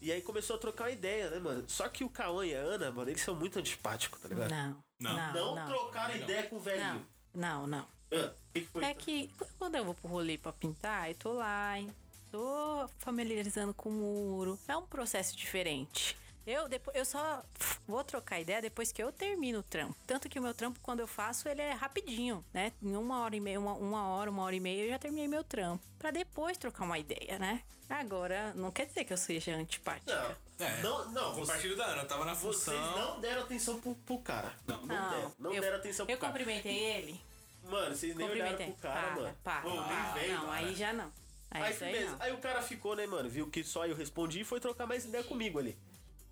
E 0.00 0.10
aí 0.10 0.20
começou 0.20 0.56
a 0.56 0.58
trocar 0.58 0.84
uma 0.84 0.90
ideia, 0.90 1.30
né, 1.30 1.38
mano? 1.38 1.64
Só 1.68 1.88
que 1.88 2.02
o 2.02 2.08
Cauã 2.08 2.44
e 2.44 2.54
a 2.54 2.58
Ana, 2.58 2.90
mano, 2.90 3.10
eles 3.10 3.22
são 3.22 3.34
muito 3.34 3.58
antipáticos, 3.58 4.20
tá 4.20 4.28
ligado? 4.28 4.50
Não, 4.50 4.82
Não. 4.98 5.12
não, 5.16 5.32
Não, 5.34 5.54
não. 5.54 5.66
trocaram 5.66 6.16
ideia 6.16 6.42
com 6.44 6.56
o 6.56 6.60
velhinho. 6.60 7.06
Não, 7.34 7.66
não, 7.66 7.66
não. 7.66 7.86
Ah, 8.12 8.32
que, 8.52 8.60
foi? 8.66 8.84
É 8.84 8.94
que 8.94 9.30
quando 9.58 9.76
eu 9.76 9.84
vou 9.84 9.94
pro 9.94 10.08
rolê 10.08 10.36
pra 10.36 10.52
pintar, 10.52 11.08
eu 11.08 11.14
tô 11.14 11.32
lá, 11.32 11.78
hein? 11.78 11.88
Tô 12.30 12.88
familiarizando 12.98 13.72
com 13.74 13.90
o 13.90 13.92
muro. 13.92 14.58
É 14.66 14.76
um 14.76 14.86
processo 14.86 15.36
diferente. 15.36 16.16
Eu, 16.46 16.68
depois, 16.68 16.96
eu 16.96 17.04
só 17.04 17.42
vou 17.86 18.02
trocar 18.02 18.40
ideia 18.40 18.60
depois 18.60 18.90
que 18.90 19.02
eu 19.02 19.12
termino 19.12 19.60
o 19.60 19.62
trampo. 19.62 19.94
Tanto 20.06 20.28
que 20.28 20.38
o 20.38 20.42
meu 20.42 20.52
trampo, 20.52 20.80
quando 20.82 21.00
eu 21.00 21.06
faço, 21.06 21.48
ele 21.48 21.60
é 21.62 21.72
rapidinho, 21.72 22.44
né? 22.52 22.72
Em 22.82 22.96
uma 22.96 23.20
hora 23.22 23.36
e 23.36 23.40
meia, 23.40 23.60
uma, 23.60 23.74
uma 23.74 24.08
hora, 24.08 24.30
uma 24.30 24.42
hora 24.42 24.54
e 24.56 24.60
meia, 24.60 24.84
eu 24.84 24.88
já 24.90 24.98
terminei 24.98 25.28
meu 25.28 25.44
trampo. 25.44 25.82
Pra 25.98 26.10
depois 26.10 26.58
trocar 26.58 26.84
uma 26.84 26.98
ideia, 26.98 27.38
né? 27.38 27.62
Agora, 27.88 28.52
não 28.54 28.70
quer 28.70 28.86
dizer 28.86 29.04
que 29.04 29.12
eu 29.12 29.16
seja 29.16 29.54
antipática. 29.54 30.12
Não, 30.58 30.66
É. 30.66 30.82
não, 30.82 31.10
não. 31.12 31.34
Compartilho 31.34 31.76
da 31.76 31.84
Ana, 31.86 32.04
tava 32.06 32.24
na 32.24 32.34
vocês 32.34 32.76
função. 32.76 32.98
não 32.98 33.20
deram 33.20 33.42
atenção 33.42 33.80
pro, 33.80 33.94
pro 33.94 34.18
cara. 34.18 34.52
Não, 34.66 34.78
não, 34.86 35.10
deram. 35.10 35.32
Não 35.38 35.52
eu, 35.54 35.60
deram 35.60 35.76
atenção 35.76 36.06
pro 36.06 36.14
Eu 36.14 36.18
cara. 36.18 36.32
cumprimentei 36.32 36.76
ele. 36.78 37.20
Mano, 37.64 37.94
vocês 37.94 38.16
nem 38.16 38.28
olharam 38.28 38.56
pro 38.56 38.72
cara, 38.74 39.00
para, 39.00 39.14
mano. 39.22 39.36
para, 39.44 40.12
vem, 40.14 40.32
Não, 40.32 40.50
aí 40.50 40.74
já 40.74 40.92
não. 40.92 41.12
Aí, 41.50 41.62
Aí, 41.62 41.76
aí 41.84 42.04
não. 42.06 42.16
Aí 42.18 42.32
o 42.32 42.38
cara 42.38 42.62
ficou, 42.62 42.96
né, 42.96 43.06
mano? 43.06 43.28
Viu 43.28 43.46
que 43.48 43.62
só 43.62 43.86
eu 43.86 43.94
respondi 43.94 44.40
e 44.40 44.44
foi 44.44 44.58
trocar 44.58 44.86
mais 44.86 45.04
ideia 45.04 45.22
comigo 45.22 45.58
ali. 45.58 45.78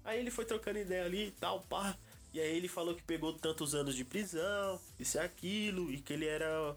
Aí 0.04 0.18
ele 0.20 0.30
foi 0.30 0.44
trocando 0.44 0.78
ideia 0.78 1.04
ali 1.04 1.28
e 1.28 1.30
tal, 1.32 1.60
pá. 1.62 1.96
E 2.32 2.40
aí 2.40 2.56
ele 2.56 2.68
falou 2.68 2.94
que 2.94 3.02
pegou 3.02 3.32
tantos 3.34 3.74
anos 3.74 3.94
de 3.94 4.04
prisão, 4.04 4.80
isso 4.98 5.16
e 5.16 5.20
aquilo, 5.20 5.90
e 5.90 6.00
que 6.00 6.12
ele 6.12 6.26
era 6.26 6.76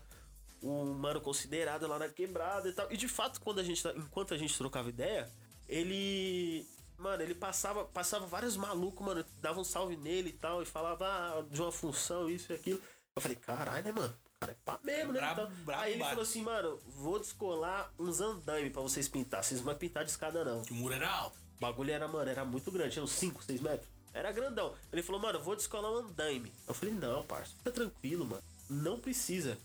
um 0.61 0.93
mano 0.93 1.21
considerado 1.21 1.85
lá 1.87 1.99
na 1.99 2.09
quebrada 2.09 2.67
e 2.69 2.73
tal. 2.73 2.91
E 2.91 2.97
de 2.97 3.07
fato, 3.07 3.39
quando 3.39 3.59
a 3.59 3.63
gente, 3.63 3.83
tá- 3.83 3.93
enquanto 3.95 4.33
a 4.33 4.37
gente 4.37 4.57
trocava 4.57 4.89
ideia, 4.89 5.29
ele. 5.67 6.67
Mano, 6.97 7.21
ele 7.23 7.35
passava, 7.35 7.83
passava 7.85 8.25
vários 8.25 8.55
malucos, 8.55 9.05
mano, 9.05 9.25
dava 9.41 9.59
um 9.59 9.63
salve 9.63 9.97
nele 9.97 10.29
e 10.29 10.33
tal, 10.33 10.61
e 10.61 10.65
falava 10.65 11.05
ah, 11.05 11.43
de 11.49 11.61
uma 11.61 11.71
função, 11.71 12.29
isso 12.29 12.51
e 12.51 12.55
aquilo. 12.55 12.79
Eu 13.15 13.21
falei, 13.21 13.35
caralho, 13.35 13.83
né, 13.83 13.91
mano? 13.91 14.15
Cara 14.39 14.51
é 14.53 14.55
pá 14.63 14.79
mesmo, 14.83 15.11
né? 15.11 15.19
Brabo, 15.19 15.41
Então, 15.41 15.51
brabo, 15.65 15.81
aí 15.81 15.91
ele 15.91 15.97
brabo. 15.99 16.09
falou 16.11 16.23
assim, 16.23 16.41
mano, 16.41 16.79
vou 16.87 17.19
descolar 17.19 17.91
uns 17.99 18.21
andaime 18.21 18.69
pra 18.69 18.81
vocês 18.81 19.07
pintar. 19.09 19.43
Vocês 19.43 19.59
não 19.59 19.65
vão 19.65 19.75
pintar 19.75 20.05
de 20.05 20.11
escada, 20.11 20.45
não. 20.45 20.61
Que 20.61 20.71
o 20.71 20.75
muro 20.75 20.93
era 20.93 21.09
alto. 21.09 21.37
O 21.63 21.65
bagulho 21.65 21.91
era, 21.93 22.07
mano, 22.09 22.29
era 22.29 22.43
muito 22.43 22.69
grande, 22.69 22.91
tinha 22.91 23.03
uns 23.05 23.11
5, 23.13 23.41
6 23.41 23.61
metros. 23.61 23.87
Era 24.13 24.33
grandão. 24.33 24.75
Ele 24.91 25.01
falou, 25.01 25.21
mano, 25.21 25.39
vou 25.41 25.55
descolar 25.55 25.89
um 25.93 25.95
andaime. 25.99 26.51
Eu 26.67 26.73
falei, 26.73 26.93
não, 26.93 27.23
parça, 27.23 27.55
fica 27.57 27.71
tranquilo, 27.71 28.25
mano. 28.25 28.43
Não 28.69 28.99
precisa. 28.99 29.57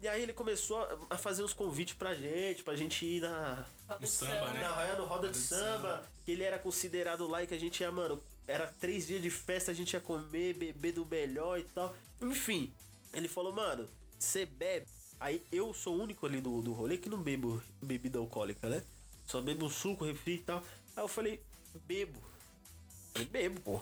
E 0.00 0.06
aí 0.06 0.22
ele 0.22 0.32
começou 0.32 0.78
a- 1.10 1.18
fazer 1.18 1.42
uns 1.42 1.52
convites 1.52 1.94
pra 1.96 2.14
gente, 2.14 2.62
pra 2.62 2.76
gente 2.76 3.04
ir 3.04 3.20
na. 3.22 3.66
No 4.00 4.06
samba, 4.06 4.52
né? 4.52 4.60
Na 4.60 4.70
raia 4.70 4.94
no 4.96 5.04
roda 5.04 5.28
de 5.28 5.36
samba. 5.36 6.04
Que 6.24 6.30
ele 6.30 6.44
era 6.44 6.58
considerado 6.60 7.26
lá 7.26 7.42
e 7.42 7.46
que 7.48 7.54
a 7.54 7.58
gente 7.58 7.80
ia, 7.80 7.90
mano. 7.90 8.22
Era 8.46 8.68
três 8.80 9.06
dias 9.08 9.20
de 9.20 9.30
festa, 9.30 9.72
a 9.72 9.74
gente 9.74 9.92
ia 9.94 10.00
comer, 10.00 10.54
beber 10.54 10.92
do 10.92 11.04
melhor 11.04 11.58
e 11.58 11.64
tal. 11.64 11.94
Enfim, 12.20 12.72
ele 13.12 13.26
falou, 13.28 13.52
mano, 13.52 13.88
você 14.16 14.46
bebe. 14.46 14.86
Aí 15.18 15.42
eu 15.50 15.74
sou 15.74 15.96
o 15.96 16.02
único 16.02 16.24
ali 16.24 16.40
do, 16.40 16.62
do 16.62 16.72
rolê 16.72 16.96
que 16.98 17.08
não 17.08 17.20
bebo 17.20 17.60
bebida 17.80 18.18
alcoólica, 18.20 18.68
né? 18.68 18.82
Só 19.26 19.40
bebo 19.40 19.68
suco, 19.70 20.04
refri 20.04 20.34
e 20.34 20.38
tal. 20.38 20.62
Aí 20.96 21.02
eu 21.02 21.08
falei, 21.08 21.42
bebo. 21.86 22.18
Eu 22.18 23.12
falei, 23.12 23.28
bebo, 23.28 23.60
pô. 23.60 23.80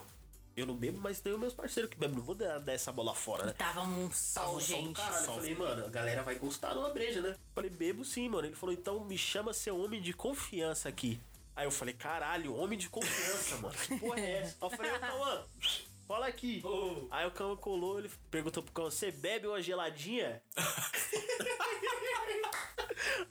Eu 0.57 0.67
não 0.67 0.75
bebo, 0.75 1.01
mas 1.01 1.21
tenho 1.21 1.39
meus 1.39 1.55
parceiros 1.55 1.91
que 1.91 1.97
bebem. 1.97 2.17
Não 2.17 2.23
vou 2.23 2.35
dar, 2.35 2.59
dar 2.59 2.73
essa 2.73 2.93
bola 2.93 3.15
fora, 3.15 3.47
né? 3.47 3.53
Tava 3.53 3.83
um 3.83 4.09
Tava 4.09 4.15
sol, 4.15 4.57
um 4.57 4.61
som 4.61 4.61
do 4.61 4.71
gente. 4.83 4.97
caralho. 4.97 5.25
Eu 5.27 5.35
falei, 5.35 5.55
mano, 5.55 5.87
a 5.87 5.89
galera 5.89 6.23
vai 6.23 6.35
gostar 6.35 6.73
de 6.73 6.79
uma 6.79 6.91
breja, 6.91 7.23
né? 7.23 7.37
Falei, 7.55 7.71
bebo 7.71 8.05
sim, 8.05 8.29
mano. 8.29 8.47
Ele 8.47 8.57
falou, 8.57 8.75
então 8.75 9.05
me 9.05 9.17
chama 9.17 9.55
seu 9.55 9.81
homem 9.81 10.03
de 10.03 10.13
confiança 10.13 10.89
aqui. 10.89 11.19
Aí 11.57 11.67
eu 11.67 11.71
falei, 11.71 11.95
caralho, 11.95 12.55
homem 12.55 12.79
de 12.79 12.89
confiança, 12.89 13.57
mano. 13.59 13.75
Que 13.75 13.99
porra 13.99 14.21
é 14.21 14.31
essa? 14.39 14.57
Aí 14.61 14.71
eu 14.71 14.77
falei, 14.77 14.93
ô, 14.93 15.01
Cauã, 15.01 15.45
cola 16.07 16.27
aqui. 16.27 16.63
Aí 17.11 17.27
o 17.27 17.31
Cauã 17.31 17.57
colou, 17.57 17.99
ele 17.99 18.11
perguntou 18.31 18.63
pro 18.63 18.73
Cauã, 18.73 18.91
você 18.91 19.11
bebe 19.11 19.47
uma 19.47 19.63
geladinha? 19.63 20.43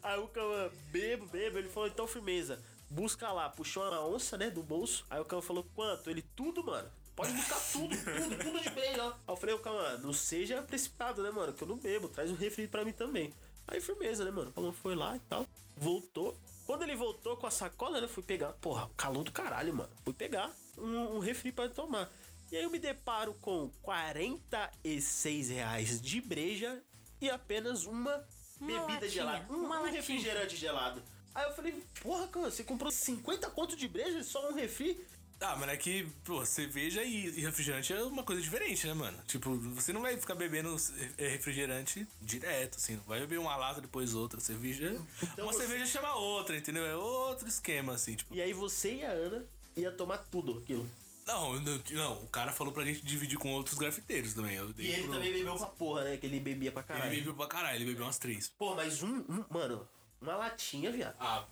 Aí 0.02 0.20
o 0.20 0.28
Cauã, 0.28 0.70
bebo, 0.92 1.26
bebo. 1.28 1.58
Ele 1.60 1.70
falou, 1.70 1.90
então 1.90 2.08
firmeza. 2.08 2.60
Busca 2.90 3.32
lá, 3.32 3.50
puxou 3.50 3.88
uma 3.88 4.08
onça, 4.08 4.38
né, 4.38 4.50
do 4.50 4.64
bolso. 4.64 5.06
Aí 5.10 5.20
o 5.20 5.26
Cauã 5.26 5.42
falou, 5.42 5.66
quanto? 5.76 6.10
Ele, 6.10 6.22
tudo, 6.36 6.64
mano. 6.64 6.90
Pode 7.16 7.34
buscar 7.34 7.60
tudo, 7.72 7.96
tudo, 7.98 8.44
tudo 8.44 8.62
de 8.62 8.70
breja. 8.70 9.04
ó. 9.04 9.10
Aí 9.10 9.16
eu 9.28 9.36
falei, 9.36 9.56
ô 9.56 9.60
Cauã, 9.60 9.98
não 9.98 10.14
seja 10.14 10.62
precipitado, 10.62 11.22
né, 11.22 11.30
mano? 11.30 11.54
Que 11.54 11.64
eu 11.64 11.68
não 11.68 11.78
bebo, 11.78 12.08
traz 12.08 12.32
um 12.32 12.36
refri 12.36 12.68
pra 12.68 12.86
mim 12.86 12.94
também. 12.94 13.34
Aí 13.68 13.80
firmeza, 13.80 14.26
né, 14.26 14.32
mano? 14.32 14.52
Cauã 14.52 14.72
foi 14.72 14.96
lá 14.96 15.16
e 15.16 15.20
tal, 15.20 15.46
voltou. 15.78 16.36
Quando 16.66 16.84
ele 16.84 16.96
voltou 16.96 17.36
com 17.36 17.46
a 17.46 17.52
sacola, 17.52 18.00
né, 18.00 18.08
fui 18.08 18.24
pegar, 18.24 18.54
porra, 18.54 18.90
calor 18.96 19.24
do 19.24 19.32
caralho, 19.32 19.74
mano. 19.74 19.90
Fui 20.04 20.14
pegar 20.14 20.52
um, 20.78 21.16
um 21.16 21.20
refri 21.20 21.52
pra 21.52 21.68
tomar. 21.68 22.10
E 22.52 22.58
aí 22.58 22.64
eu 22.64 22.70
me 22.70 22.80
deparo 22.80 23.36
com 23.36 23.70
46 23.84 25.50
reais 25.50 26.02
de 26.02 26.22
breja 26.22 26.82
e 27.22 27.30
apenas 27.30 27.86
uma, 27.86 28.26
bebida 28.60 28.82
latinha, 28.82 29.10
gelada. 29.10 29.54
Um, 29.54 29.66
uma 29.66 29.82
um 29.82 29.92
refrigerante 29.92 30.56
gelado. 30.56 31.04
Aí 31.40 31.46
eu 31.46 31.54
falei, 31.54 31.84
porra, 32.02 32.28
cara, 32.28 32.52
você 32.52 32.64
comprou 32.66 32.92
50 32.92 33.50
conto 33.52 33.76
de 33.78 33.88
breja 33.88 34.20
e 34.20 34.24
só 34.26 34.50
um 34.50 34.54
refri? 34.54 35.00
Ah, 35.40 35.56
mas 35.56 35.70
é 35.70 35.78
que, 35.78 36.06
pô, 36.26 36.46
cerveja 36.46 37.02
e 37.02 37.30
refrigerante 37.40 37.94
é 37.94 38.04
uma 38.04 38.24
coisa 38.24 38.42
diferente, 38.42 38.86
né, 38.86 38.94
mano? 38.94 39.18
Tipo, 39.26 39.56
você 39.58 39.94
não 39.94 40.02
vai 40.02 40.18
ficar 40.18 40.36
bebendo 40.36 40.76
refrigerante 41.18 42.06
direto, 42.22 42.76
assim. 42.76 42.98
não 42.98 43.04
Vai 43.04 43.22
beber 43.22 43.40
uma 43.40 43.56
lata, 43.56 43.80
depois 43.80 44.14
outra. 44.14 44.42
Cerveja. 44.42 44.92
uma 44.92 45.06
Então 45.34 45.46
você- 45.48 45.60
cerveja 45.60 45.86
chama 45.86 46.14
outra, 46.16 46.58
entendeu? 46.58 46.86
É 46.86 46.94
outro 46.96 47.48
esquema, 47.48 47.94
assim, 47.94 48.16
tipo. 48.16 48.36
E 48.36 48.42
aí 48.42 48.52
você 48.52 48.96
e 48.96 49.06
a 49.06 49.12
Ana 49.12 49.46
ia 49.78 49.92
tomar 49.94 50.18
tudo 50.30 50.58
aquilo. 50.58 50.86
Não, 51.26 51.54
não, 51.62 51.82
não, 51.92 52.24
o 52.24 52.28
cara 52.28 52.52
falou 52.52 52.74
pra 52.74 52.84
gente 52.84 53.06
dividir 53.06 53.38
com 53.38 53.54
outros 53.54 53.78
grafiteiros 53.78 54.34
também. 54.34 54.56
Eu 54.58 54.74
dei 54.74 54.88
E 54.88 54.92
ele 54.92 55.04
pro- 55.04 55.14
também 55.14 55.32
bebeu 55.32 55.56
pra 55.56 55.68
porra, 55.68 56.04
né? 56.04 56.18
Que 56.18 56.26
ele 56.26 56.40
bebia 56.42 56.72
pra 56.72 56.82
Ele 56.82 56.88
caralho. 56.88 57.16
bebeu 57.16 57.34
pra 57.36 57.48
caralho, 57.48 57.76
ele 57.78 57.86
bebeu 57.86 58.04
umas 58.06 58.18
três. 58.18 58.52
Pô, 58.58 58.76
mas 58.76 59.02
um, 59.04 59.20
um- 59.30 59.46
mano, 59.50 59.88
uma 60.22 60.36
latinha, 60.36 60.92
viado. 60.92 61.16
Ah. 61.20 61.46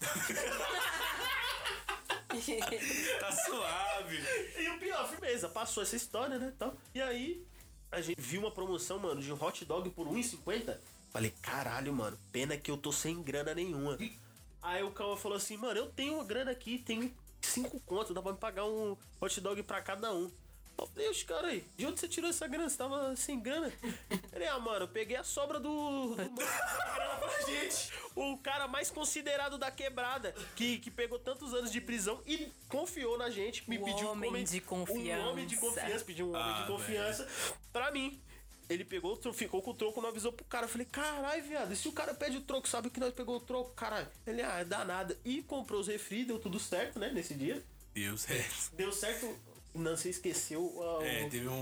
tá 3.20 3.32
suave. 3.32 4.18
E 4.58 4.68
o 4.68 4.78
pior, 4.78 5.08
firmeza, 5.08 5.48
passou 5.48 5.82
essa 5.82 5.96
história, 5.96 6.38
né, 6.38 6.52
tal. 6.58 6.74
E 6.94 7.00
aí, 7.00 7.46
a 7.90 8.00
gente 8.00 8.20
viu 8.20 8.40
uma 8.40 8.50
promoção, 8.50 8.98
mano, 8.98 9.20
de 9.20 9.32
um 9.32 9.42
hot 9.42 9.64
dog 9.64 9.88
por 9.90 10.06
1,50. 10.06 10.78
Falei, 11.10 11.32
caralho, 11.40 11.92
mano, 11.92 12.18
pena 12.30 12.56
que 12.56 12.70
eu 12.70 12.76
tô 12.76 12.92
sem 12.92 13.22
grana 13.22 13.54
nenhuma. 13.54 13.96
Aí 14.60 14.82
o 14.82 14.90
Cauã 14.90 15.16
falou 15.16 15.36
assim, 15.36 15.56
mano, 15.56 15.78
eu 15.78 15.90
tenho 15.90 16.14
uma 16.14 16.24
grana 16.24 16.50
aqui, 16.50 16.78
tenho 16.78 17.14
cinco 17.40 17.80
contos, 17.80 18.14
dá 18.14 18.20
pra 18.20 18.32
me 18.32 18.38
pagar 18.38 18.66
um 18.66 18.96
hot 19.20 19.40
dog 19.40 19.62
pra 19.62 19.80
cada 19.80 20.12
um. 20.12 20.30
Eu 20.78 20.86
falei, 20.86 21.08
oxe, 21.08 21.24
cara 21.24 21.48
aí, 21.48 21.64
de 21.76 21.86
onde 21.86 21.98
você 21.98 22.06
tirou 22.06 22.28
essa 22.28 22.46
grana? 22.46 22.68
Você 22.68 22.76
tava 22.76 23.16
sem 23.16 23.40
grana? 23.40 23.72
Ele, 24.32 24.46
ah, 24.46 24.58
mano, 24.58 24.84
eu 24.84 24.88
peguei 24.88 25.16
a 25.16 25.24
sobra 25.24 25.58
do. 25.58 26.14
do 26.14 27.46
gente. 27.46 27.90
O 28.14 28.36
cara 28.38 28.68
mais 28.68 28.90
considerado 28.90 29.56
da 29.58 29.70
quebrada, 29.70 30.34
que, 30.54 30.78
que 30.78 30.90
pegou 30.90 31.18
tantos 31.18 31.54
anos 31.54 31.70
de 31.72 31.80
prisão 31.80 32.20
e 32.26 32.52
confiou 32.68 33.16
na 33.18 33.30
gente, 33.30 33.68
me 33.68 33.78
O 33.78 33.84
pediu 33.84 34.08
homem 34.08 34.30
como- 34.30 34.44
de 34.44 34.62
Um 35.20 35.28
homem 35.28 35.46
de 35.46 35.56
confiança. 35.56 35.80
confiança, 35.80 36.04
pediu 36.04 36.26
um 36.26 36.30
homem 36.30 36.42
Ah, 36.54 36.60
de 36.62 36.66
confiança 36.66 37.28
pra 37.72 37.90
mim. 37.90 38.20
Ele 38.68 38.84
pegou, 38.84 39.12
o 39.12 39.16
troco, 39.16 39.36
ficou 39.38 39.62
com 39.62 39.70
o 39.70 39.74
troco, 39.74 40.00
não 40.02 40.08
avisou 40.08 40.32
pro 40.32 40.44
cara. 40.44 40.64
Eu 40.64 40.68
falei, 40.68 40.86
caralho, 40.90 41.42
viado, 41.44 41.72
e 41.72 41.76
se 41.76 41.86
o 41.88 41.92
cara 41.92 42.12
pede 42.12 42.36
o 42.38 42.40
troco, 42.40 42.66
sabe 42.68 42.90
que 42.90 42.98
nós 42.98 43.14
pegou 43.14 43.36
o 43.36 43.40
troco, 43.40 43.70
caralho? 43.74 44.08
Ele, 44.26 44.42
ah, 44.42 44.58
é 44.58 44.64
danada. 44.64 45.16
E 45.24 45.40
comprou 45.42 45.80
os 45.80 45.86
refri, 45.86 46.24
deu 46.24 46.38
tudo 46.38 46.58
certo, 46.58 46.98
né, 46.98 47.10
nesse 47.12 47.34
dia. 47.34 47.64
Deus, 47.94 48.28
é. 48.28 48.44
Deu 48.72 48.92
certo, 48.92 49.38
não 49.78 49.96
se 49.96 50.08
esqueceu. 50.10 50.72
ah, 51.00 51.04
É, 51.04 51.24
o- 51.26 51.30
teve 51.30 51.48
um, 51.48 51.54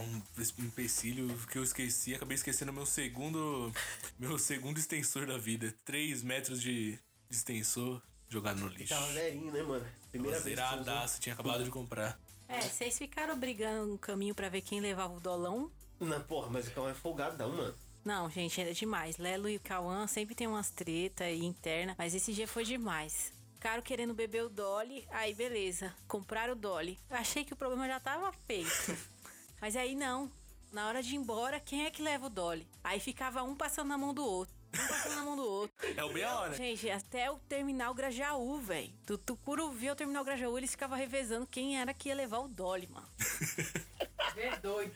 um 0.00 0.22
empecilho 0.64 1.28
que 1.50 1.58
eu 1.58 1.62
esqueci, 1.64 2.14
acabei 2.14 2.34
esquecendo 2.34 2.72
meu 2.72 2.86
segundo. 2.86 3.72
Meu 4.18 4.38
segundo 4.38 4.78
extensor 4.78 5.26
da 5.26 5.36
vida. 5.38 5.74
3 5.84 6.22
metros 6.22 6.60
de, 6.60 6.92
de 7.28 7.36
extensor 7.36 8.02
jogado 8.28 8.60
no 8.60 8.68
lixo. 8.68 8.94
Tava 8.94 9.12
zerinho, 9.12 9.50
né, 9.52 9.62
mano? 9.62 9.86
Primeira 10.10 10.36
Tava 10.36 10.44
vez. 10.44 10.56
zeradaço, 10.58 11.20
tinha 11.20 11.32
acabado 11.34 11.64
de 11.64 11.70
comprar. 11.70 12.18
É, 12.48 12.60
vocês 12.60 12.98
ficaram 12.98 13.38
brigando 13.38 13.86
no 13.86 13.98
caminho 13.98 14.34
pra 14.34 14.48
ver 14.48 14.60
quem 14.60 14.80
levava 14.80 15.14
o 15.14 15.20
dolão? 15.20 15.70
Não, 16.00 16.20
porra, 16.22 16.48
mas 16.50 16.66
o 16.66 16.70
Cauã 16.72 16.90
é 16.90 16.94
folgadão, 16.94 17.50
mano. 17.54 17.74
Não, 18.04 18.28
gente, 18.30 18.60
é 18.60 18.72
demais. 18.72 19.18
Lelo 19.18 19.48
e 19.48 19.56
o 19.56 19.60
Cauã 19.60 20.06
sempre 20.06 20.34
tem 20.34 20.46
umas 20.46 20.70
treta 20.70 21.24
aí 21.24 21.44
interna, 21.44 21.94
mas 21.98 22.14
esse 22.14 22.32
dia 22.32 22.48
foi 22.48 22.64
demais. 22.64 23.32
Ficaram 23.60 23.82
querendo 23.82 24.14
beber 24.14 24.42
o 24.42 24.48
Dolly, 24.48 25.06
aí 25.10 25.34
beleza, 25.34 25.94
compraram 26.08 26.54
o 26.54 26.56
Dolly. 26.56 26.98
Eu 27.10 27.18
achei 27.18 27.44
que 27.44 27.52
o 27.52 27.56
problema 27.56 27.86
já 27.86 28.00
tava 28.00 28.32
feito. 28.46 28.96
Mas 29.60 29.76
aí 29.76 29.94
não. 29.94 30.32
Na 30.72 30.88
hora 30.88 31.02
de 31.02 31.14
ir 31.14 31.18
embora, 31.18 31.60
quem 31.60 31.84
é 31.84 31.90
que 31.90 32.00
leva 32.00 32.28
o 32.28 32.30
Dolly? 32.30 32.66
Aí 32.82 32.98
ficava 32.98 33.42
um 33.42 33.54
passando 33.54 33.88
na 33.88 33.98
mão 33.98 34.14
do 34.14 34.24
outro. 34.24 34.54
Um 34.72 34.88
passando 34.88 35.14
na 35.14 35.24
mão 35.24 35.36
do 35.36 35.44
outro. 35.44 35.76
É 35.94 36.02
o 36.02 36.10
B.O., 36.10 36.46
né? 36.48 36.56
Gente, 36.56 36.88
até 36.88 37.30
o 37.30 37.38
terminal 37.40 37.92
Grajaú, 37.92 38.58
velho. 38.60 38.94
Do 39.06 39.18
Tucuruvi 39.18 39.90
ao 39.90 39.94
terminal 39.94 40.24
Grajaú, 40.24 40.56
eles 40.56 40.70
ficavam 40.70 40.96
revezando 40.96 41.46
quem 41.46 41.78
era 41.78 41.92
que 41.92 42.08
ia 42.08 42.14
levar 42.14 42.38
o 42.38 42.48
Dolly, 42.48 42.88
mano. 42.88 43.08
É 44.38 44.56
doido. 44.56 44.94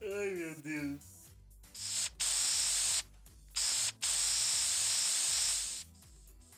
Ai, 0.00 0.30
meu 0.30 0.54
Deus. 0.60 1.09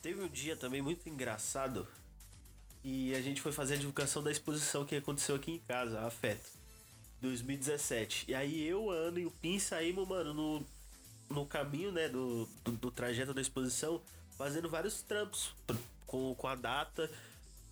Teve 0.03 0.21
um 0.21 0.27
dia 0.27 0.57
também 0.57 0.81
muito 0.81 1.07
engraçado 1.07 1.87
e 2.83 3.15
a 3.15 3.21
gente 3.21 3.41
foi 3.41 3.53
fazer 3.53 3.75
a 3.75 3.77
divulgação 3.77 4.21
da 4.21 4.29
exposição 4.29 4.83
que 4.83 4.97
aconteceu 4.97 5.33
aqui 5.33 5.49
em 5.49 5.59
casa, 5.59 6.01
Afeto, 6.01 6.49
2017. 7.21 8.25
E 8.27 8.35
aí 8.35 8.67
eu, 8.67 8.91
a 8.91 8.95
Ana 8.95 9.21
e 9.21 9.25
o 9.25 9.31
Pin 9.31 9.57
saímos, 9.59 10.05
mano, 10.05 10.33
no, 10.33 10.65
no 11.29 11.45
caminho, 11.45 11.89
né, 11.89 12.09
do, 12.09 12.45
do, 12.65 12.73
do 12.73 12.91
trajeto 12.91 13.33
da 13.33 13.39
exposição, 13.39 14.01
fazendo 14.37 14.69
vários 14.69 15.01
trampos 15.01 15.55
com, 16.05 16.35
com 16.35 16.47
a 16.49 16.55
data, 16.55 17.09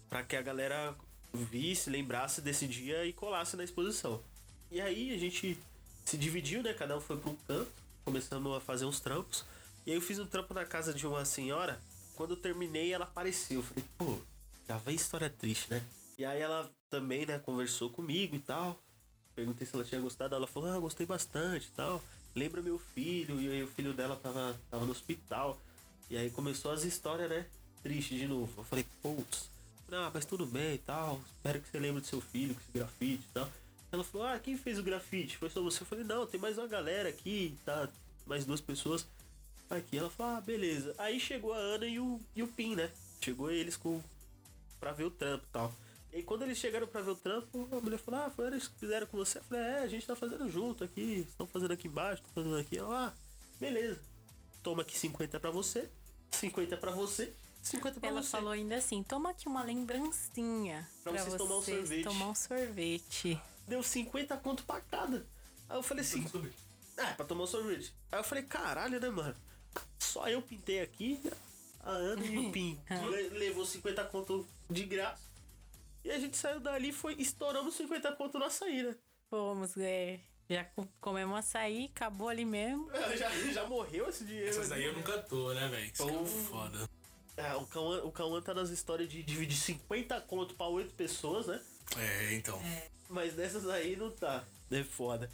pra 0.09 0.23
que 0.23 0.37
a 0.37 0.41
galera 0.41 0.95
visse, 1.33 1.89
lembrasse 1.89 2.39
desse 2.39 2.65
dia 2.65 3.05
e 3.05 3.11
colasse 3.11 3.57
na 3.57 3.63
exposição. 3.65 4.23
E 4.71 4.79
aí 4.79 5.13
a 5.13 5.17
gente 5.17 5.59
se 6.05 6.17
dividiu, 6.17 6.63
né? 6.63 6.73
Cada 6.73 6.95
um 6.95 7.01
foi 7.01 7.17
para 7.17 7.29
um 7.29 7.35
canto, 7.45 7.71
começamos 8.05 8.55
a 8.55 8.61
fazer 8.61 8.85
uns 8.85 9.01
trampos. 9.01 9.43
E 9.85 9.91
aí 9.91 9.97
eu 9.97 10.01
fiz 10.01 10.17
um 10.17 10.25
trampo 10.25 10.53
na 10.53 10.63
casa 10.63 10.93
de 10.93 11.05
uma 11.05 11.25
senhora. 11.25 11.77
Quando 12.21 12.35
eu 12.35 12.37
terminei, 12.37 12.93
ela 12.93 13.05
apareceu. 13.05 13.61
Eu 13.61 13.63
falei, 13.63 13.83
pô, 13.97 14.15
já 14.67 14.77
vem 14.77 14.93
história 14.93 15.27
triste, 15.27 15.71
né? 15.71 15.83
E 16.19 16.23
aí 16.23 16.39
ela 16.39 16.71
também, 16.87 17.25
né, 17.25 17.39
conversou 17.39 17.89
comigo 17.89 18.35
e 18.35 18.39
tal. 18.39 18.79
Perguntei 19.33 19.65
se 19.65 19.73
ela 19.73 19.83
tinha 19.83 19.99
gostado. 19.99 20.35
Ela 20.35 20.45
falou, 20.45 20.71
ah, 20.71 20.77
gostei 20.77 21.03
bastante 21.03 21.69
e 21.69 21.71
tal. 21.71 21.99
Lembra 22.35 22.61
meu 22.61 22.77
filho. 22.77 23.41
E 23.41 23.49
aí 23.49 23.63
o 23.63 23.67
filho 23.67 23.91
dela 23.91 24.15
tava, 24.15 24.55
tava 24.69 24.85
no 24.85 24.91
hospital. 24.91 25.59
E 26.11 26.15
aí 26.15 26.29
começou 26.29 26.71
as 26.71 26.83
histórias, 26.83 27.27
né? 27.27 27.47
Triste 27.81 28.15
de 28.15 28.27
novo. 28.27 28.53
Eu 28.55 28.65
falei, 28.65 28.85
putz, 29.01 29.49
não, 29.89 30.11
mas 30.13 30.23
tudo 30.23 30.45
bem 30.45 30.75
e 30.75 30.77
tal. 30.77 31.19
Espero 31.37 31.59
que 31.59 31.69
você 31.69 31.79
lembre 31.79 32.01
do 32.01 32.07
seu 32.07 32.21
filho, 32.21 32.53
com 32.53 32.61
esse 32.61 32.71
grafite 32.71 33.23
e 33.23 33.33
tal. 33.33 33.49
Ela 33.91 34.03
falou, 34.03 34.27
ah, 34.27 34.37
quem 34.37 34.55
fez 34.55 34.77
o 34.77 34.83
grafite? 34.83 35.37
Foi 35.37 35.49
só 35.49 35.59
você? 35.59 35.81
Eu 35.81 35.87
falei, 35.87 36.03
não, 36.03 36.27
tem 36.27 36.39
mais 36.39 36.59
uma 36.59 36.67
galera 36.67 37.09
aqui, 37.09 37.57
tá? 37.65 37.89
Mais 38.27 38.45
duas 38.45 38.61
pessoas 38.61 39.07
aqui. 39.77 39.97
Ela 39.97 40.09
falou, 40.09 40.37
ah, 40.37 40.41
beleza. 40.41 40.93
Aí 40.97 41.19
chegou 41.19 41.53
a 41.53 41.57
Ana 41.57 41.85
e 41.85 41.99
o, 41.99 42.19
e 42.35 42.43
o 42.43 42.47
Pim, 42.47 42.75
né? 42.75 42.89
Chegou 43.21 43.51
eles 43.51 43.77
com. 43.77 44.01
pra 44.79 44.91
ver 44.91 45.03
o 45.05 45.11
trampo 45.11 45.45
e 45.47 45.51
tal. 45.51 45.73
E 46.11 46.17
aí, 46.17 46.23
quando 46.23 46.41
eles 46.41 46.57
chegaram 46.57 46.87
pra 46.87 47.01
ver 47.01 47.11
o 47.11 47.15
trampo, 47.15 47.67
a 47.71 47.79
mulher 47.79 47.97
falou, 47.97 48.21
ah, 48.21 48.29
foi 48.29 48.47
eles 48.47 48.67
que 48.67 48.79
fizeram 48.79 49.07
com 49.07 49.15
você? 49.17 49.37
Eu 49.37 49.43
falei, 49.43 49.63
é, 49.63 49.79
a 49.79 49.87
gente 49.87 50.05
tá 50.05 50.15
fazendo 50.15 50.49
junto 50.49 50.83
aqui, 50.83 51.25
estão 51.29 51.47
fazendo 51.47 51.71
aqui 51.71 51.87
embaixo, 51.87 52.21
estão 52.21 52.43
fazendo 52.43 52.59
aqui. 52.59 52.77
Ela, 52.77 53.07
ah, 53.07 53.13
beleza. 53.59 53.99
Toma 54.61 54.81
aqui 54.81 54.97
50 54.97 55.39
pra 55.39 55.49
você, 55.51 55.89
50 56.31 56.75
pra 56.77 56.91
você, 56.91 57.33
50 57.63 57.99
pra 57.99 58.09
Ela 58.09 58.21
você. 58.21 58.29
falou 58.29 58.51
ainda 58.51 58.75
assim: 58.75 59.01
toma 59.03 59.29
aqui 59.31 59.47
uma 59.47 59.63
lembrancinha 59.63 60.87
Pra 61.03 61.13
pra, 61.13 61.23
vocês 61.23 61.35
tomar 61.35 61.57
um 61.57 61.61
sorvete." 61.61 62.03
tomar 62.03 62.27
um 62.29 62.35
sorvete. 62.35 63.41
Deu 63.67 63.81
50 63.81 64.37
conto 64.37 64.63
pra 64.63 64.81
cada. 64.81 65.25
Aí 65.69 65.77
eu 65.77 65.83
falei 65.83 66.03
assim, 66.03 66.25
ah, 66.97 67.13
pra 67.15 67.25
tomar 67.25 67.43
um 67.43 67.47
sorvete. 67.47 67.93
Aí 68.11 68.19
eu 68.19 68.23
falei, 68.23 68.43
caralho, 68.43 68.99
né, 68.99 69.09
mano? 69.09 69.35
Só 69.99 70.27
eu 70.27 70.41
pintei 70.41 70.81
aqui, 70.81 71.19
a 71.79 71.91
Ana 71.91 72.25
e 72.25 72.37
o 72.37 72.51
Pim. 72.51 72.79
Le- 73.09 73.29
levou 73.29 73.65
50 73.65 74.03
conto 74.05 74.47
de 74.69 74.83
graça. 74.83 75.21
E 76.03 76.11
a 76.11 76.19
gente 76.19 76.35
saiu 76.35 76.59
dali 76.59 76.89
e 76.89 76.93
foi, 76.93 77.15
estouramos 77.19 77.75
50 77.75 78.11
conto 78.13 78.39
no 78.39 78.45
açaí, 78.45 78.83
né? 78.83 78.95
Fomos, 79.29 79.77
é, 79.77 80.19
já 80.49 80.63
co- 80.65 80.87
comemos 80.99 81.37
açaí, 81.37 81.85
acabou 81.95 82.27
ali 82.27 82.43
mesmo. 82.43 82.89
Já, 83.17 83.29
já 83.53 83.65
morreu 83.65 84.09
esse 84.09 84.25
dinheiro. 84.25 84.49
Essas 84.49 84.69
daí 84.69 84.83
eu 84.83 84.93
nunca 84.93 85.17
tô, 85.19 85.53
né, 85.53 85.67
velho? 85.69 85.91
Isso 85.93 86.09
é 86.09 86.25
foda. 86.49 86.89
É, 87.37 87.53
o 87.55 87.65
Cauã, 87.67 88.03
o 88.03 88.11
Cauã 88.11 88.41
tá 88.41 88.53
nas 88.53 88.69
histórias 88.69 89.07
de 89.07 89.23
dividir 89.23 89.55
50 89.57 90.19
conto 90.21 90.53
pra 90.55 90.67
8 90.67 90.93
pessoas, 90.95 91.47
né? 91.47 91.61
É, 91.97 92.33
então. 92.33 92.61
Mas 93.09 93.33
dessas 93.33 93.67
aí 93.69 93.95
não 93.95 94.11
tá. 94.11 94.43
É 94.69 94.83
foda. 94.83 95.29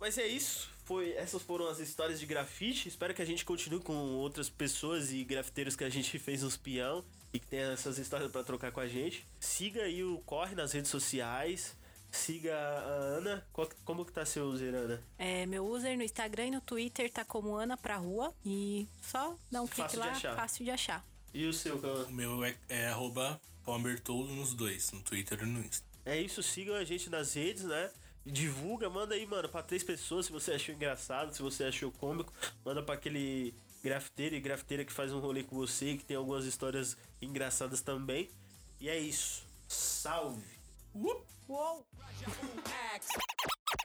Mas 0.00 0.16
é 0.18 0.26
isso. 0.26 0.68
Foi, 0.84 1.12
essas 1.12 1.42
foram 1.42 1.68
as 1.68 1.78
histórias 1.78 2.18
de 2.18 2.26
grafite. 2.26 2.88
Espero 2.88 3.14
que 3.14 3.22
a 3.22 3.24
gente 3.24 3.44
continue 3.44 3.80
com 3.80 3.94
outras 4.16 4.48
pessoas 4.48 5.12
e 5.12 5.22
grafiteiros 5.24 5.76
que 5.76 5.84
a 5.84 5.88
gente 5.90 6.18
fez 6.18 6.42
uns 6.42 6.56
peão 6.56 7.04
e 7.32 7.38
que 7.38 7.46
tenha 7.46 7.70
essas 7.72 7.98
histórias 7.98 8.30
pra 8.32 8.42
trocar 8.42 8.72
com 8.72 8.80
a 8.80 8.88
gente. 8.88 9.26
Siga 9.38 9.82
aí 9.82 10.02
o 10.02 10.18
Corre 10.26 10.54
nas 10.54 10.72
redes 10.72 10.90
sociais. 10.90 11.76
Siga 12.10 12.56
a 12.56 12.92
Ana. 13.18 13.46
Qual- 13.52 13.68
como 13.84 14.04
que 14.04 14.10
tá 14.12 14.24
seu 14.26 14.46
user, 14.46 14.74
Ana? 14.74 15.00
É, 15.16 15.46
meu 15.46 15.64
user 15.64 15.96
no 15.96 16.02
Instagram 16.02 16.46
e 16.46 16.50
no 16.50 16.60
Twitter 16.60 17.08
tá 17.12 17.24
como 17.24 17.54
Ana 17.54 17.76
pra 17.76 17.96
rua. 17.98 18.34
E 18.44 18.88
só 19.00 19.36
dá 19.48 19.62
um 19.62 19.68
clique 19.68 19.90
de 19.90 19.96
lá, 19.96 20.10
achar. 20.10 20.34
fácil 20.34 20.64
de 20.64 20.72
achar. 20.72 21.06
E 21.32 21.46
o 21.46 21.52
seu, 21.52 21.78
Cauã? 21.78 22.06
O 22.06 22.12
meu 22.12 22.42
é, 22.42 22.56
é 22.68 22.88
arroba 22.88 23.40
Palmertolo 23.64 24.26
nos 24.34 24.54
dois, 24.54 24.90
no 24.90 25.00
Twitter 25.02 25.40
e 25.42 25.46
no 25.46 25.60
Insta. 25.64 25.86
É 26.04 26.20
isso, 26.20 26.42
sigam 26.42 26.74
a 26.74 26.82
gente 26.82 27.08
nas 27.08 27.34
redes, 27.34 27.62
né? 27.62 27.92
Divulga, 28.24 28.88
manda 28.90 29.14
aí, 29.14 29.26
mano, 29.26 29.48
pra 29.48 29.62
três 29.62 29.82
pessoas 29.82 30.26
se 30.26 30.32
você 30.32 30.52
achou 30.52 30.74
engraçado, 30.74 31.34
se 31.34 31.42
você 31.42 31.64
achou 31.64 31.90
cômico. 31.90 32.32
Manda 32.64 32.82
pra 32.82 32.94
aquele 32.94 33.54
grafiteiro 33.82 34.34
e 34.34 34.40
grafiteira 34.40 34.84
que 34.84 34.92
faz 34.92 35.12
um 35.12 35.20
rolê 35.20 35.42
com 35.42 35.56
você, 35.56 35.96
que 35.96 36.04
tem 36.04 36.16
algumas 36.16 36.44
histórias 36.44 36.96
engraçadas 37.20 37.80
também. 37.80 38.30
E 38.78 38.88
é 38.88 38.98
isso. 38.98 39.42
Salve! 39.68 40.58
Uou! 40.94 41.86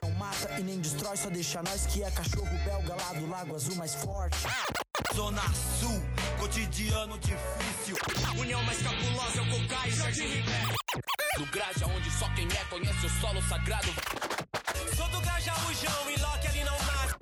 Não 0.02 0.10
mata 0.12 0.60
e 0.60 0.62
nem 0.62 0.80
destrói, 0.80 1.16
só 1.16 1.30
deixa 1.30 1.62
nós 1.62 1.86
que 1.86 2.02
é 2.02 2.10
cachorro 2.10 2.46
belga 2.64 2.94
lá 2.94 3.12
do 3.14 3.28
Lago 3.28 3.54
Azul 3.54 3.74
mais 3.76 3.94
forte. 3.94 4.36
Zona 5.14 5.42
Sul, 5.80 6.00
cotidiano 6.38 7.18
difícil. 7.18 7.96
União 8.38 8.62
mais 8.64 8.82
cabulosa 8.82 9.38
é 9.38 9.42
o 9.42 9.50
Cocai, 9.50 9.90
Jardim 9.90 10.26
Ribeiro. 10.26 10.75
Do 11.36 11.46
Graja, 11.46 11.84
onde 11.86 12.10
só 12.12 12.28
quem 12.34 12.46
é 12.46 12.64
conhece 12.70 13.06
o 13.06 13.08
solo 13.20 13.42
sagrado. 13.42 13.88
Sou 14.94 15.08
do 15.08 15.20
Grajaújão 15.20 16.10
e 16.10 16.20
Loki 16.20 16.46
ali 16.46 16.64
não 16.64 16.78
nasce. 16.78 17.16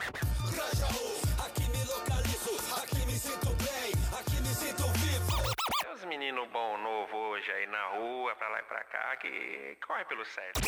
Grajaú, 0.54 1.20
aqui 1.46 1.62
me 1.70 1.84
localizo, 1.84 2.74
aqui 2.82 3.06
me 3.06 3.18
sinto 3.18 3.50
bem, 3.64 3.92
aqui 4.18 4.40
me 4.42 4.54
sinto 4.54 4.86
vivo. 4.98 5.54
Tem 5.80 5.92
uns 5.92 6.04
meninos 6.04 6.48
bom 6.50 6.76
novo 6.78 7.16
hoje 7.16 7.50
aí 7.52 7.66
na 7.66 7.88
rua, 7.96 8.36
pra 8.36 8.48
lá 8.50 8.60
e 8.60 8.64
pra 8.64 8.84
cá, 8.84 9.16
que 9.16 9.78
corre 9.86 10.04
pelo 10.04 10.24
certo. 10.26 10.60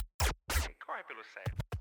Que 0.49 0.75
corre 0.87 1.05
pelo 1.05 1.23
certo. 1.25 1.76